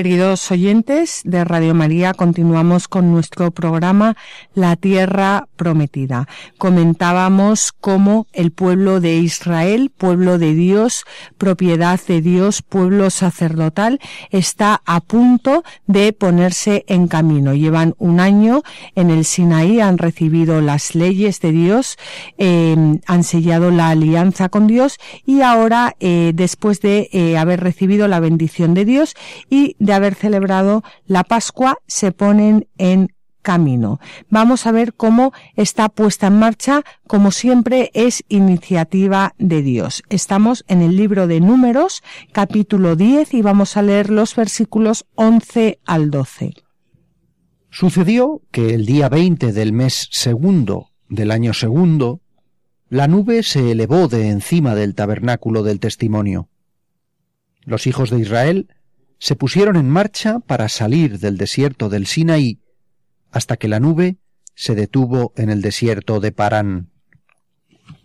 Queridos 0.00 0.50
oyentes 0.50 1.20
de 1.24 1.44
Radio 1.44 1.74
María, 1.74 2.14
continuamos 2.14 2.88
con 2.88 3.12
nuestro 3.12 3.50
programa 3.50 4.16
La 4.54 4.74
Tierra 4.76 5.46
Prometida. 5.60 6.26
Comentábamos 6.56 7.72
cómo 7.78 8.26
el 8.32 8.50
pueblo 8.50 8.98
de 8.98 9.16
Israel, 9.16 9.92
pueblo 9.94 10.38
de 10.38 10.54
Dios, 10.54 11.04
propiedad 11.36 12.00
de 12.08 12.22
Dios, 12.22 12.62
pueblo 12.62 13.10
sacerdotal, 13.10 14.00
está 14.30 14.80
a 14.86 15.00
punto 15.00 15.62
de 15.86 16.14
ponerse 16.14 16.86
en 16.88 17.08
camino. 17.08 17.52
Llevan 17.52 17.94
un 17.98 18.20
año 18.20 18.62
en 18.94 19.10
el 19.10 19.26
Sinaí, 19.26 19.80
han 19.80 19.98
recibido 19.98 20.62
las 20.62 20.94
leyes 20.94 21.42
de 21.42 21.52
Dios, 21.52 21.98
em, 22.38 23.00
han 23.06 23.22
sellado 23.22 23.70
la 23.70 23.90
alianza 23.90 24.48
con 24.48 24.66
Dios 24.66 24.96
y 25.26 25.42
ahora, 25.42 25.94
eh, 26.00 26.32
después 26.34 26.80
de 26.80 27.10
eh, 27.12 27.36
haber 27.36 27.60
recibido 27.60 28.08
la 28.08 28.20
bendición 28.20 28.72
de 28.72 28.86
Dios 28.86 29.14
y 29.50 29.76
de 29.78 29.92
haber 29.92 30.14
celebrado 30.14 30.82
la 31.06 31.22
Pascua, 31.22 31.76
se 31.86 32.12
ponen 32.12 32.66
en 32.78 33.10
camino. 33.42 34.00
Vamos 34.28 34.66
a 34.66 34.72
ver 34.72 34.94
cómo 34.94 35.32
está 35.56 35.88
puesta 35.88 36.28
en 36.28 36.38
marcha, 36.38 36.82
como 37.06 37.30
siempre 37.30 37.90
es 37.94 38.24
iniciativa 38.28 39.34
de 39.38 39.62
Dios. 39.62 40.02
Estamos 40.08 40.64
en 40.68 40.82
el 40.82 40.96
libro 40.96 41.26
de 41.26 41.40
Números, 41.40 42.02
capítulo 42.32 42.96
10, 42.96 43.34
y 43.34 43.42
vamos 43.42 43.76
a 43.76 43.82
leer 43.82 44.10
los 44.10 44.36
versículos 44.36 45.06
11 45.14 45.80
al 45.84 46.10
12. 46.10 46.54
Sucedió 47.70 48.42
que 48.50 48.74
el 48.74 48.86
día 48.86 49.08
20 49.08 49.52
del 49.52 49.72
mes 49.72 50.08
segundo 50.10 50.90
del 51.10 51.32
año 51.32 51.52
segundo, 51.52 52.22
la 52.88 53.08
nube 53.08 53.42
se 53.42 53.72
elevó 53.72 54.08
de 54.08 54.28
encima 54.28 54.74
del 54.74 54.94
tabernáculo 54.94 55.62
del 55.62 55.80
testimonio. 55.80 56.48
Los 57.64 57.86
hijos 57.86 58.10
de 58.10 58.20
Israel 58.20 58.68
se 59.18 59.36
pusieron 59.36 59.76
en 59.76 59.88
marcha 59.88 60.38
para 60.38 60.68
salir 60.68 61.18
del 61.18 61.36
desierto 61.36 61.88
del 61.88 62.06
Sinaí 62.06 62.60
hasta 63.30 63.56
que 63.56 63.68
la 63.68 63.80
nube 63.80 64.16
se 64.54 64.74
detuvo 64.74 65.32
en 65.36 65.50
el 65.50 65.62
desierto 65.62 66.20
de 66.20 66.32
Parán. 66.32 66.90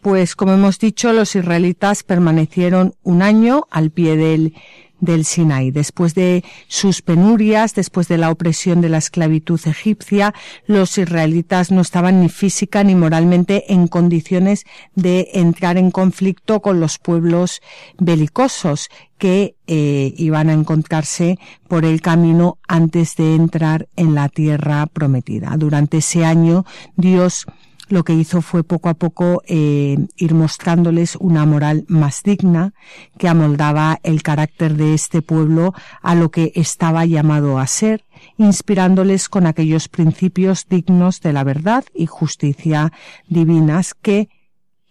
Pues 0.01 0.35
como 0.35 0.53
hemos 0.53 0.79
dicho, 0.79 1.13
los 1.13 1.35
israelitas 1.35 2.03
permanecieron 2.03 2.95
un 3.03 3.21
año 3.21 3.67
al 3.71 3.91
pie 3.91 4.15
del, 4.15 4.53
del 4.99 5.25
Sinaí. 5.25 5.71
Después 5.71 6.15
de 6.15 6.43
sus 6.67 7.01
penurias, 7.01 7.73
después 7.73 8.07
de 8.07 8.17
la 8.17 8.29
opresión 8.29 8.81
de 8.81 8.89
la 8.89 8.97
esclavitud 8.97 9.59
egipcia, 9.65 10.33
los 10.67 10.97
israelitas 10.97 11.71
no 11.71 11.81
estaban 11.81 12.21
ni 12.21 12.29
física 12.29 12.83
ni 12.83 12.95
moralmente 12.95 13.73
en 13.73 13.87
condiciones 13.87 14.65
de 14.95 15.29
entrar 15.33 15.77
en 15.77 15.91
conflicto 15.91 16.61
con 16.61 16.79
los 16.79 16.97
pueblos 16.97 17.61
belicosos 17.97 18.89
que 19.17 19.55
eh, 19.67 20.13
iban 20.17 20.49
a 20.49 20.53
encontrarse 20.53 21.39
por 21.67 21.85
el 21.85 22.01
camino 22.01 22.57
antes 22.67 23.15
de 23.15 23.35
entrar 23.35 23.87
en 23.95 24.15
la 24.15 24.29
tierra 24.29 24.85
prometida. 24.87 25.55
Durante 25.57 25.97
ese 25.97 26.25
año 26.25 26.65
Dios 26.95 27.45
lo 27.87 28.03
que 28.03 28.13
hizo 28.13 28.41
fue 28.41 28.63
poco 28.63 28.89
a 28.89 28.95
poco 28.95 29.41
eh, 29.45 29.97
ir 30.17 30.33
mostrándoles 30.33 31.15
una 31.17 31.45
moral 31.45 31.85
más 31.87 32.23
digna 32.23 32.73
que 33.17 33.27
amoldaba 33.27 33.99
el 34.03 34.23
carácter 34.23 34.75
de 34.75 34.93
este 34.93 35.21
pueblo 35.21 35.73
a 36.01 36.15
lo 36.15 36.31
que 36.31 36.51
estaba 36.55 37.05
llamado 37.05 37.59
a 37.59 37.67
ser, 37.67 38.03
inspirándoles 38.37 39.29
con 39.29 39.45
aquellos 39.45 39.87
principios 39.87 40.65
dignos 40.67 41.21
de 41.21 41.33
la 41.33 41.43
verdad 41.43 41.85
y 41.93 42.07
justicia 42.07 42.91
divinas 43.27 43.93
que 43.93 44.29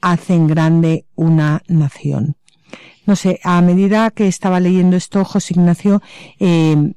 hacen 0.01 0.47
grande 0.47 1.07
una 1.17 1.63
nación. 1.67 2.37
No 3.07 3.17
sé, 3.17 3.41
a 3.45 3.61
medida 3.61 4.11
que 4.11 4.29
estaba 4.29 4.61
leyendo 4.61 4.97
esto, 4.97 5.25
José 5.25 5.55
Ignacio, 5.55 6.03
eh, 6.41 6.95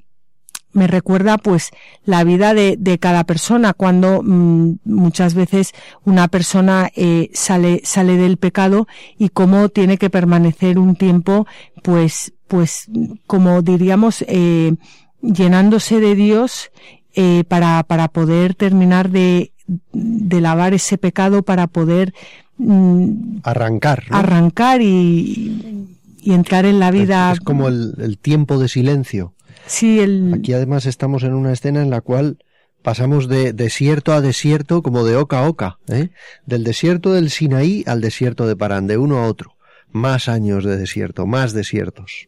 me 0.77 0.85
recuerda 0.85 1.39
pues 1.39 1.71
la 2.05 2.23
vida 2.23 2.53
de, 2.53 2.75
de 2.77 2.99
cada 2.99 3.23
persona. 3.23 3.73
Cuando 3.73 4.21
mm, 4.23 4.79
muchas 4.85 5.33
veces 5.33 5.73
una 6.05 6.27
persona 6.27 6.89
eh, 6.95 7.29
sale 7.33 7.81
sale 7.83 8.15
del 8.15 8.37
pecado 8.37 8.87
y 9.17 9.29
cómo 9.29 9.69
tiene 9.69 9.97
que 9.97 10.09
permanecer 10.09 10.77
un 10.77 10.95
tiempo 10.95 11.47
pues 11.81 12.33
pues 12.47 12.89
como 13.25 13.61
diríamos 13.61 14.23
eh, 14.27 14.75
llenándose 15.21 15.99
de 15.99 16.15
Dios 16.15 16.71
eh, 17.15 17.43
para 17.47 17.83
para 17.83 18.07
poder 18.07 18.53
terminar 18.53 19.09
de 19.09 19.51
de 19.91 20.41
lavar 20.41 20.73
ese 20.73 20.97
pecado 20.97 21.41
para 21.41 21.67
poder 21.67 22.13
mm, 22.57 23.39
arrancar 23.43 24.03
arrancar 24.11 24.81
y, 24.81 25.96
y 26.27 26.33
entrar 26.33 26.65
en 26.65 26.79
la 26.79 26.91
vida 26.91 27.31
es, 27.31 27.39
como 27.39 27.67
el, 27.67 27.93
el 27.99 28.17
tiempo 28.17 28.57
de 28.59 28.67
silencio 28.67 29.33
Sí, 29.67 29.99
el... 29.99 30.33
Aquí 30.33 30.53
además 30.53 30.85
estamos 30.85 31.23
en 31.23 31.33
una 31.33 31.51
escena 31.51 31.81
en 31.81 31.89
la 31.89 32.01
cual 32.01 32.39
pasamos 32.81 33.27
de 33.27 33.53
desierto 33.53 34.13
a 34.13 34.21
desierto 34.21 34.81
como 34.81 35.03
de 35.03 35.15
oca 35.15 35.39
a 35.39 35.49
oca, 35.49 35.79
¿eh? 35.89 36.09
del 36.45 36.63
desierto 36.63 37.13
del 37.13 37.29
Sinaí 37.29 37.83
al 37.85 38.01
desierto 38.01 38.47
de 38.47 38.55
Parán, 38.55 38.87
de 38.87 38.97
uno 38.97 39.19
a 39.19 39.27
otro. 39.27 39.57
Más 39.89 40.29
años 40.29 40.63
de 40.63 40.77
desierto, 40.77 41.25
más 41.25 41.53
desiertos. 41.53 42.27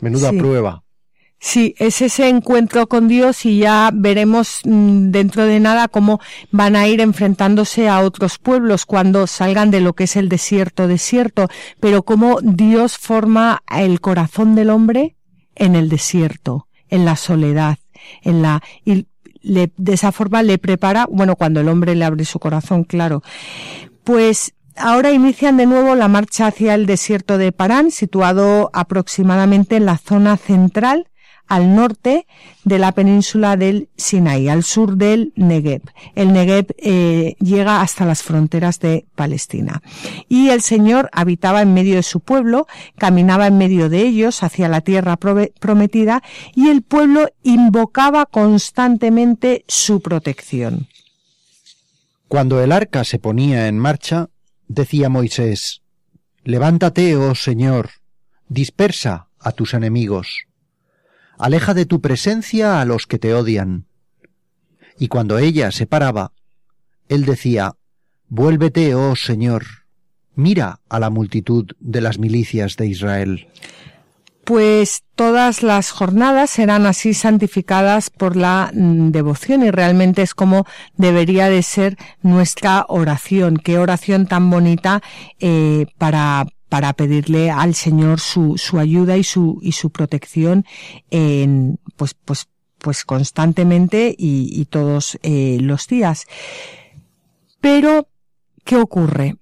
Menuda 0.00 0.32
prueba. 0.32 0.84
Sí, 1.40 1.74
es 1.78 2.02
ese 2.02 2.28
encuentro 2.28 2.88
con 2.88 3.06
Dios 3.06 3.46
y 3.46 3.58
ya 3.58 3.90
veremos 3.94 4.60
mm, 4.64 5.10
dentro 5.10 5.44
de 5.44 5.60
nada 5.60 5.86
cómo 5.86 6.20
van 6.50 6.74
a 6.74 6.88
ir 6.88 7.00
enfrentándose 7.00 7.88
a 7.88 8.00
otros 8.00 8.38
pueblos 8.38 8.84
cuando 8.84 9.26
salgan 9.28 9.70
de 9.70 9.80
lo 9.80 9.94
que 9.94 10.04
es 10.04 10.16
el 10.16 10.28
desierto, 10.28 10.88
desierto, 10.88 11.48
pero 11.78 12.02
cómo 12.02 12.40
Dios 12.42 12.98
forma 12.98 13.62
el 13.70 14.00
corazón 14.00 14.56
del 14.56 14.70
hombre 14.70 15.16
en 15.54 15.76
el 15.76 15.88
desierto, 15.88 16.66
en 16.88 17.04
la 17.04 17.14
soledad, 17.14 17.78
en 18.22 18.42
la, 18.42 18.60
y 18.84 19.06
de 19.42 19.70
esa 19.92 20.10
forma 20.10 20.42
le 20.42 20.58
prepara, 20.58 21.06
bueno, 21.08 21.36
cuando 21.36 21.60
el 21.60 21.68
hombre 21.68 21.94
le 21.94 22.04
abre 22.04 22.24
su 22.24 22.40
corazón, 22.40 22.82
claro. 22.82 23.22
Pues 24.02 24.54
ahora 24.76 25.12
inician 25.12 25.56
de 25.56 25.66
nuevo 25.66 25.94
la 25.94 26.08
marcha 26.08 26.48
hacia 26.48 26.74
el 26.74 26.86
desierto 26.86 27.38
de 27.38 27.52
Parán, 27.52 27.92
situado 27.92 28.70
aproximadamente 28.72 29.76
en 29.76 29.86
la 29.86 29.98
zona 29.98 30.36
central 30.36 31.08
al 31.48 31.74
norte 31.74 32.26
de 32.64 32.78
la 32.78 32.92
península 32.92 33.56
del 33.56 33.88
Sinaí, 33.96 34.48
al 34.48 34.62
sur 34.62 34.96
del 34.96 35.32
Negev. 35.34 35.82
El 36.14 36.32
Negev 36.32 36.66
eh, 36.78 37.34
llega 37.40 37.80
hasta 37.80 38.04
las 38.04 38.22
fronteras 38.22 38.78
de 38.78 39.06
Palestina. 39.14 39.82
Y 40.28 40.50
el 40.50 40.60
Señor 40.60 41.08
habitaba 41.12 41.62
en 41.62 41.74
medio 41.74 41.96
de 41.96 42.02
su 42.02 42.20
pueblo, 42.20 42.66
caminaba 42.98 43.46
en 43.46 43.58
medio 43.58 43.88
de 43.88 44.02
ellos 44.02 44.42
hacia 44.42 44.68
la 44.68 44.82
tierra 44.82 45.16
prometida 45.16 46.22
y 46.54 46.68
el 46.68 46.82
pueblo 46.82 47.28
invocaba 47.42 48.26
constantemente 48.26 49.64
su 49.66 50.00
protección. 50.00 50.86
Cuando 52.28 52.62
el 52.62 52.72
arca 52.72 53.04
se 53.04 53.18
ponía 53.18 53.68
en 53.68 53.78
marcha, 53.78 54.28
decía 54.68 55.08
Moisés, 55.08 55.80
Levántate, 56.44 57.16
oh 57.16 57.34
Señor, 57.34 57.90
dispersa 58.48 59.28
a 59.40 59.52
tus 59.52 59.72
enemigos 59.72 60.47
aleja 61.38 61.74
de 61.74 61.86
tu 61.86 62.00
presencia 62.00 62.80
a 62.80 62.84
los 62.84 63.06
que 63.06 63.18
te 63.18 63.34
odian. 63.34 63.86
Y 64.98 65.08
cuando 65.08 65.38
ella 65.38 65.70
se 65.70 65.86
paraba, 65.86 66.32
él 67.08 67.24
decía, 67.24 67.74
Vuélvete, 68.28 68.94
oh 68.94 69.16
Señor, 69.16 69.64
mira 70.34 70.80
a 70.88 71.00
la 71.00 71.08
multitud 71.08 71.66
de 71.80 72.00
las 72.00 72.18
milicias 72.18 72.76
de 72.76 72.86
Israel. 72.86 73.48
Pues 74.44 75.02
todas 75.14 75.62
las 75.62 75.90
jornadas 75.90 76.50
serán 76.50 76.86
así 76.86 77.12
santificadas 77.12 78.08
por 78.10 78.36
la 78.36 78.70
mm, 78.72 79.10
devoción 79.10 79.62
y 79.62 79.70
realmente 79.70 80.22
es 80.22 80.34
como 80.34 80.66
debería 80.96 81.48
de 81.48 81.62
ser 81.62 81.96
nuestra 82.22 82.84
oración. 82.88 83.56
Qué 83.58 83.78
oración 83.78 84.26
tan 84.26 84.48
bonita 84.50 85.02
eh, 85.38 85.86
para 85.98 86.46
para 86.68 86.92
pedirle 86.92 87.50
al 87.50 87.74
Señor 87.74 88.20
su, 88.20 88.58
su 88.58 88.78
ayuda 88.78 89.16
y 89.16 89.24
su, 89.24 89.58
y 89.62 89.72
su 89.72 89.90
protección 89.90 90.64
en, 91.10 91.78
pues, 91.96 92.14
pues, 92.14 92.48
pues 92.78 93.04
constantemente 93.04 94.14
y, 94.16 94.50
y 94.52 94.66
todos 94.66 95.18
eh, 95.22 95.58
los 95.60 95.86
días. 95.86 96.26
Pero, 97.60 98.08
¿qué 98.64 98.76
ocurre? 98.76 99.36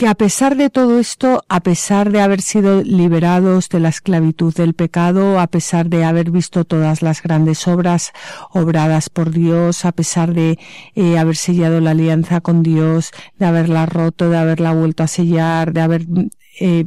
que 0.00 0.08
a 0.08 0.14
pesar 0.14 0.56
de 0.56 0.70
todo 0.70 0.98
esto, 0.98 1.44
a 1.50 1.60
pesar 1.60 2.10
de 2.10 2.22
haber 2.22 2.40
sido 2.40 2.82
liberados 2.82 3.68
de 3.68 3.80
la 3.80 3.90
esclavitud 3.90 4.54
del 4.54 4.72
pecado, 4.72 5.38
a 5.38 5.46
pesar 5.46 5.90
de 5.90 6.04
haber 6.04 6.30
visto 6.30 6.64
todas 6.64 7.02
las 7.02 7.22
grandes 7.22 7.68
obras 7.68 8.12
obradas 8.50 9.10
por 9.10 9.30
Dios, 9.30 9.84
a 9.84 9.92
pesar 9.92 10.32
de 10.32 10.58
eh, 10.94 11.18
haber 11.18 11.36
sellado 11.36 11.82
la 11.82 11.90
alianza 11.90 12.40
con 12.40 12.62
Dios, 12.62 13.10
de 13.38 13.44
haberla 13.44 13.84
roto, 13.84 14.30
de 14.30 14.38
haberla 14.38 14.72
vuelto 14.72 15.02
a 15.02 15.06
sellar, 15.06 15.74
de 15.74 15.82
haber 15.82 16.06
eh, 16.60 16.84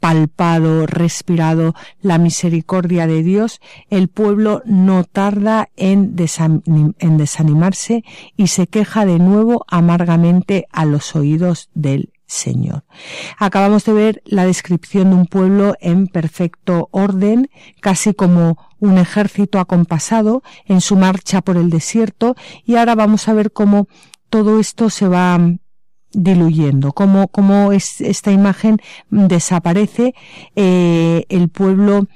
palpado, 0.00 0.86
respirado 0.86 1.74
la 2.00 2.18
misericordia 2.18 3.06
de 3.06 3.22
Dios, 3.22 3.60
el 3.90 4.08
pueblo 4.08 4.62
no 4.64 5.04
tarda 5.04 5.68
en 5.76 6.14
desanimarse 6.16 8.04
y 8.36 8.46
se 8.48 8.66
queja 8.66 9.04
de 9.04 9.18
nuevo 9.18 9.64
amargamente 9.68 10.66
a 10.70 10.84
los 10.84 11.16
oídos 11.16 11.70
del 11.74 12.10
Señor. 12.26 12.84
Acabamos 13.38 13.84
de 13.84 13.92
ver 13.92 14.22
la 14.24 14.44
descripción 14.46 15.10
de 15.10 15.16
un 15.16 15.26
pueblo 15.26 15.74
en 15.80 16.06
perfecto 16.06 16.88
orden, 16.90 17.50
casi 17.80 18.14
como 18.14 18.58
un 18.80 18.98
ejército 18.98 19.58
acompasado 19.58 20.42
en 20.66 20.80
su 20.80 20.96
marcha 20.96 21.42
por 21.42 21.56
el 21.56 21.70
desierto, 21.70 22.34
y 22.64 22.76
ahora 22.76 22.94
vamos 22.94 23.28
a 23.28 23.34
ver 23.34 23.52
cómo 23.52 23.88
todo 24.30 24.58
esto 24.58 24.90
se 24.90 25.08
va 25.08 25.38
diluyendo, 26.14 26.92
cómo, 26.92 27.28
cómo 27.28 27.72
es, 27.72 28.00
esta 28.00 28.32
imagen 28.32 28.78
desaparece, 29.10 30.14
eh, 30.56 31.24
el 31.28 31.48
pueblo 31.48 32.06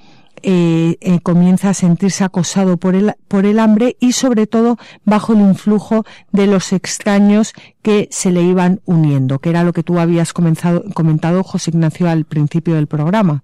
eh, 0.43 0.99
eh, 1.01 1.19
comienza 1.21 1.71
a 1.71 1.75
sentirse 1.75 2.23
acosado 2.23 2.77
por 2.77 2.95
el, 2.95 3.15
por 3.27 3.45
el 3.45 3.59
hambre 3.59 3.97
y 3.99 4.13
sobre 4.13 4.47
todo 4.47 4.79
bajo 5.05 5.33
el 5.33 5.41
influjo 5.41 6.05
de 6.31 6.47
los 6.47 6.73
extraños 6.73 7.55
que 7.83 8.09
se 8.13 8.31
le 8.31 8.43
iban 8.43 8.81
uniendo, 8.85 9.41
que 9.41 9.51
era 9.51 9.65
lo 9.65 9.73
que 9.73 9.83
tú 9.83 9.99
habías 9.99 10.33
comenzado, 10.33 10.85
comentado, 10.95 11.43
José 11.43 11.71
Ignacio, 11.73 12.09
al 12.09 12.25
principio 12.25 12.77
del 12.77 12.87
programa, 12.87 13.43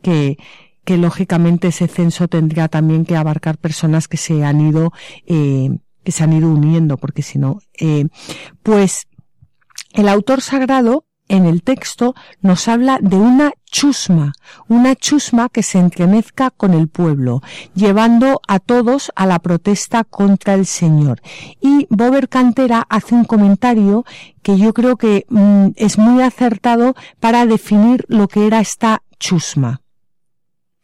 que, 0.00 0.38
que 0.84 0.96
lógicamente 0.96 1.68
ese 1.68 1.88
censo 1.88 2.28
tendría 2.28 2.68
también 2.68 3.04
que 3.04 3.16
abarcar 3.16 3.58
personas 3.58 4.06
que 4.06 4.16
se 4.16 4.44
han 4.44 4.60
ido, 4.60 4.92
eh, 5.26 5.70
que 6.04 6.12
se 6.12 6.22
han 6.22 6.32
ido 6.32 6.48
uniendo, 6.50 6.98
porque 6.98 7.22
si 7.22 7.38
no, 7.38 7.58
eh, 7.80 8.06
pues 8.62 9.07
el 9.98 10.08
autor 10.08 10.42
sagrado 10.42 11.06
en 11.26 11.44
el 11.44 11.62
texto 11.62 12.14
nos 12.40 12.68
habla 12.68 13.00
de 13.02 13.16
una 13.16 13.52
chusma, 13.68 14.32
una 14.68 14.94
chusma 14.94 15.48
que 15.48 15.64
se 15.64 15.78
entremezca 15.78 16.52
con 16.52 16.72
el 16.72 16.86
pueblo, 16.86 17.42
llevando 17.74 18.40
a 18.46 18.60
todos 18.60 19.10
a 19.16 19.26
la 19.26 19.40
protesta 19.40 20.04
contra 20.04 20.54
el 20.54 20.66
Señor. 20.66 21.20
Y 21.60 21.88
Bober 21.90 22.28
Cantera 22.28 22.86
hace 22.88 23.16
un 23.16 23.24
comentario 23.24 24.04
que 24.42 24.56
yo 24.56 24.72
creo 24.72 24.96
que 24.96 25.26
mm, 25.28 25.70
es 25.74 25.98
muy 25.98 26.22
acertado 26.22 26.94
para 27.18 27.44
definir 27.44 28.04
lo 28.06 28.28
que 28.28 28.46
era 28.46 28.60
esta 28.60 29.02
chusma. 29.18 29.82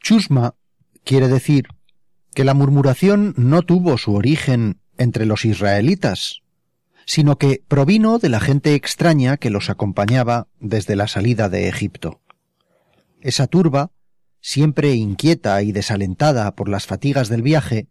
Chusma 0.00 0.56
quiere 1.04 1.28
decir 1.28 1.68
que 2.34 2.42
la 2.42 2.52
murmuración 2.52 3.32
no 3.36 3.62
tuvo 3.62 3.96
su 3.96 4.12
origen 4.12 4.80
entre 4.98 5.24
los 5.24 5.44
israelitas, 5.44 6.40
sino 7.06 7.36
que 7.38 7.62
provino 7.66 8.18
de 8.18 8.28
la 8.28 8.40
gente 8.40 8.74
extraña 8.74 9.36
que 9.36 9.50
los 9.50 9.70
acompañaba 9.70 10.48
desde 10.60 10.96
la 10.96 11.08
salida 11.08 11.48
de 11.48 11.68
Egipto. 11.68 12.20
Esa 13.20 13.46
turba 13.46 13.90
siempre 14.44 14.92
inquieta 14.92 15.62
y 15.62 15.72
desalentada 15.72 16.54
por 16.54 16.68
las 16.68 16.86
fatigas 16.86 17.30
del 17.30 17.40
viaje, 17.40 17.88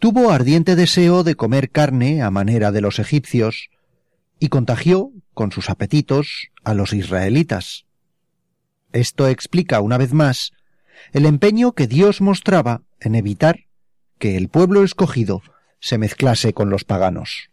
tuvo 0.00 0.32
ardiente 0.32 0.74
deseo 0.74 1.22
de 1.22 1.36
comer 1.36 1.70
carne 1.70 2.22
a 2.22 2.30
manera 2.32 2.72
de 2.72 2.80
los 2.80 2.98
egipcios, 2.98 3.70
y 4.40 4.48
contagió, 4.48 5.12
con 5.32 5.52
sus 5.52 5.70
apetitos, 5.70 6.48
a 6.64 6.74
los 6.74 6.92
israelitas. 6.92 7.84
Esto 8.92 9.28
explica, 9.28 9.80
una 9.80 9.96
vez 9.96 10.12
más, 10.12 10.50
el 11.12 11.24
empeño 11.24 11.70
que 11.72 11.86
Dios 11.86 12.20
mostraba 12.20 12.82
en 12.98 13.14
evitar 13.14 13.66
que 14.18 14.36
el 14.36 14.48
pueblo 14.48 14.82
escogido 14.82 15.40
se 15.78 15.98
mezclase 15.98 16.52
con 16.52 16.68
los 16.68 16.82
paganos. 16.82 17.50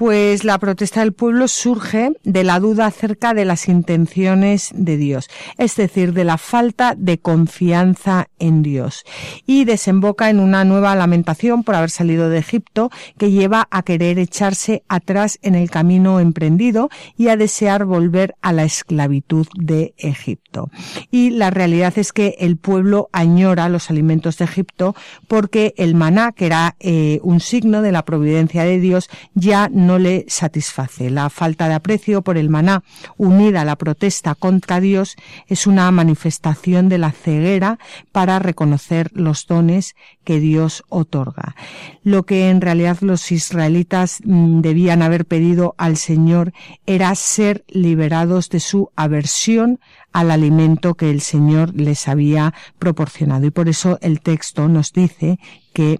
Pues 0.00 0.44
la 0.44 0.56
protesta 0.56 1.00
del 1.00 1.12
pueblo 1.12 1.46
surge 1.46 2.12
de 2.24 2.42
la 2.42 2.58
duda 2.58 2.86
acerca 2.86 3.34
de 3.34 3.44
las 3.44 3.68
intenciones 3.68 4.70
de 4.74 4.96
Dios, 4.96 5.28
es 5.58 5.76
decir, 5.76 6.14
de 6.14 6.24
la 6.24 6.38
falta 6.38 6.94
de 6.96 7.18
confianza 7.18 8.28
en 8.38 8.62
Dios, 8.62 9.04
y 9.44 9.66
desemboca 9.66 10.30
en 10.30 10.40
una 10.40 10.64
nueva 10.64 10.96
lamentación 10.96 11.64
por 11.64 11.74
haber 11.74 11.90
salido 11.90 12.30
de 12.30 12.38
Egipto 12.38 12.88
que 13.18 13.30
lleva 13.30 13.68
a 13.70 13.82
querer 13.82 14.18
echarse 14.18 14.84
atrás 14.88 15.38
en 15.42 15.54
el 15.54 15.68
camino 15.68 16.18
emprendido 16.18 16.88
y 17.18 17.28
a 17.28 17.36
desear 17.36 17.84
volver 17.84 18.36
a 18.40 18.54
la 18.54 18.64
esclavitud 18.64 19.48
de 19.54 19.92
Egipto. 19.98 20.70
Y 21.10 21.28
la 21.28 21.50
realidad 21.50 21.92
es 21.98 22.14
que 22.14 22.36
el 22.38 22.56
pueblo 22.56 23.10
añora 23.12 23.68
los 23.68 23.90
alimentos 23.90 24.38
de 24.38 24.46
Egipto 24.46 24.96
porque 25.28 25.74
el 25.76 25.94
maná, 25.94 26.32
que 26.32 26.46
era 26.46 26.76
eh, 26.80 27.20
un 27.22 27.40
signo 27.40 27.82
de 27.82 27.92
la 27.92 28.06
providencia 28.06 28.64
de 28.64 28.80
Dios, 28.80 29.10
ya 29.34 29.68
no 29.70 29.89
no 29.90 29.98
le 29.98 30.24
satisface. 30.28 31.10
La 31.10 31.28
falta 31.30 31.66
de 31.66 31.74
aprecio 31.74 32.22
por 32.22 32.38
el 32.38 32.48
maná, 32.48 32.84
unida 33.16 33.62
a 33.62 33.64
la 33.64 33.74
protesta 33.74 34.36
contra 34.36 34.78
Dios, 34.78 35.16
es 35.48 35.66
una 35.66 35.90
manifestación 35.90 36.88
de 36.88 36.98
la 36.98 37.10
ceguera 37.10 37.80
para 38.12 38.38
reconocer 38.38 39.10
los 39.14 39.48
dones 39.48 39.96
que 40.22 40.38
Dios 40.38 40.84
otorga. 40.88 41.56
Lo 42.04 42.24
que 42.24 42.50
en 42.50 42.60
realidad 42.60 42.98
los 43.00 43.32
israelitas 43.32 44.20
mm, 44.22 44.60
debían 44.60 45.02
haber 45.02 45.26
pedido 45.26 45.74
al 45.76 45.96
Señor 45.96 46.52
era 46.86 47.12
ser 47.16 47.64
liberados 47.66 48.48
de 48.48 48.60
su 48.60 48.92
aversión 48.94 49.80
al 50.12 50.30
alimento 50.30 50.94
que 50.94 51.10
el 51.10 51.20
Señor 51.20 51.74
les 51.74 52.06
había 52.06 52.54
proporcionado. 52.78 53.44
Y 53.44 53.50
por 53.50 53.68
eso 53.68 53.98
el 54.02 54.20
texto 54.20 54.68
nos 54.68 54.92
dice 54.92 55.40
que 55.74 55.98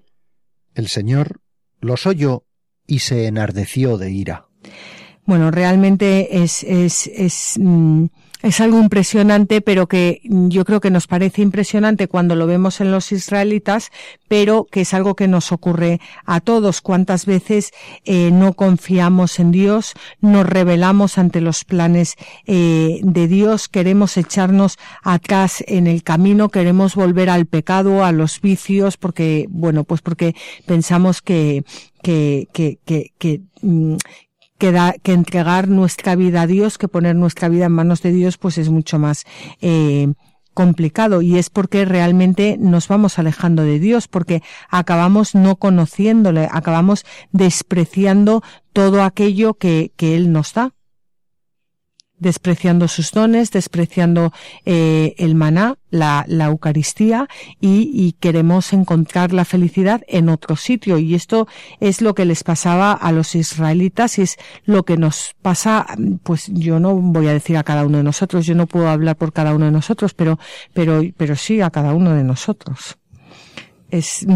el 0.77 0.87
Señor 0.87 1.41
los 1.81 2.07
oyó 2.07 2.45
y 2.91 2.99
se 2.99 3.27
enardeció 3.27 3.97
de 3.97 4.11
ira. 4.11 4.47
Bueno, 5.25 5.51
realmente 5.51 6.43
es, 6.43 6.65
es, 6.65 7.07
es, 7.07 7.55
mm, 7.59 8.07
es 8.43 8.61
algo 8.61 8.81
impresionante, 8.81 9.61
pero 9.61 9.87
que 9.87 10.21
yo 10.25 10.65
creo 10.65 10.81
que 10.81 10.91
nos 10.91 11.07
parece 11.07 11.43
impresionante 11.43 12.09
cuando 12.09 12.37
lo 12.37 12.47
vemos 12.47 12.81
en 12.81 12.91
los 12.91 13.13
israelitas, 13.13 13.91
pero 14.29 14.67
que 14.71 14.83
es 14.83 14.95
algo 14.95 15.15
que 15.15 15.29
nos 15.29 15.53
ocurre 15.53 16.01
a 16.25 16.41
todos. 16.41 16.81
¿Cuántas 16.81 17.27
veces 17.27 17.73
eh, 18.05 18.31
no 18.33 18.55
confiamos 18.55 19.39
en 19.39 19.51
Dios, 19.51 19.95
nos 20.21 20.47
rebelamos 20.47 21.19
ante 21.19 21.41
los 21.41 21.65
planes 21.65 22.15
eh, 22.47 23.01
de 23.03 23.29
Dios, 23.29 23.69
queremos 23.69 24.17
echarnos 24.17 24.79
atrás 25.03 25.63
en 25.67 25.87
el 25.87 26.03
camino, 26.03 26.49
queremos 26.49 26.95
volver 26.95 27.31
al 27.31 27.47
pecado, 27.47 28.05
a 28.05 28.13
los 28.13 28.41
vicios, 28.41 28.97
porque, 28.97 29.47
bueno, 29.51 29.85
pues 29.85 30.01
porque 30.01 30.35
pensamos 30.67 31.21
que, 31.21 31.65
que, 32.03 32.49
que, 32.53 32.79
que, 32.85 33.13
que, 33.19 33.41
mm, 34.69 35.01
que, 35.03 35.13
entregar 35.13 35.69
nuestra 35.69 36.17
vida 36.17 36.43
a 36.43 36.47
Dios, 36.47 36.79
que 36.79 36.89
poner 36.89 37.17
nuestra 37.17 37.49
vida 37.49 37.67
en 37.67 37.73
manos 37.73 38.03
de 38.03 38.13
Dios, 38.13 38.39
pues 38.39 38.59
es 38.59 38.69
mucho 38.69 38.99
más 38.99 39.25
eh, 39.61 40.13
complicado. 40.55 41.23
Y 41.23 41.39
es 41.39 41.51
porque 41.51 41.85
realmente 41.85 42.57
nos 42.59 42.89
vamos 42.89 43.19
alejando 43.19 43.63
de 43.63 43.79
Dios, 43.79 44.09
porque 44.09 44.43
acabamos 44.69 45.35
no 45.35 45.57
conociéndole, 45.57 46.49
acabamos 46.51 47.05
despreciando 47.33 48.43
todo 48.73 49.03
aquello 49.03 49.55
que, 49.55 49.93
que 49.97 50.17
Él 50.17 50.33
nos 50.33 50.53
da 50.55 50.75
despreciando 52.21 52.87
sus 52.87 53.11
dones, 53.11 53.51
despreciando 53.51 54.33
eh, 54.65 55.15
el 55.19 55.35
maná, 55.35 55.77
la, 55.91 56.25
la 56.29 56.47
Eucaristía 56.47 57.29
y, 57.61 57.91
y, 57.93 58.13
queremos 58.13 58.73
encontrar 58.73 59.33
la 59.33 59.45
felicidad 59.45 60.03
en 60.07 60.29
otro 60.29 60.55
sitio. 60.55 60.99
Y 60.99 61.17
esto 61.17 61.49
es 61.81 62.01
lo 62.01 62.15
que 62.15 62.25
les 62.25 62.45
pasaba 62.45 62.93
a 62.93 63.11
los 63.11 63.35
israelitas 63.35 64.19
y 64.19 64.23
es 64.23 64.37
lo 64.65 64.85
que 64.85 64.97
nos 64.97 65.35
pasa, 65.43 65.87
pues 66.23 66.47
yo 66.53 66.79
no 66.79 66.95
voy 66.95 67.27
a 67.27 67.33
decir 67.33 67.57
a 67.57 67.65
cada 67.65 67.85
uno 67.85 67.99
de 67.99 68.05
nosotros, 68.05 68.47
yo 68.47 68.55
no 68.55 68.67
puedo 68.67 68.89
hablar 68.89 69.17
por 69.17 69.33
cada 69.33 69.53
uno 69.55 69.65
de 69.65 69.73
nosotros, 69.73 70.15
pero, 70.15 70.39
pero, 70.73 71.03
pero 71.17 71.35
sí 71.35 71.61
a 71.61 71.71
cada 71.71 71.93
uno 71.95 72.15
de 72.15 72.23
nosotros. 72.23 73.00
Es, 73.91 74.27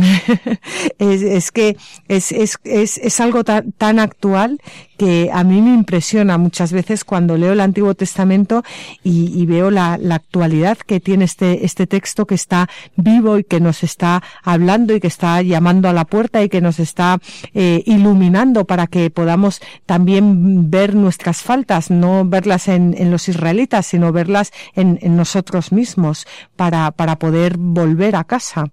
es, 0.99 1.23
es, 1.23 1.53
que 1.53 1.77
es, 2.09 2.33
es, 2.33 2.59
es, 2.65 2.99
es 2.99 3.21
algo 3.21 3.45
tan, 3.45 3.73
tan, 3.73 3.99
actual 3.99 4.61
que 4.97 5.31
a 5.33 5.45
mí 5.45 5.61
me 5.61 5.75
impresiona 5.75 6.39
muchas 6.39 6.73
veces 6.73 7.05
cuando 7.05 7.37
leo 7.37 7.53
el 7.53 7.61
Antiguo 7.61 7.95
Testamento 7.95 8.63
y, 9.03 9.33
y 9.41 9.47
veo 9.47 9.71
la, 9.71 9.99
la, 9.99 10.17
actualidad 10.17 10.79
que 10.79 11.01
tiene 11.01 11.25
este, 11.25 11.65
este 11.65 11.87
texto 11.87 12.27
que 12.27 12.35
está 12.35 12.69
vivo 12.97 13.39
y 13.39 13.45
que 13.45 13.61
nos 13.61 13.83
está 13.83 14.23
hablando 14.43 14.95
y 14.95 15.01
que 15.01 15.09
está 15.09 15.43
llamando 15.43 15.89
a 15.89 15.93
la 15.93 16.05
puerta 16.05 16.43
y 16.43 16.49
que 16.49 16.61
nos 16.61 16.79
está 16.79 17.19
eh, 17.55 17.83
iluminando 17.87 18.65
para 18.65 18.87
que 18.87 19.11
podamos 19.11 19.61
también 19.87 20.71
ver 20.71 20.95
nuestras 20.95 21.43
faltas, 21.43 21.91
no 21.91 22.25
verlas 22.25 22.69
en, 22.69 22.95
en 22.97 23.11
los 23.11 23.29
israelitas, 23.29 23.87
sino 23.87 24.13
verlas 24.13 24.53
en, 24.75 24.99
en 25.03 25.17
nosotros 25.17 25.73
mismos 25.73 26.27
para, 26.57 26.91
para 26.93 27.19
poder 27.19 27.57
volver 27.59 28.17
a 28.17 28.25
casa. 28.25 28.73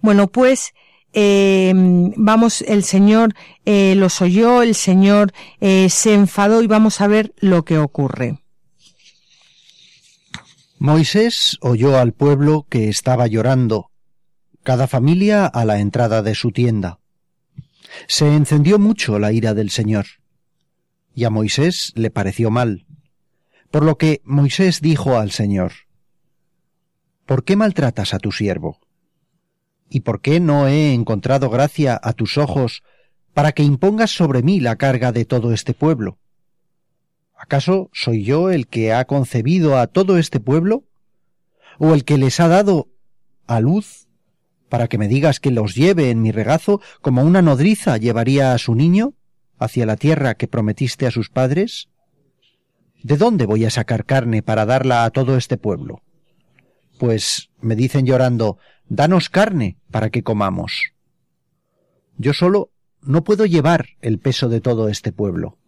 Bueno, 0.00 0.28
pues 0.28 0.72
eh, 1.12 1.72
vamos, 1.74 2.62
el 2.62 2.84
Señor 2.84 3.34
eh, 3.64 3.94
los 3.96 4.20
oyó, 4.20 4.62
el 4.62 4.74
Señor 4.74 5.32
eh, 5.60 5.88
se 5.88 6.14
enfadó 6.14 6.62
y 6.62 6.66
vamos 6.66 7.00
a 7.00 7.08
ver 7.08 7.34
lo 7.38 7.64
que 7.64 7.78
ocurre. 7.78 8.38
Moisés 10.78 11.56
oyó 11.62 11.98
al 11.98 12.12
pueblo 12.12 12.66
que 12.68 12.88
estaba 12.88 13.26
llorando, 13.26 13.90
cada 14.62 14.86
familia 14.86 15.46
a 15.46 15.64
la 15.64 15.78
entrada 15.78 16.22
de 16.22 16.34
su 16.34 16.52
tienda. 16.52 16.98
Se 18.08 18.34
encendió 18.34 18.78
mucho 18.78 19.18
la 19.18 19.32
ira 19.32 19.54
del 19.54 19.70
Señor, 19.70 20.06
y 21.14 21.24
a 21.24 21.30
Moisés 21.30 21.92
le 21.94 22.10
pareció 22.10 22.50
mal, 22.50 22.84
por 23.70 23.84
lo 23.84 23.96
que 23.96 24.20
Moisés 24.24 24.82
dijo 24.82 25.16
al 25.16 25.30
Señor, 25.30 25.72
¿Por 27.26 27.42
qué 27.42 27.56
maltratas 27.56 28.14
a 28.14 28.18
tu 28.20 28.30
siervo? 28.30 28.78
¿Y 29.88 30.00
por 30.00 30.20
qué 30.20 30.40
no 30.40 30.66
he 30.68 30.92
encontrado 30.92 31.48
gracia 31.50 31.98
a 32.02 32.12
tus 32.12 32.38
ojos 32.38 32.82
para 33.34 33.52
que 33.52 33.62
impongas 33.62 34.10
sobre 34.10 34.42
mí 34.42 34.60
la 34.60 34.76
carga 34.76 35.12
de 35.12 35.24
todo 35.24 35.52
este 35.52 35.74
pueblo? 35.74 36.18
¿Acaso 37.36 37.90
soy 37.92 38.24
yo 38.24 38.50
el 38.50 38.66
que 38.66 38.92
ha 38.92 39.04
concebido 39.04 39.78
a 39.78 39.86
todo 39.86 40.18
este 40.18 40.40
pueblo? 40.40 40.84
¿O 41.78 41.94
el 41.94 42.04
que 42.04 42.16
les 42.16 42.40
ha 42.40 42.48
dado 42.48 42.88
a 43.46 43.60
luz 43.60 44.08
para 44.68 44.88
que 44.88 44.98
me 44.98 45.08
digas 45.08 45.38
que 45.38 45.50
los 45.50 45.74
lleve 45.74 46.10
en 46.10 46.22
mi 46.22 46.32
regazo 46.32 46.80
como 47.02 47.22
una 47.22 47.42
nodriza 47.42 47.98
llevaría 47.98 48.52
a 48.52 48.58
su 48.58 48.74
niño 48.74 49.14
hacia 49.58 49.86
la 49.86 49.96
tierra 49.96 50.34
que 50.34 50.48
prometiste 50.48 51.06
a 51.06 51.10
sus 51.10 51.28
padres? 51.28 51.88
¿De 53.02 53.16
dónde 53.16 53.46
voy 53.46 53.64
a 53.64 53.70
sacar 53.70 54.04
carne 54.04 54.42
para 54.42 54.66
darla 54.66 55.04
a 55.04 55.10
todo 55.10 55.36
este 55.36 55.56
pueblo? 55.56 56.02
Pues 56.98 57.50
me 57.60 57.76
dicen 57.76 58.06
llorando, 58.06 58.58
danos 58.88 59.28
carne 59.28 59.78
para 59.90 60.10
que 60.10 60.22
comamos. 60.22 60.92
Yo 62.16 62.32
solo 62.32 62.70
no 63.02 63.24
puedo 63.24 63.46
llevar 63.46 63.90
el 64.00 64.18
peso 64.18 64.48
de 64.48 64.60
todo 64.60 64.88
este 64.88 65.12
pueblo. 65.12 65.58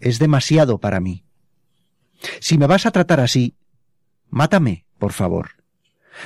Es 0.00 0.18
demasiado 0.18 0.78
para 0.78 1.00
mí. 1.00 1.24
Si 2.40 2.58
me 2.58 2.66
vas 2.66 2.86
a 2.86 2.90
tratar 2.90 3.20
así, 3.20 3.56
mátame, 4.28 4.84
por 4.98 5.12
favor. 5.12 5.50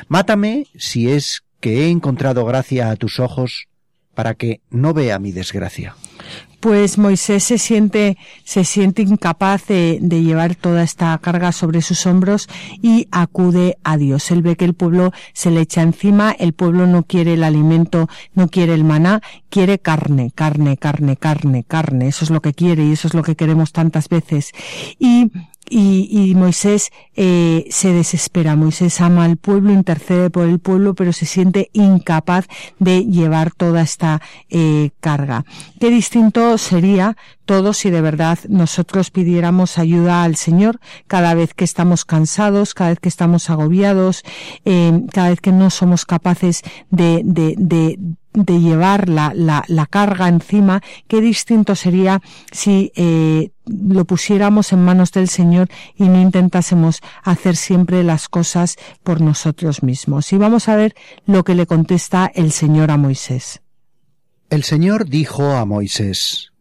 Mátame 0.08 0.66
si 0.76 1.10
es 1.10 1.44
que 1.60 1.84
he 1.84 1.90
encontrado 1.90 2.44
gracia 2.44 2.90
a 2.90 2.96
tus 2.96 3.20
ojos 3.20 3.68
para 4.14 4.34
que 4.34 4.60
no 4.70 4.92
vea 4.94 5.18
mi 5.18 5.32
desgracia 5.32 5.96
pues 6.60 6.98
Moisés 6.98 7.42
se 7.44 7.58
siente, 7.58 8.18
se 8.44 8.64
siente 8.64 9.02
incapaz 9.02 9.66
de, 9.66 9.98
de, 10.00 10.22
llevar 10.22 10.54
toda 10.54 10.82
esta 10.82 11.16
carga 11.18 11.52
sobre 11.52 11.80
sus 11.80 12.06
hombros 12.06 12.48
y 12.82 13.08
acude 13.10 13.78
a 13.82 13.96
Dios. 13.96 14.30
Él 14.30 14.42
ve 14.42 14.56
que 14.56 14.66
el 14.66 14.74
pueblo 14.74 15.12
se 15.32 15.50
le 15.50 15.62
echa 15.62 15.82
encima, 15.82 16.30
el 16.38 16.52
pueblo 16.52 16.86
no 16.86 17.02
quiere 17.02 17.34
el 17.34 17.44
alimento, 17.44 18.08
no 18.34 18.48
quiere 18.48 18.74
el 18.74 18.84
maná, 18.84 19.22
quiere 19.48 19.78
carne, 19.78 20.30
carne, 20.34 20.76
carne, 20.76 21.16
carne, 21.16 21.64
carne. 21.64 22.08
Eso 22.08 22.24
es 22.24 22.30
lo 22.30 22.42
que 22.42 22.52
quiere 22.52 22.84
y 22.84 22.92
eso 22.92 23.08
es 23.08 23.14
lo 23.14 23.22
que 23.22 23.36
queremos 23.36 23.72
tantas 23.72 24.08
veces. 24.08 24.52
Y 24.98 25.32
y, 25.70 26.34
Moisés 26.34 26.90
eh, 27.14 27.66
se 27.70 27.92
desespera. 27.92 28.56
Moisés 28.56 29.00
ama 29.00 29.24
al 29.24 29.36
pueblo, 29.36 29.72
intercede 29.72 30.28
por 30.30 30.48
el 30.48 30.58
pueblo, 30.58 30.94
pero 30.94 31.12
se 31.12 31.26
siente 31.26 31.70
incapaz 31.72 32.46
de 32.78 33.04
llevar 33.04 33.52
toda 33.52 33.82
esta 33.82 34.20
eh, 34.48 34.90
carga. 35.00 35.44
Qué 35.78 35.90
distinto 35.90 36.58
sería 36.58 37.16
todo 37.44 37.72
si 37.72 37.90
de 37.90 38.00
verdad 38.00 38.38
nosotros 38.48 39.10
pidiéramos 39.10 39.78
ayuda 39.78 40.22
al 40.22 40.36
Señor 40.36 40.78
cada 41.06 41.34
vez 41.34 41.54
que 41.54 41.64
estamos 41.64 42.04
cansados, 42.04 42.74
cada 42.74 42.90
vez 42.90 43.00
que 43.00 43.08
estamos 43.08 43.50
agobiados, 43.50 44.22
eh, 44.64 45.02
cada 45.12 45.30
vez 45.30 45.40
que 45.40 45.52
no 45.52 45.70
somos 45.70 46.04
capaces 46.06 46.62
de, 46.90 47.22
de, 47.24 47.54
de 47.58 47.98
de 48.32 48.60
llevar 48.60 49.08
la, 49.08 49.32
la, 49.34 49.64
la, 49.66 49.86
carga 49.86 50.28
encima, 50.28 50.82
qué 51.08 51.20
distinto 51.20 51.74
sería 51.74 52.22
si 52.52 52.92
eh, 52.94 53.50
lo 53.66 54.04
pusiéramos 54.04 54.72
en 54.72 54.84
manos 54.84 55.10
del 55.12 55.28
Señor 55.28 55.68
y 55.96 56.08
no 56.08 56.20
intentásemos 56.20 57.00
hacer 57.22 57.56
siempre 57.56 58.04
las 58.04 58.28
cosas 58.28 58.76
por 59.02 59.20
nosotros 59.20 59.82
mismos. 59.82 60.32
Y 60.32 60.36
vamos 60.38 60.68
a 60.68 60.76
ver 60.76 60.94
lo 61.26 61.42
que 61.44 61.54
le 61.54 61.66
contesta 61.66 62.30
el 62.34 62.52
Señor 62.52 62.90
a 62.90 62.96
Moisés. 62.96 63.62
El 64.48 64.62
Señor 64.64 65.08
dijo 65.08 65.50
a 65.52 65.64
Moisés, 65.64 66.52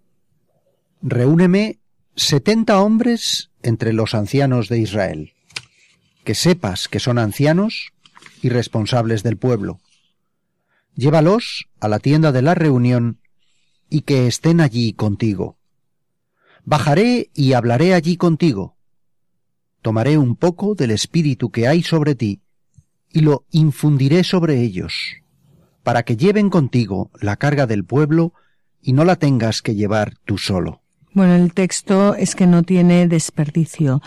Reúneme 1.01 1.80
setenta 2.15 2.82
hombres 2.82 3.51
entre 3.63 3.93
los 3.93 4.13
ancianos 4.13 4.70
de 4.70 4.80
Israel, 4.80 5.34
que 6.24 6.36
sepas 6.36 6.88
que 6.88 6.99
son 6.99 7.17
ancianos 7.17 7.91
y 8.41 8.49
responsables 8.49 9.24
del 9.24 9.38
pueblo 9.38 9.80
llévalos 11.00 11.70
a 11.80 11.88
la 11.88 12.00
tienda 12.00 12.32
de 12.34 12.41
la 12.41 12.56
reunión 12.56 13.20
y 13.89 14.02
que 14.02 14.28
estén 14.28 14.60
allí 14.60 14.93
contigo. 14.93 15.58
Bajaré 16.66 17.32
y 17.34 17.54
hablaré 17.54 17.93
allí 17.93 18.18
contigo. 18.18 18.76
Tomaré 19.82 20.18
un 20.18 20.36
poco 20.36 20.76
del 20.76 20.91
espíritu 20.91 21.52
que 21.52 21.68
hay 21.68 21.84
sobre 21.84 22.16
ti 22.16 22.41
y 23.12 23.22
lo 23.22 23.45
infundiré 23.50 24.24
sobre 24.24 24.62
ellos, 24.62 24.93
para 25.84 26.04
que 26.04 26.18
lleven 26.18 26.50
contigo 26.50 27.10
la 27.20 27.38
carga 27.38 27.66
del 27.66 27.86
pueblo 27.86 28.34
y 28.82 28.91
no 28.91 29.06
la 29.06 29.16
tengas 29.16 29.62
que 29.62 29.76
llevar 29.76 30.16
tú 30.26 30.38
solo. 30.38 30.82
Bueno, 31.12 31.34
el 31.34 31.53
texto 31.53 32.14
es 32.14 32.36
que 32.36 32.45
no 32.45 32.62
tiene 32.62 33.07
desperdicio. 33.07 34.01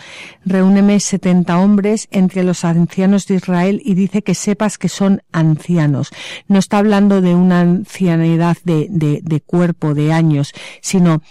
Reúneme 0.45 1.01
setenta 1.01 1.59
hombres 1.59 2.07
entre 2.11 2.43
los 2.43 2.63
ancianos 2.63 3.27
de 3.27 3.35
Israel 3.35 3.81
y 3.83 3.93
dice 3.93 4.21
que 4.21 4.33
sepas 4.33 4.77
que 4.77 4.87
son 4.87 5.21
ancianos. 5.33 6.11
No 6.47 6.59
está 6.59 6.77
hablando 6.77 7.19
de 7.19 7.35
una 7.35 7.59
ancianidad 7.59 8.57
de, 8.63 8.87
de, 8.89 9.19
de 9.21 9.41
cuerpo, 9.41 9.93
de 9.93 10.13
años, 10.13 10.53
sino 10.81 11.21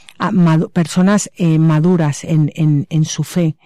personas 0.74 1.30
eh, 1.36 1.58
maduras 1.58 2.22
en, 2.22 2.52
en, 2.54 2.86
en, 2.90 3.04
su 3.04 3.24
fe, 3.24 3.56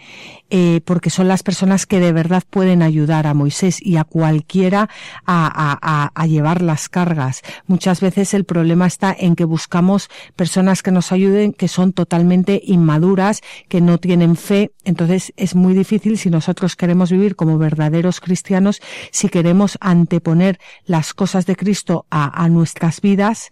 eh, 0.48 0.80
porque 0.84 1.10
son 1.10 1.28
las 1.28 1.42
personas 1.42 1.86
que 1.86 2.00
de 2.00 2.12
verdad 2.12 2.44
pueden 2.48 2.82
ayudar 2.82 3.26
a 3.26 3.34
Moisés 3.34 3.78
y 3.82 3.96
a 3.96 4.04
cualquiera 4.04 4.88
a, 5.26 5.78
a, 5.82 6.12
a 6.14 6.26
llevar 6.26 6.62
las 6.62 6.88
cargas. 6.88 7.42
Muchas 7.66 8.00
veces 8.00 8.32
el 8.32 8.44
problema 8.44 8.86
está 8.86 9.14
en 9.18 9.34
que 9.36 9.44
buscamos 9.44 10.08
personas 10.34 10.82
que 10.82 10.92
nos 10.92 11.12
ayuden 11.12 11.52
que 11.52 11.68
son 11.68 11.92
totalmente 11.96 12.62
inmaduras, 12.64 13.40
que 13.68 13.80
no 13.80 13.98
tienen 13.98 14.36
fe. 14.36 14.70
Entonces 14.84 15.32
es 15.36 15.56
muy 15.56 15.74
difícil 15.74 16.16
si 16.16 16.30
nosotros 16.30 16.76
queremos 16.76 17.10
vivir 17.10 17.34
como 17.34 17.58
verdaderos 17.58 18.20
cristianos, 18.20 18.80
si 19.10 19.28
queremos 19.28 19.76
anteponer 19.80 20.60
las 20.84 21.12
cosas 21.12 21.46
de 21.46 21.56
Cristo 21.56 22.06
a, 22.10 22.48
nuestras 22.48 23.00
vidas, 23.00 23.48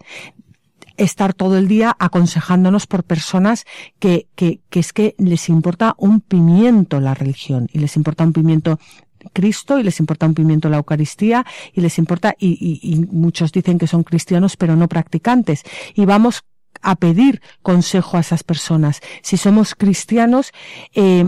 estar 0.96 1.34
todo 1.34 1.58
el 1.58 1.66
día 1.66 1.96
aconsejándonos 1.98 2.86
por 2.86 3.02
personas 3.02 3.64
que, 3.98 4.28
que, 4.36 4.60
que 4.70 4.78
es 4.78 4.92
que 4.92 5.16
les 5.18 5.48
importa 5.48 5.94
un 5.98 6.20
pimiento 6.20 7.00
la 7.00 7.14
religión 7.14 7.68
y 7.72 7.80
les 7.80 7.96
importa 7.96 8.22
un 8.22 8.32
pimiento 8.32 8.78
Cristo 9.32 9.78
y 9.78 9.82
les 9.82 9.98
importa 10.00 10.26
un 10.26 10.34
pimiento 10.34 10.68
la 10.68 10.76
Eucaristía 10.76 11.44
y 11.72 11.80
les 11.80 11.98
importa 11.98 12.34
y, 12.38 12.50
y, 12.60 12.80
y, 12.82 13.06
muchos 13.06 13.52
dicen 13.52 13.78
que 13.78 13.86
son 13.86 14.02
cristianos 14.02 14.56
pero 14.56 14.76
no 14.76 14.88
practicantes 14.88 15.62
y 15.94 16.04
vamos 16.04 16.44
a 16.84 16.96
pedir 16.96 17.40
consejo 17.62 18.16
a 18.16 18.20
esas 18.20 18.44
personas. 18.44 19.00
Si 19.22 19.36
somos 19.36 19.74
cristianos, 19.74 20.52
eh, 20.94 21.26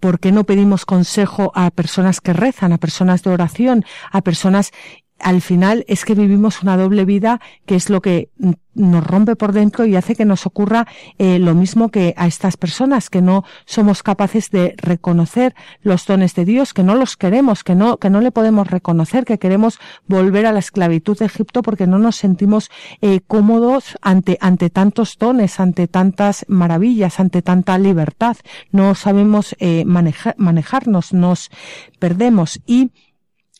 ¿por 0.00 0.20
qué 0.20 0.32
no 0.32 0.44
pedimos 0.44 0.84
consejo 0.84 1.52
a 1.54 1.70
personas 1.70 2.20
que 2.20 2.32
rezan, 2.32 2.72
a 2.72 2.78
personas 2.78 3.22
de 3.22 3.30
oración, 3.30 3.84
a 4.10 4.20
personas 4.20 4.72
al 5.18 5.40
final 5.40 5.84
es 5.88 6.04
que 6.04 6.14
vivimos 6.14 6.62
una 6.62 6.76
doble 6.76 7.04
vida 7.04 7.40
que 7.66 7.74
es 7.74 7.90
lo 7.90 8.00
que 8.00 8.30
nos 8.78 9.04
rompe 9.04 9.36
por 9.36 9.52
dentro 9.52 9.84
y 9.84 9.96
hace 9.96 10.14
que 10.14 10.24
nos 10.24 10.46
ocurra 10.46 10.86
eh, 11.18 11.38
lo 11.38 11.54
mismo 11.54 11.90
que 11.90 12.14
a 12.16 12.26
estas 12.26 12.56
personas, 12.56 13.10
que 13.10 13.20
no 13.20 13.44
somos 13.66 14.02
capaces 14.02 14.50
de 14.50 14.74
reconocer 14.76 15.54
los 15.82 16.06
dones 16.06 16.34
de 16.34 16.44
Dios, 16.44 16.72
que 16.72 16.84
no 16.84 16.94
los 16.94 17.16
queremos, 17.16 17.64
que 17.64 17.74
no, 17.74 17.96
que 17.96 18.08
no 18.10 18.20
le 18.20 18.30
podemos 18.30 18.68
reconocer, 18.68 19.24
que 19.24 19.38
queremos 19.38 19.78
volver 20.06 20.46
a 20.46 20.52
la 20.52 20.60
esclavitud 20.60 21.18
de 21.18 21.26
Egipto 21.26 21.62
porque 21.62 21.86
no 21.86 21.98
nos 21.98 22.16
sentimos 22.16 22.70
eh, 23.00 23.20
cómodos 23.26 23.98
ante, 24.00 24.38
ante 24.40 24.70
tantos 24.70 25.18
dones, 25.18 25.60
ante 25.60 25.88
tantas 25.88 26.44
maravillas, 26.48 27.20
ante 27.20 27.42
tanta 27.42 27.78
libertad. 27.78 28.36
No 28.70 28.94
sabemos 28.94 29.56
eh, 29.58 29.84
manejarnos, 29.84 31.12
nos 31.12 31.50
perdemos 31.98 32.60
y 32.66 32.90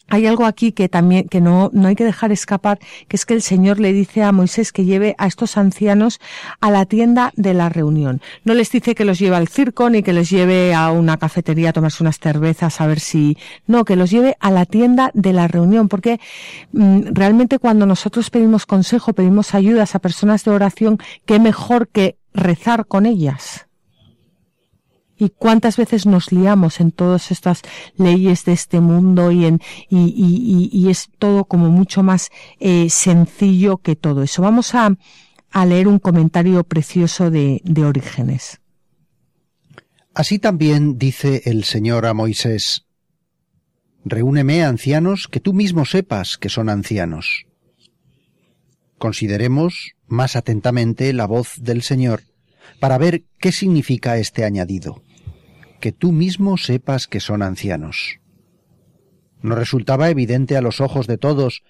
hay 0.09 0.27
algo 0.27 0.47
aquí 0.47 0.73
que 0.73 0.89
también, 0.89 1.29
que 1.29 1.41
no, 1.41 1.71
no 1.73 1.89
hay 1.89 1.95
que 1.95 2.05
dejar 2.05 2.33
escapar, 2.33 2.79
que 3.09 3.17
es 3.17 3.27
que 3.27 3.35
el 3.35 3.43
Señor 3.43 3.79
le 3.79 3.93
dice 3.93 4.23
a 4.23 4.33
Moisés 4.33 4.73
que 4.73 4.85
lleve 4.85 5.15
a 5.19 5.27
estos 5.27 5.57
ancianos 5.57 6.21
a 6.61 6.71
la 6.71 6.87
tienda 6.87 7.33
de 7.37 7.55
la 7.55 7.69
reunión. 7.69 8.21
No 8.45 8.55
les 8.55 8.71
dice 8.71 8.95
que 8.95 9.05
los 9.05 9.19
lleve 9.19 9.37
al 9.37 9.49
circo, 9.49 9.91
ni 9.91 10.03
que 10.03 10.13
les 10.13 10.31
lleve 10.31 10.75
a 10.75 10.91
una 10.91 11.19
cafetería 11.19 11.71
a 11.71 11.73
tomarse 11.73 12.03
unas 12.03 12.19
cervezas 12.19 12.81
a 12.81 12.87
ver 12.87 13.01
si, 13.01 13.37
no, 13.67 13.85
que 13.85 13.97
los 13.97 14.11
lleve 14.11 14.37
a 14.41 14.51
la 14.51 14.65
tienda 14.65 15.11
de 15.15 15.33
la 15.33 15.47
reunión, 15.47 15.89
porque 15.89 16.21
mm, 16.73 17.13
realmente 17.13 17.59
cuando 17.59 17.87
nosotros 17.87 18.31
pedimos 18.31 18.67
consejo, 18.67 19.13
pedimos 19.13 19.55
ayudas 19.55 19.95
a 19.95 19.99
personas 19.99 20.45
de 20.45 20.51
oración, 20.51 20.99
qué 21.27 21.39
mejor 21.39 21.89
que 21.89 22.17
rezar 22.33 22.87
con 22.87 23.07
ellas 23.07 23.68
y 25.19 25.31
cuántas 25.31 25.77
veces 25.77 26.07
nos 26.07 26.33
liamos 26.33 26.81
en 26.81 26.93
todas 26.93 27.31
estas 27.31 27.63
leyes 27.97 28.45
de 28.45 28.53
este 28.53 28.81
mundo 28.81 29.33
y 29.33 29.45
en 29.47 29.61
y, 29.89 29.99
y, 29.99 30.71
y 30.73 30.91
es 30.91 31.09
todo 31.19 31.45
como 31.45 31.69
mucho 31.71 32.03
más 32.03 32.31
eh, 32.61 32.89
sencillo 32.91 33.79
que 33.79 33.97
todo 33.97 34.23
eso. 34.23 34.43
Vamos 34.43 34.75
a, 34.75 34.97
a 35.51 35.67
leer 35.67 35.89
un 35.89 35.99
comentario 35.99 36.63
precioso 36.65 37.31
de, 37.31 37.61
de 37.65 37.85
Orígenes. 37.85 38.61
Así 40.15 40.39
también 40.39 40.99
dice 40.99 41.43
el 41.45 41.65
Señor 41.65 42.07
a 42.07 42.15
Moisés, 42.15 42.85
Reúneme 44.05 44.65
ancianos 44.65 45.29
que 45.31 45.41
tú 45.41 45.53
mismo 45.53 45.85
sepas 45.85 46.39
que 46.39 46.49
son 46.49 46.69
ancianos. 46.69 47.47
Consideremos 48.97 49.93
más 50.07 50.35
atentamente 50.35 51.13
la 51.13 51.27
voz 51.27 51.55
del 51.59 51.83
Señor 51.83 52.23
para 52.81 52.97
ver 52.97 53.25
qué 53.39 53.53
significa 53.53 54.17
este 54.17 54.45
añadido 54.45 55.03
que 55.81 55.93
tú 55.93 56.13
mismo 56.13 56.57
sepas 56.57 57.07
que 57.07 57.21
son 57.21 57.43
ancianos. 57.43 58.21
¿No 59.43 59.55
resultaba 59.55 60.11
evidente 60.11 60.57
a 60.57 60.63
los 60.63 60.81
ojos 60.81 61.07
de 61.07 61.19
todos 61.19 61.63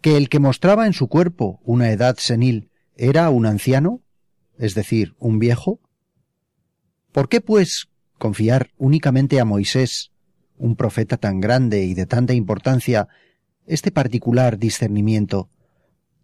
que 0.00 0.16
el 0.16 0.28
que 0.28 0.38
mostraba 0.38 0.86
en 0.86 0.92
su 0.92 1.08
cuerpo 1.08 1.60
una 1.64 1.90
edad 1.90 2.16
senil 2.18 2.70
era 2.94 3.28
un 3.30 3.46
anciano, 3.46 4.02
es 4.58 4.74
decir, 4.74 5.14
un 5.18 5.38
viejo? 5.38 5.80
¿Por 7.12 7.28
qué, 7.28 7.40
pues, 7.40 7.88
confiar 8.18 8.70
únicamente 8.76 9.40
a 9.40 9.44
Moisés, 9.44 10.12
un 10.56 10.76
profeta 10.76 11.16
tan 11.16 11.40
grande 11.40 11.84
y 11.84 11.94
de 11.94 12.06
tanta 12.06 12.34
importancia, 12.34 13.08
este 13.66 13.90
particular 13.90 14.58
discernimiento, 14.58 15.50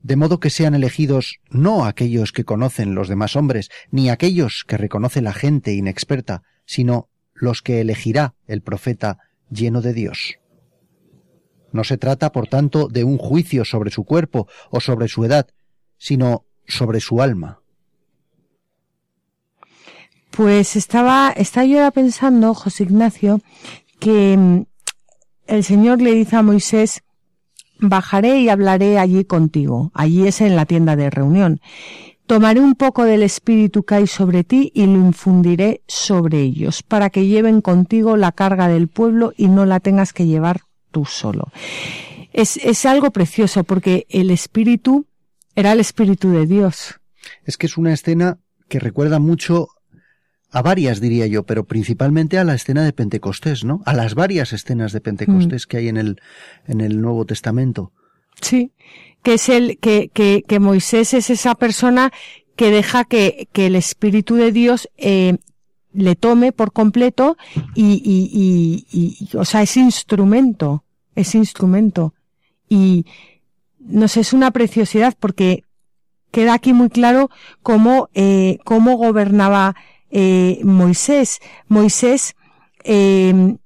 de 0.03 0.17
modo 0.17 0.41
que 0.41 0.51
sean 0.51 0.75
elegidos 0.75 1.41
no 1.51 1.85
aquellos 1.85 2.33
que 2.33 2.45
conocen 2.45 2.95
los 2.95 3.09
demás 3.09 3.37
hombres, 3.37 3.69
ni 3.91 4.11
aquellos 4.11 4.65
que 4.67 4.77
reconoce 4.77 5.23
la 5.23 5.33
gente 5.33 5.75
inexperta, 5.75 6.43
sino 6.65 7.09
los 7.43 7.61
que 7.61 7.81
elegirá 7.81 8.35
el 8.47 8.63
profeta 8.63 9.19
lleno 9.51 9.83
de 9.83 9.93
Dios. 9.93 10.39
No 11.73 11.83
se 11.83 11.99
trata, 11.99 12.31
por 12.31 12.47
tanto, 12.47 12.87
de 12.87 13.03
un 13.03 13.19
juicio 13.19 13.65
sobre 13.65 13.91
su 13.91 14.05
cuerpo 14.05 14.47
o 14.71 14.79
sobre 14.81 15.09
su 15.09 15.25
edad, 15.25 15.49
sino 15.99 16.45
sobre 16.69 17.01
su 17.01 17.21
alma. 17.21 17.61
Pues 20.31 20.77
estaba, 20.77 21.35
estaba 21.37 21.67
yo 21.67 21.91
pensando, 21.91 22.55
José 22.55 22.85
Ignacio, 22.85 23.41
que 23.99 24.37
mm, 24.37 24.63
el 25.49 25.65
Señor 25.65 26.01
le 26.01 26.15
dice 26.15 26.37
a 26.37 26.43
Moisés, 26.43 27.03
bajaré 27.81 28.39
y 28.39 28.51
hablaré 28.51 29.01
allí 29.01 29.25
contigo. 29.25 29.91
Allí 29.95 30.29
es 30.29 30.41
en 30.41 30.55
la 30.55 30.65
tienda 30.65 30.95
de 30.95 31.11
reunión. 31.11 31.61
Tomaré 32.27 32.61
un 32.61 32.75
poco 32.75 33.05
del 33.05 33.23
espíritu 33.23 33.83
que 33.83 33.97
hay 33.97 34.07
sobre 34.07 34.45
ti 34.45 34.71
y 34.75 34.87
lo 34.87 34.95
infundiré 34.95 35.83
sobre 35.87 36.41
ellos, 36.41 36.83
para 36.83 37.11
que 37.11 37.27
lleven 37.27 37.61
contigo 37.61 38.17
la 38.17 38.33
carga 38.33 38.69
del 38.69 38.89
pueblo 38.89 39.33
y 39.37 39.49
no 39.49 39.67
la 39.67 39.81
tengas 39.81 40.13
que 40.13 40.27
llevar 40.27 40.61
tú 40.91 41.05
solo. 41.05 41.49
Es, 42.33 42.57
es 42.59 42.87
algo 42.87 43.11
precioso 43.11 43.65
porque 43.65 44.07
el 44.09 44.31
espíritu 44.31 45.07
era 45.55 45.73
el 45.73 45.81
espíritu 45.81 46.31
de 46.31 46.47
Dios. 46.47 47.01
Es 47.45 47.57
que 47.57 47.67
es 47.67 47.77
una 47.77 47.93
escena 47.93 48.39
que 48.69 48.79
recuerda 48.79 49.19
mucho 49.19 49.69
a 50.53 50.61
varias 50.61 51.01
diría 51.01 51.27
yo, 51.27 51.45
pero 51.45 51.65
principalmente 51.65 52.39
a 52.39 52.45
la 52.45 52.55
escena 52.55 52.85
de 52.85 52.93
Pentecostés, 52.93 53.65
¿no? 53.65 53.83
A 53.87 53.95
las 53.95 54.15
varias 54.15 54.53
escenas 54.53 54.93
de 54.93 55.01
Pentecostés 55.01 55.67
mm. 55.67 55.69
que 55.69 55.77
hay 55.79 55.89
en 55.89 55.97
el, 55.97 56.21
en 56.67 56.83
el 56.83 57.01
Nuevo 57.01 57.25
Testamento. 57.25 57.93
Sí, 58.41 58.73
que 59.23 59.35
es 59.35 59.49
el, 59.49 59.79
que, 59.79 60.11
que, 60.13 60.45
que 60.47 60.61
Moisés 60.61 61.15
es 61.15 61.31
esa 61.31 61.55
persona 61.55 62.13
que 62.57 62.71
deja 62.71 63.05
que, 63.05 63.49
que 63.53 63.67
el 63.67 63.77
Espíritu 63.77 64.37
de 64.37 64.53
Dios 64.53 64.89
eh, 64.97 65.39
le 65.93 66.17
tome 66.17 66.53
por 66.53 66.73
completo 66.73 67.37
y, 67.75 68.03
y, 68.05 68.87
y, 68.91 69.37
o 69.37 69.45
sea, 69.45 69.63
es 69.63 69.77
instrumento, 69.77 70.85
es 71.15 71.35
instrumento. 71.35 72.15
Y, 72.69 73.07
no 73.79 74.09
sé, 74.09 74.21
es 74.21 74.33
una 74.33 74.51
preciosidad 74.51 75.15
porque 75.19 75.65
queda 76.31 76.55
aquí 76.55 76.73
muy 76.73 76.89
claro 76.89 77.31
cómo, 77.63 78.09
eh, 78.15 78.59
cómo 78.65 78.97
gobernaba 78.97 79.77
eh, 80.11 80.61
Moisés. 80.65 81.41
Moisés, 81.69 82.35
eh, 82.85 83.57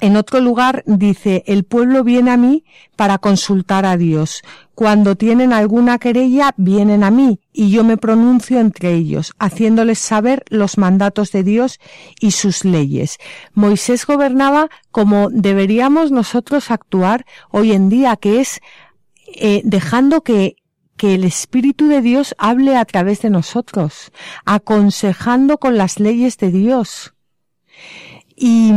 en 0.00 0.16
otro 0.16 0.40
lugar 0.40 0.82
dice, 0.86 1.42
el 1.46 1.64
pueblo 1.64 2.04
viene 2.04 2.30
a 2.30 2.36
mí 2.36 2.64
para 2.96 3.18
consultar 3.18 3.86
a 3.86 3.96
Dios. 3.96 4.42
Cuando 4.74 5.16
tienen 5.16 5.54
alguna 5.54 5.98
querella, 5.98 6.52
vienen 6.58 7.02
a 7.02 7.10
mí 7.10 7.40
y 7.52 7.70
yo 7.70 7.82
me 7.82 7.96
pronuncio 7.96 8.60
entre 8.60 8.92
ellos, 8.92 9.32
haciéndoles 9.38 9.98
saber 9.98 10.44
los 10.48 10.76
mandatos 10.76 11.32
de 11.32 11.44
Dios 11.44 11.80
y 12.20 12.32
sus 12.32 12.64
leyes. 12.64 13.16
Moisés 13.54 14.04
gobernaba 14.04 14.68
como 14.90 15.30
deberíamos 15.30 16.10
nosotros 16.10 16.70
actuar 16.70 17.24
hoy 17.50 17.72
en 17.72 17.88
día, 17.88 18.16
que 18.16 18.40
es 18.40 18.60
eh, 19.34 19.62
dejando 19.64 20.22
que 20.22 20.56
que 20.96 21.14
el 21.14 21.24
Espíritu 21.24 21.88
de 21.88 22.00
Dios 22.00 22.34
hable 22.38 22.74
a 22.74 22.84
través 22.86 23.20
de 23.20 23.28
nosotros, 23.28 24.12
aconsejando 24.46 25.58
con 25.58 25.76
las 25.76 26.00
leyes 26.00 26.38
de 26.38 26.50
Dios. 26.50 27.14
Y, 28.34 28.72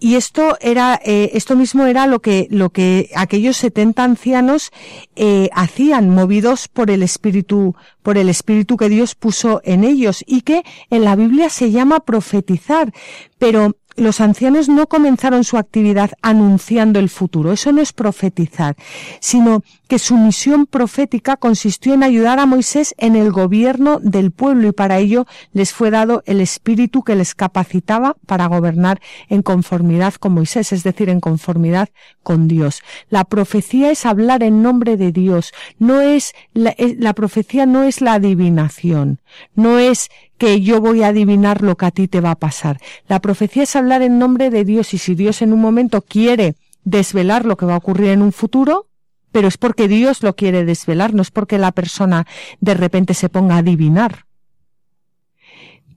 y 0.00 0.16
esto 0.16 0.58
era, 0.60 1.00
eh, 1.04 1.30
esto 1.34 1.56
mismo 1.56 1.86
era 1.86 2.06
lo 2.06 2.20
que, 2.20 2.46
lo 2.50 2.70
que 2.70 3.10
aquellos 3.14 3.56
setenta 3.56 4.04
ancianos 4.04 4.70
eh, 5.16 5.48
hacían, 5.54 6.10
movidos 6.10 6.68
por 6.68 6.90
el 6.90 7.02
Espíritu, 7.02 7.74
por 8.02 8.18
el 8.18 8.28
Espíritu 8.28 8.76
que 8.76 8.88
Dios 8.88 9.14
puso 9.14 9.60
en 9.64 9.84
ellos 9.84 10.22
y 10.26 10.42
que 10.42 10.62
en 10.90 11.04
la 11.04 11.16
Biblia 11.16 11.48
se 11.48 11.70
llama 11.70 12.00
profetizar. 12.00 12.92
Pero 13.38 13.76
los 13.96 14.20
ancianos 14.20 14.68
no 14.68 14.88
comenzaron 14.88 15.44
su 15.44 15.56
actividad 15.56 16.10
anunciando 16.20 16.98
el 16.98 17.08
futuro. 17.08 17.52
Eso 17.52 17.72
no 17.72 17.80
es 17.80 17.92
profetizar, 17.92 18.76
sino 19.20 19.62
que 19.88 19.98
su 19.98 20.16
misión 20.16 20.66
profética 20.66 21.36
consistió 21.36 21.94
en 21.94 22.02
ayudar 22.02 22.38
a 22.38 22.46
Moisés 22.46 22.94
en 22.98 23.16
el 23.16 23.30
gobierno 23.30 24.00
del 24.00 24.30
pueblo 24.30 24.68
y 24.68 24.72
para 24.72 24.98
ello 24.98 25.26
les 25.52 25.72
fue 25.72 25.90
dado 25.90 26.22
el 26.26 26.40
espíritu 26.40 27.02
que 27.02 27.14
les 27.14 27.34
capacitaba 27.34 28.16
para 28.26 28.46
gobernar 28.46 29.00
en 29.28 29.42
conformidad 29.42 30.14
con 30.14 30.32
Moisés, 30.32 30.72
es 30.72 30.82
decir, 30.82 31.08
en 31.10 31.20
conformidad 31.20 31.90
con 32.22 32.48
Dios. 32.48 32.82
La 33.10 33.24
profecía 33.24 33.90
es 33.90 34.06
hablar 34.06 34.42
en 34.42 34.62
nombre 34.62 34.96
de 34.96 35.12
Dios, 35.12 35.52
no 35.78 36.00
es 36.00 36.32
la, 36.54 36.74
la 36.78 37.12
profecía 37.12 37.66
no 37.66 37.82
es 37.82 38.00
la 38.00 38.14
adivinación, 38.14 39.20
no 39.54 39.78
es 39.78 40.08
que 40.38 40.60
yo 40.60 40.80
voy 40.80 41.02
a 41.02 41.08
adivinar 41.08 41.62
lo 41.62 41.76
que 41.76 41.86
a 41.86 41.90
ti 41.90 42.08
te 42.08 42.20
va 42.20 42.32
a 42.32 42.38
pasar. 42.38 42.80
La 43.06 43.20
profecía 43.20 43.62
es 43.62 43.76
hablar 43.76 44.02
en 44.02 44.18
nombre 44.18 44.50
de 44.50 44.64
Dios 44.64 44.94
y 44.94 44.98
si 44.98 45.14
Dios 45.14 45.42
en 45.42 45.52
un 45.52 45.60
momento 45.60 46.02
quiere 46.02 46.56
desvelar 46.84 47.44
lo 47.44 47.56
que 47.56 47.66
va 47.66 47.74
a 47.74 47.78
ocurrir 47.78 48.10
en 48.10 48.22
un 48.22 48.32
futuro, 48.32 48.86
pero 49.34 49.48
es 49.48 49.58
porque 49.58 49.88
Dios 49.88 50.22
lo 50.22 50.36
quiere 50.36 50.64
desvelar, 50.64 51.12
no 51.12 51.20
es 51.20 51.32
porque 51.32 51.58
la 51.58 51.72
persona 51.72 52.24
de 52.60 52.74
repente 52.74 53.14
se 53.14 53.28
ponga 53.28 53.56
a 53.56 53.58
adivinar. 53.58 54.26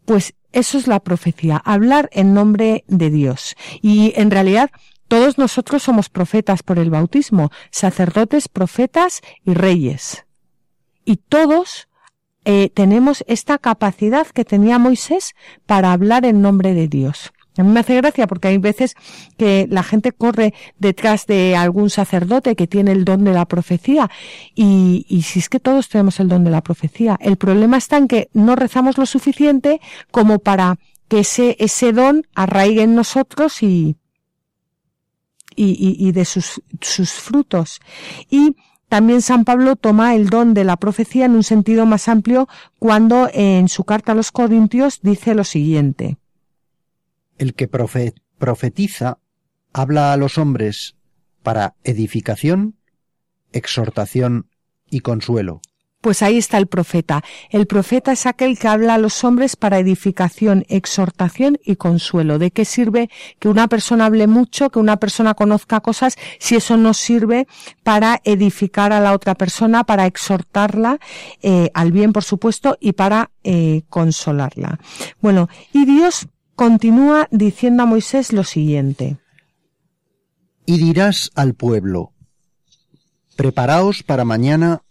Pues 0.06 0.34
eso 0.54 0.80
es 0.80 0.88
la 0.88 1.00
profecía, 1.02 1.58
hablar 1.58 2.10
en 2.14 2.34
nombre 2.34 2.84
de 2.88 3.12
Dios. 3.12 3.56
Y 3.80 4.12
en 4.16 4.32
realidad 4.32 4.72
todos 5.08 5.38
nosotros 5.38 5.84
somos 5.84 6.10
profetas 6.10 6.64
por 6.64 6.80
el 6.80 6.90
bautismo, 6.90 7.52
sacerdotes, 7.70 8.48
profetas 8.48 9.22
y 9.46 9.54
reyes. 9.54 10.26
Y 11.06 11.18
todos 11.18 11.90
eh, 12.44 12.72
tenemos 12.74 13.24
esta 13.28 13.60
capacidad 13.60 14.26
que 14.26 14.46
tenía 14.46 14.80
Moisés 14.80 15.36
para 15.68 15.92
hablar 15.94 16.26
en 16.26 16.42
nombre 16.42 16.74
de 16.74 16.88
Dios. 16.88 17.32
A 17.60 17.64
mí 17.64 17.72
me 17.72 17.80
hace 17.80 17.96
gracia 17.96 18.28
porque 18.28 18.50
hay 18.50 18.58
veces 18.58 18.96
que 19.38 19.68
la 19.70 19.84
gente 19.84 20.12
corre 20.12 20.54
detrás 20.78 21.26
de 21.26 21.56
algún 21.56 21.90
sacerdote 21.90 22.56
que 22.56 22.68
tiene 22.68 22.92
el 22.92 23.06
don 23.06 23.24
de 23.24 23.34
la 23.34 23.46
profecía 23.46 24.10
y, 24.56 25.06
y, 25.10 25.24
si 25.24 25.40
es 25.40 25.50
que 25.50 25.60
todos 25.60 25.90
tenemos 25.90 26.20
el 26.20 26.28
don 26.28 26.44
de 26.44 26.52
la 26.52 26.62
profecía. 26.62 27.18
El 27.20 27.38
problema 27.38 27.78
está 27.78 27.98
en 27.98 28.08
que 28.08 28.30
no 28.34 28.56
rezamos 28.56 28.98
lo 28.98 29.06
suficiente 29.06 29.82
como 30.12 30.40
para 30.40 30.78
que 31.08 31.20
ese, 31.20 31.56
ese 31.60 31.94
don 31.94 32.28
arraigue 32.36 32.84
en 32.84 32.96
nosotros 32.96 33.64
y, 33.64 33.96
y, 35.56 36.08
y 36.08 36.12
de 36.12 36.26
sus, 36.26 36.62
sus 36.82 37.12
frutos. 37.12 37.80
Y 38.30 38.56
también 38.90 39.22
San 39.22 39.44
Pablo 39.44 39.76
toma 39.76 40.16
el 40.16 40.30
don 40.30 40.54
de 40.54 40.64
la 40.64 40.78
profecía 40.78 41.26
en 41.26 41.36
un 41.36 41.44
sentido 41.44 41.86
más 41.86 42.08
amplio 42.08 42.48
cuando 42.80 43.30
en 43.34 43.68
su 43.68 43.84
carta 43.84 44.14
a 44.14 44.16
los 44.16 44.32
Corintios 44.32 45.00
dice 45.02 45.36
lo 45.36 45.44
siguiente. 45.44 46.18
El 47.38 47.54
que 47.54 47.68
profetiza 47.68 49.20
habla 49.74 50.14
a 50.14 50.18
los 50.18 50.38
hombres 50.38 50.96
para 51.44 51.76
edificación, 51.84 52.76
exhortación 53.52 54.50
y 54.90 55.02
consuelo. 55.02 55.62
Pues 56.02 56.22
ahí 56.22 56.38
está 56.38 56.58
el 56.58 56.68
profeta. 56.68 57.24
El 57.50 57.66
profeta 57.66 58.12
es 58.12 58.28
aquel 58.28 58.58
que 58.60 58.68
habla 58.68 58.94
a 58.94 58.98
los 59.00 59.24
hombres 59.24 59.56
para 59.56 59.80
edificación, 59.80 60.64
exhortación 60.70 61.58
y 61.66 61.76
consuelo. 61.76 62.38
¿De 62.38 62.52
qué 62.52 62.66
sirve 62.66 63.10
que 63.40 63.50
una 63.50 63.68
persona 63.68 64.06
hable 64.06 64.28
mucho, 64.28 64.70
que 64.70 64.80
una 64.80 64.98
persona 64.98 65.34
conozca 65.34 65.80
cosas, 65.80 66.16
si 66.40 66.56
eso 66.56 66.78
no 66.78 66.94
sirve 66.94 67.48
para 67.84 68.22
edificar 68.24 68.94
a 68.94 69.02
la 69.02 69.14
otra 69.14 69.34
persona, 69.34 69.84
para 69.86 70.06
exhortarla 70.06 71.00
eh, 71.42 71.72
al 71.74 71.92
bien, 71.92 72.14
por 72.14 72.24
supuesto, 72.24 72.78
y 72.80 72.94
para 72.94 73.32
eh, 73.44 73.82
consolarla? 73.90 74.80
Bueno, 75.20 75.50
y 75.74 75.86
Dios 75.86 76.28
continúa 76.58 77.28
diciendo 77.30 77.84
a 77.84 77.86
Moisés 77.86 78.34
lo 78.34 78.44
siguiente. 78.44 79.18
Y 80.66 80.80
dirás 80.80 81.30
al 81.36 81.54
pueblo, 81.54 82.14
preparaos 83.36 84.02
para 84.02 84.26
mañana 84.26 84.82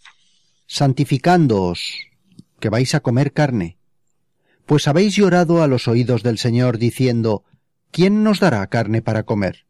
santificándoos, 0.68 2.06
que 2.60 2.68
vais 2.68 2.94
a 2.94 3.00
comer 3.00 3.32
carne. 3.32 3.78
Pues 4.64 4.86
habéis 4.86 5.16
llorado 5.16 5.60
a 5.60 5.66
los 5.66 5.88
oídos 5.88 6.22
del 6.22 6.38
Señor 6.38 6.78
diciendo, 6.78 7.42
¿quién 7.90 8.22
nos 8.22 8.38
dará 8.38 8.64
carne 8.68 9.02
para 9.02 9.24
comer? 9.24 9.66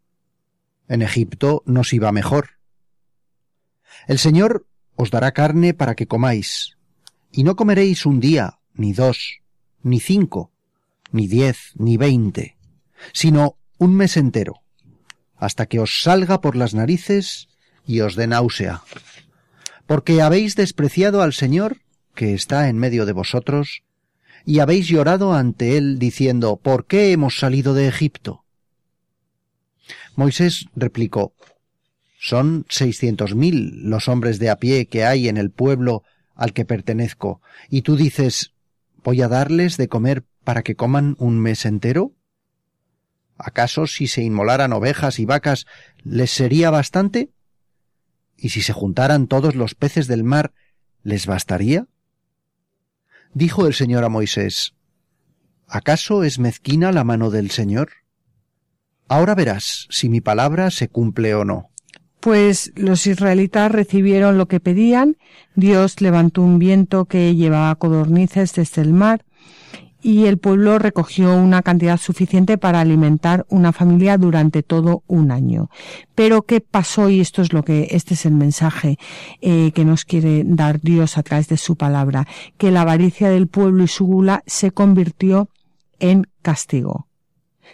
En 0.88 1.01
Egipto 1.01 1.62
nos 1.64 1.94
iba 1.94 2.12
mejor. 2.12 2.51
El 4.07 4.18
Señor 4.18 4.66
os 4.97 5.11
dará 5.11 5.32
carne 5.32 5.72
para 5.72 5.94
que 5.94 6.07
comáis, 6.07 6.76
y 7.32 7.42
no 7.42 7.57
comeréis 7.57 8.05
un 8.05 8.20
día, 8.20 8.59
ni 8.74 8.92
dos, 8.92 9.40
ni 9.82 9.99
cinco, 9.99 10.53
ni 11.12 11.26
diez, 11.28 11.72
ni 11.74 11.96
veinte, 11.96 12.57
sino 13.12 13.57
un 13.78 13.94
mes 13.94 14.16
entero, 14.16 14.62
hasta 15.36 15.66
que 15.66 15.80
os 15.80 16.02
salga 16.02 16.40
por 16.40 16.57
las 16.57 16.74
narices 16.74 17.48
y 17.86 18.00
os 18.00 18.16
dé 18.16 18.26
náusea 18.26 18.82
porque 19.86 20.20
habéis 20.20 20.57
despreciado 20.57 21.22
al 21.22 21.32
Señor, 21.32 21.78
que 22.14 22.34
está 22.34 22.68
en 22.68 22.76
medio 22.76 23.07
de 23.07 23.12
vosotros, 23.12 23.82
y 24.44 24.59
habéis 24.59 24.88
llorado 24.88 25.32
ante 25.32 25.76
él 25.76 25.98
diciendo, 25.98 26.57
¿por 26.57 26.86
qué 26.86 27.12
hemos 27.12 27.38
salido 27.38 27.74
de 27.74 27.88
Egipto? 27.88 28.44
Moisés 30.14 30.66
replicó, 30.74 31.32
Son 32.18 32.64
seiscientos 32.68 33.34
mil 33.34 33.88
los 33.88 34.09
hombres 34.09 34.38
de 34.38 34.50
a 34.50 34.57
pie 34.57 34.86
que 34.86 35.04
hay 35.04 35.28
en 35.28 35.36
el 35.36 35.50
pueblo 35.50 36.02
al 36.34 36.52
que 36.52 36.64
pertenezco, 36.64 37.40
y 37.70 37.82
tú 37.82 37.96
dices, 37.96 38.52
¿voy 39.04 39.22
a 39.22 39.28
darles 39.28 39.76
de 39.76 39.88
comer 39.88 40.24
para 40.47 40.62
que 40.62 40.76
coman 40.76 41.16
un 41.18 41.40
mes 41.40 41.66
entero? 41.66 42.14
¿Acaso 43.36 43.88
si 43.88 44.07
se 44.07 44.22
inmolaran 44.22 44.72
ovejas 44.72 45.18
y 45.18 45.26
vacas 45.26 45.66
les 46.05 46.30
sería 46.30 46.70
bastante? 46.70 47.32
¿Y 48.36 48.51
si 48.51 48.62
se 48.62 48.72
juntaran 48.72 49.26
todos 49.26 49.57
los 49.57 49.74
peces 49.74 50.07
del 50.07 50.22
mar, 50.22 50.53
les 51.03 51.26
bastaría? 51.26 51.88
Dijo 53.34 53.66
el 53.66 53.74
Señor 53.74 54.05
a 54.05 54.09
Moisés, 54.09 54.76
¿acaso 55.66 56.22
es 56.22 56.38
mezquina 56.38 56.92
la 56.92 57.03
mano 57.03 57.30
del 57.30 57.51
Señor? 57.51 57.88
Ahora 59.09 59.34
verás 59.34 59.88
si 59.90 60.09
mi 60.09 60.20
palabra 60.20 60.70
se 60.70 60.88
cumple 60.88 61.34
o 61.34 61.44
no. 61.44 61.70
Pues 62.20 62.72
los 62.76 63.07
israelitas 63.09 63.72
recibieron 63.72 64.38
lo 64.38 64.47
que 64.47 64.61
pedían, 64.61 65.16
Dios 65.57 66.01
levantó 66.01 66.42
un 66.42 66.61
viento 66.61 67.07
que 67.07 67.34
llevaba 67.34 67.74
codornices 67.74 68.55
desde 68.55 68.82
el 68.82 68.92
mar, 68.92 69.26
y 70.07 70.26
el 70.26 70.38
pueblo 70.38 70.78
recogió 70.78 71.34
una 71.34 71.62
cantidad 71.62 71.96
suficiente 71.96 72.59
para 72.59 72.80
alimentar 72.80 73.44
una 73.48 73.72
familia 73.72 74.16
durante 74.18 74.62
todo 74.62 75.02
un 75.09 75.32
año. 75.32 75.68
Pero 76.14 76.42
¿qué 76.42 76.61
pasó? 76.61 77.11
Y 77.11 77.18
esto 77.18 77.42
es 77.42 77.52
lo 77.52 77.64
que, 77.64 77.88
este 77.90 78.14
es 78.14 78.24
el 78.24 78.34
mensaje 78.34 78.98
eh, 79.40 79.72
que 79.74 79.84
nos 79.84 80.04
quiere 80.04 80.44
dar 80.44 80.80
Dios 80.80 81.18
a 81.18 81.24
través 81.24 81.48
de 81.48 81.57
su 81.57 81.74
palabra, 81.74 82.28
que 82.57 82.70
la 82.70 82.82
avaricia 82.82 83.30
del 83.30 83.48
pueblo 83.48 83.82
y 83.82 83.88
su 83.88 84.07
gula 84.07 84.44
se 84.46 84.70
convirtió 84.70 85.48
en 85.98 86.28
castigo 86.40 87.05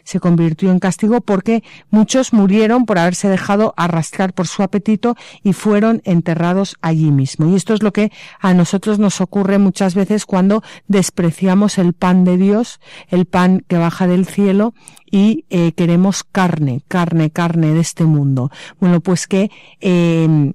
se 0.05 0.21
convirtió 0.21 0.71
en 0.71 0.79
castigo 0.79 1.21
porque 1.21 1.63
muchos 1.91 2.33
murieron 2.33 2.87
por 2.87 2.99
haberse 2.99 3.29
dejado 3.29 3.75
arrastrar 3.77 4.33
por 4.33 4.47
su 4.47 4.63
apetito 4.63 5.17
y 5.43 5.53
fueron 5.53 6.03
enterrados 6.05 6.77
allí 6.81 7.11
mismo. 7.11 7.49
Y 7.49 7.57
esto 7.57 7.75
es 7.75 7.83
lo 7.83 7.93
que 7.93 8.13
a 8.41 8.55
nosotros 8.55 8.99
nos 8.99 9.21
ocurre 9.21 9.59
muchas 9.59 9.95
veces 9.95 10.27
cuando 10.27 10.63
despreciamos 10.89 11.79
el 11.79 11.93
pan 11.93 12.25
de 12.25 12.37
Dios, 12.37 12.81
el 13.09 13.27
pan 13.27 13.65
que 13.69 13.79
baja 13.79 14.07
del 14.07 14.27
cielo 14.27 14.75
y 15.11 15.45
eh, 15.51 15.73
queremos 15.73 16.25
carne, 16.25 16.83
carne, 16.89 17.31
carne 17.31 17.75
de 17.75 17.81
este 17.81 18.05
mundo. 18.05 18.51
Bueno, 18.81 19.01
pues 19.01 19.27
que 19.27 19.51
eh, 19.81 20.53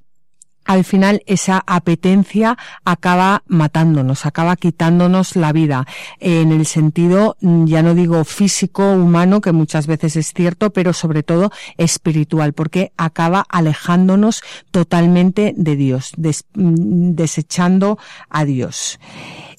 al 0.67 0.83
final 0.83 1.23
esa 1.25 1.63
apetencia 1.65 2.57
acaba 2.85 3.43
matándonos, 3.47 4.25
acaba 4.25 4.55
quitándonos 4.57 5.35
la 5.35 5.53
vida, 5.53 5.87
en 6.19 6.51
el 6.51 6.65
sentido, 6.65 7.37
mm, 7.41 7.65
ya 7.65 7.81
no 7.81 7.95
digo 7.95 8.23
físico, 8.25 8.91
humano, 8.91 9.41
que 9.41 9.53
muchas 9.53 9.87
veces 9.87 10.17
es 10.17 10.33
cierto, 10.33 10.71
pero 10.71 10.93
sobre 10.93 11.23
todo 11.23 11.51
espiritual, 11.77 12.53
porque 12.53 12.91
acaba 12.97 13.45
alejándonos 13.49 14.41
totalmente 14.69 15.53
de 15.57 15.75
Dios, 15.75 16.11
mm, 16.17 17.15
desechando 17.15 17.97
a 18.29 18.43
Dios. 18.45 18.99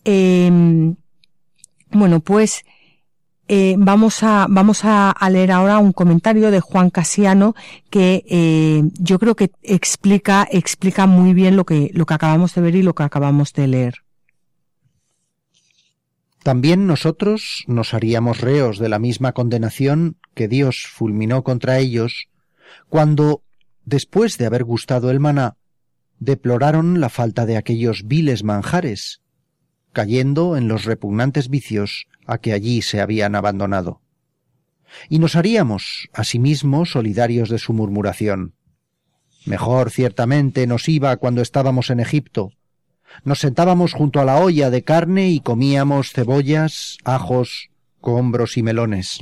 Em, 0.05 0.97
bueno, 1.91 2.21
pues 2.21 2.65
eh, 3.49 3.75
vamos 3.79 4.23
a 4.23 4.47
vamos 4.49 4.81
a, 4.85 5.15
leer 5.31 5.53
ahora 5.53 5.79
un 5.79 5.93
comentario 5.93 6.51
de 6.51 6.61
Juan 6.61 6.91
Casiano 6.91 7.55
que 7.91 8.25
eh, 8.29 8.83
yo 8.99 9.19
creo 9.19 9.35
que 9.37 9.51
explica 9.63 10.47
explica 10.51 11.07
muy 11.07 11.35
bien 11.35 11.57
lo 11.57 11.65
que 11.65 11.91
lo 11.95 12.07
que 12.07 12.15
acabamos 12.15 12.55
de 12.55 12.61
ver 12.61 12.77
y 12.77 12.83
lo 12.83 12.95
que 12.95 13.03
acabamos 13.03 13.53
de 13.55 13.67
leer. 13.67 13.95
También 16.43 16.87
nosotros 16.87 17.65
nos 17.67 17.95
haríamos 17.95 18.41
reos 18.41 18.79
de 18.79 18.89
la 18.89 18.99
misma 18.99 19.33
condenación 19.33 20.17
que 20.35 20.49
Dios 20.49 20.87
fulminó 20.91 21.43
contra 21.43 21.79
ellos 21.79 22.29
cuando, 22.89 23.43
después 23.85 24.39
de 24.39 24.47
haber 24.47 24.65
gustado 24.65 25.11
el 25.11 25.21
maná, 25.21 25.57
deploraron 26.19 27.01
la 27.01 27.09
falta 27.09 27.47
de 27.47 27.57
aquellos 27.57 28.07
viles 28.07 28.45
manjares, 28.45 29.21
cayendo 29.99 30.57
en 30.57 30.69
los 30.69 30.85
repugnantes 30.85 31.49
vicios 31.49 32.07
a 32.25 32.39
que 32.39 32.53
allí 32.53 32.83
se 32.83 33.01
habían 33.01 33.35
abandonado. 33.35 34.01
Y 35.09 35.19
nos 35.19 35.35
haríamos, 35.35 36.09
asimismo, 36.13 36.87
solidarios 36.87 37.49
de 37.49 37.59
su 37.59 37.73
murmuración. 37.73 38.55
Mejor 39.45 39.91
ciertamente 39.91 40.69
nos 40.69 40.89
iba 40.89 41.17
cuando 41.17 41.43
estábamos 41.43 41.91
en 41.91 41.99
Egipto. 41.99 42.53
Nos 43.25 43.41
sentábamos 43.41 43.93
junto 43.93 44.21
a 44.21 44.25
la 44.25 44.37
olla 44.37 44.71
de 44.71 44.85
carne 44.85 45.31
y 45.31 45.41
comíamos 45.41 46.13
cebollas, 46.13 46.99
ajos, 47.03 47.71
combros 48.01 48.57
y 48.57 48.63
melones. 48.63 49.19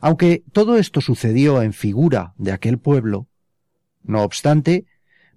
Aunque 0.00 0.42
todo 0.50 0.76
esto 0.76 1.00
sucedió 1.00 1.62
en 1.62 1.72
figura 1.72 2.34
de 2.36 2.50
aquel 2.50 2.78
pueblo, 2.78 3.28
no 4.02 4.24
obstante, 4.24 4.86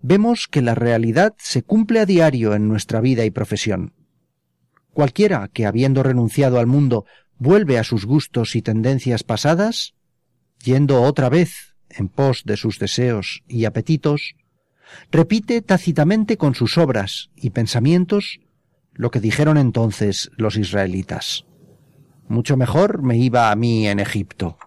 vemos 0.02 0.48
que 0.48 0.64
la 0.64 0.74
realidad 0.74 1.36
se 1.38 1.62
cumple 1.62 2.00
a 2.00 2.08
diario 2.08 2.56
en 2.56 2.68
nuestra 2.68 3.02
vida 3.02 3.24
y 3.24 3.30
profesión. 3.30 3.94
Cualquiera 4.94 5.50
que, 5.54 5.66
habiendo 5.66 6.04
renunciado 6.04 6.60
al 6.60 6.68
mundo, 6.68 7.06
vuelve 7.38 7.80
a 7.80 7.84
sus 7.84 8.06
gustos 8.06 8.56
y 8.56 8.62
tendencias 8.62 9.24
pasadas, 9.24 9.94
yendo 10.64 11.02
otra 11.04 11.30
vez 11.30 11.76
en 11.90 12.08
pos 12.08 12.44
de 12.46 12.58
sus 12.58 12.80
deseos 12.80 13.44
y 13.48 13.66
apetitos, 13.66 14.36
repite 15.12 15.62
tácitamente 15.62 16.38
con 16.38 16.56
sus 16.56 16.78
obras 16.78 17.30
y 17.36 17.52
pensamientos 17.52 18.40
lo 18.94 19.12
que 19.12 19.20
dijeron 19.20 19.58
entonces 19.58 20.30
los 20.36 20.58
israelitas. 20.58 21.46
Mucho 22.28 22.58
mejor 22.58 23.02
me 23.02 23.18
iba 23.18 23.52
a 23.52 23.56
mí 23.56 23.88
en 23.88 24.00
Egipto. 24.00 24.58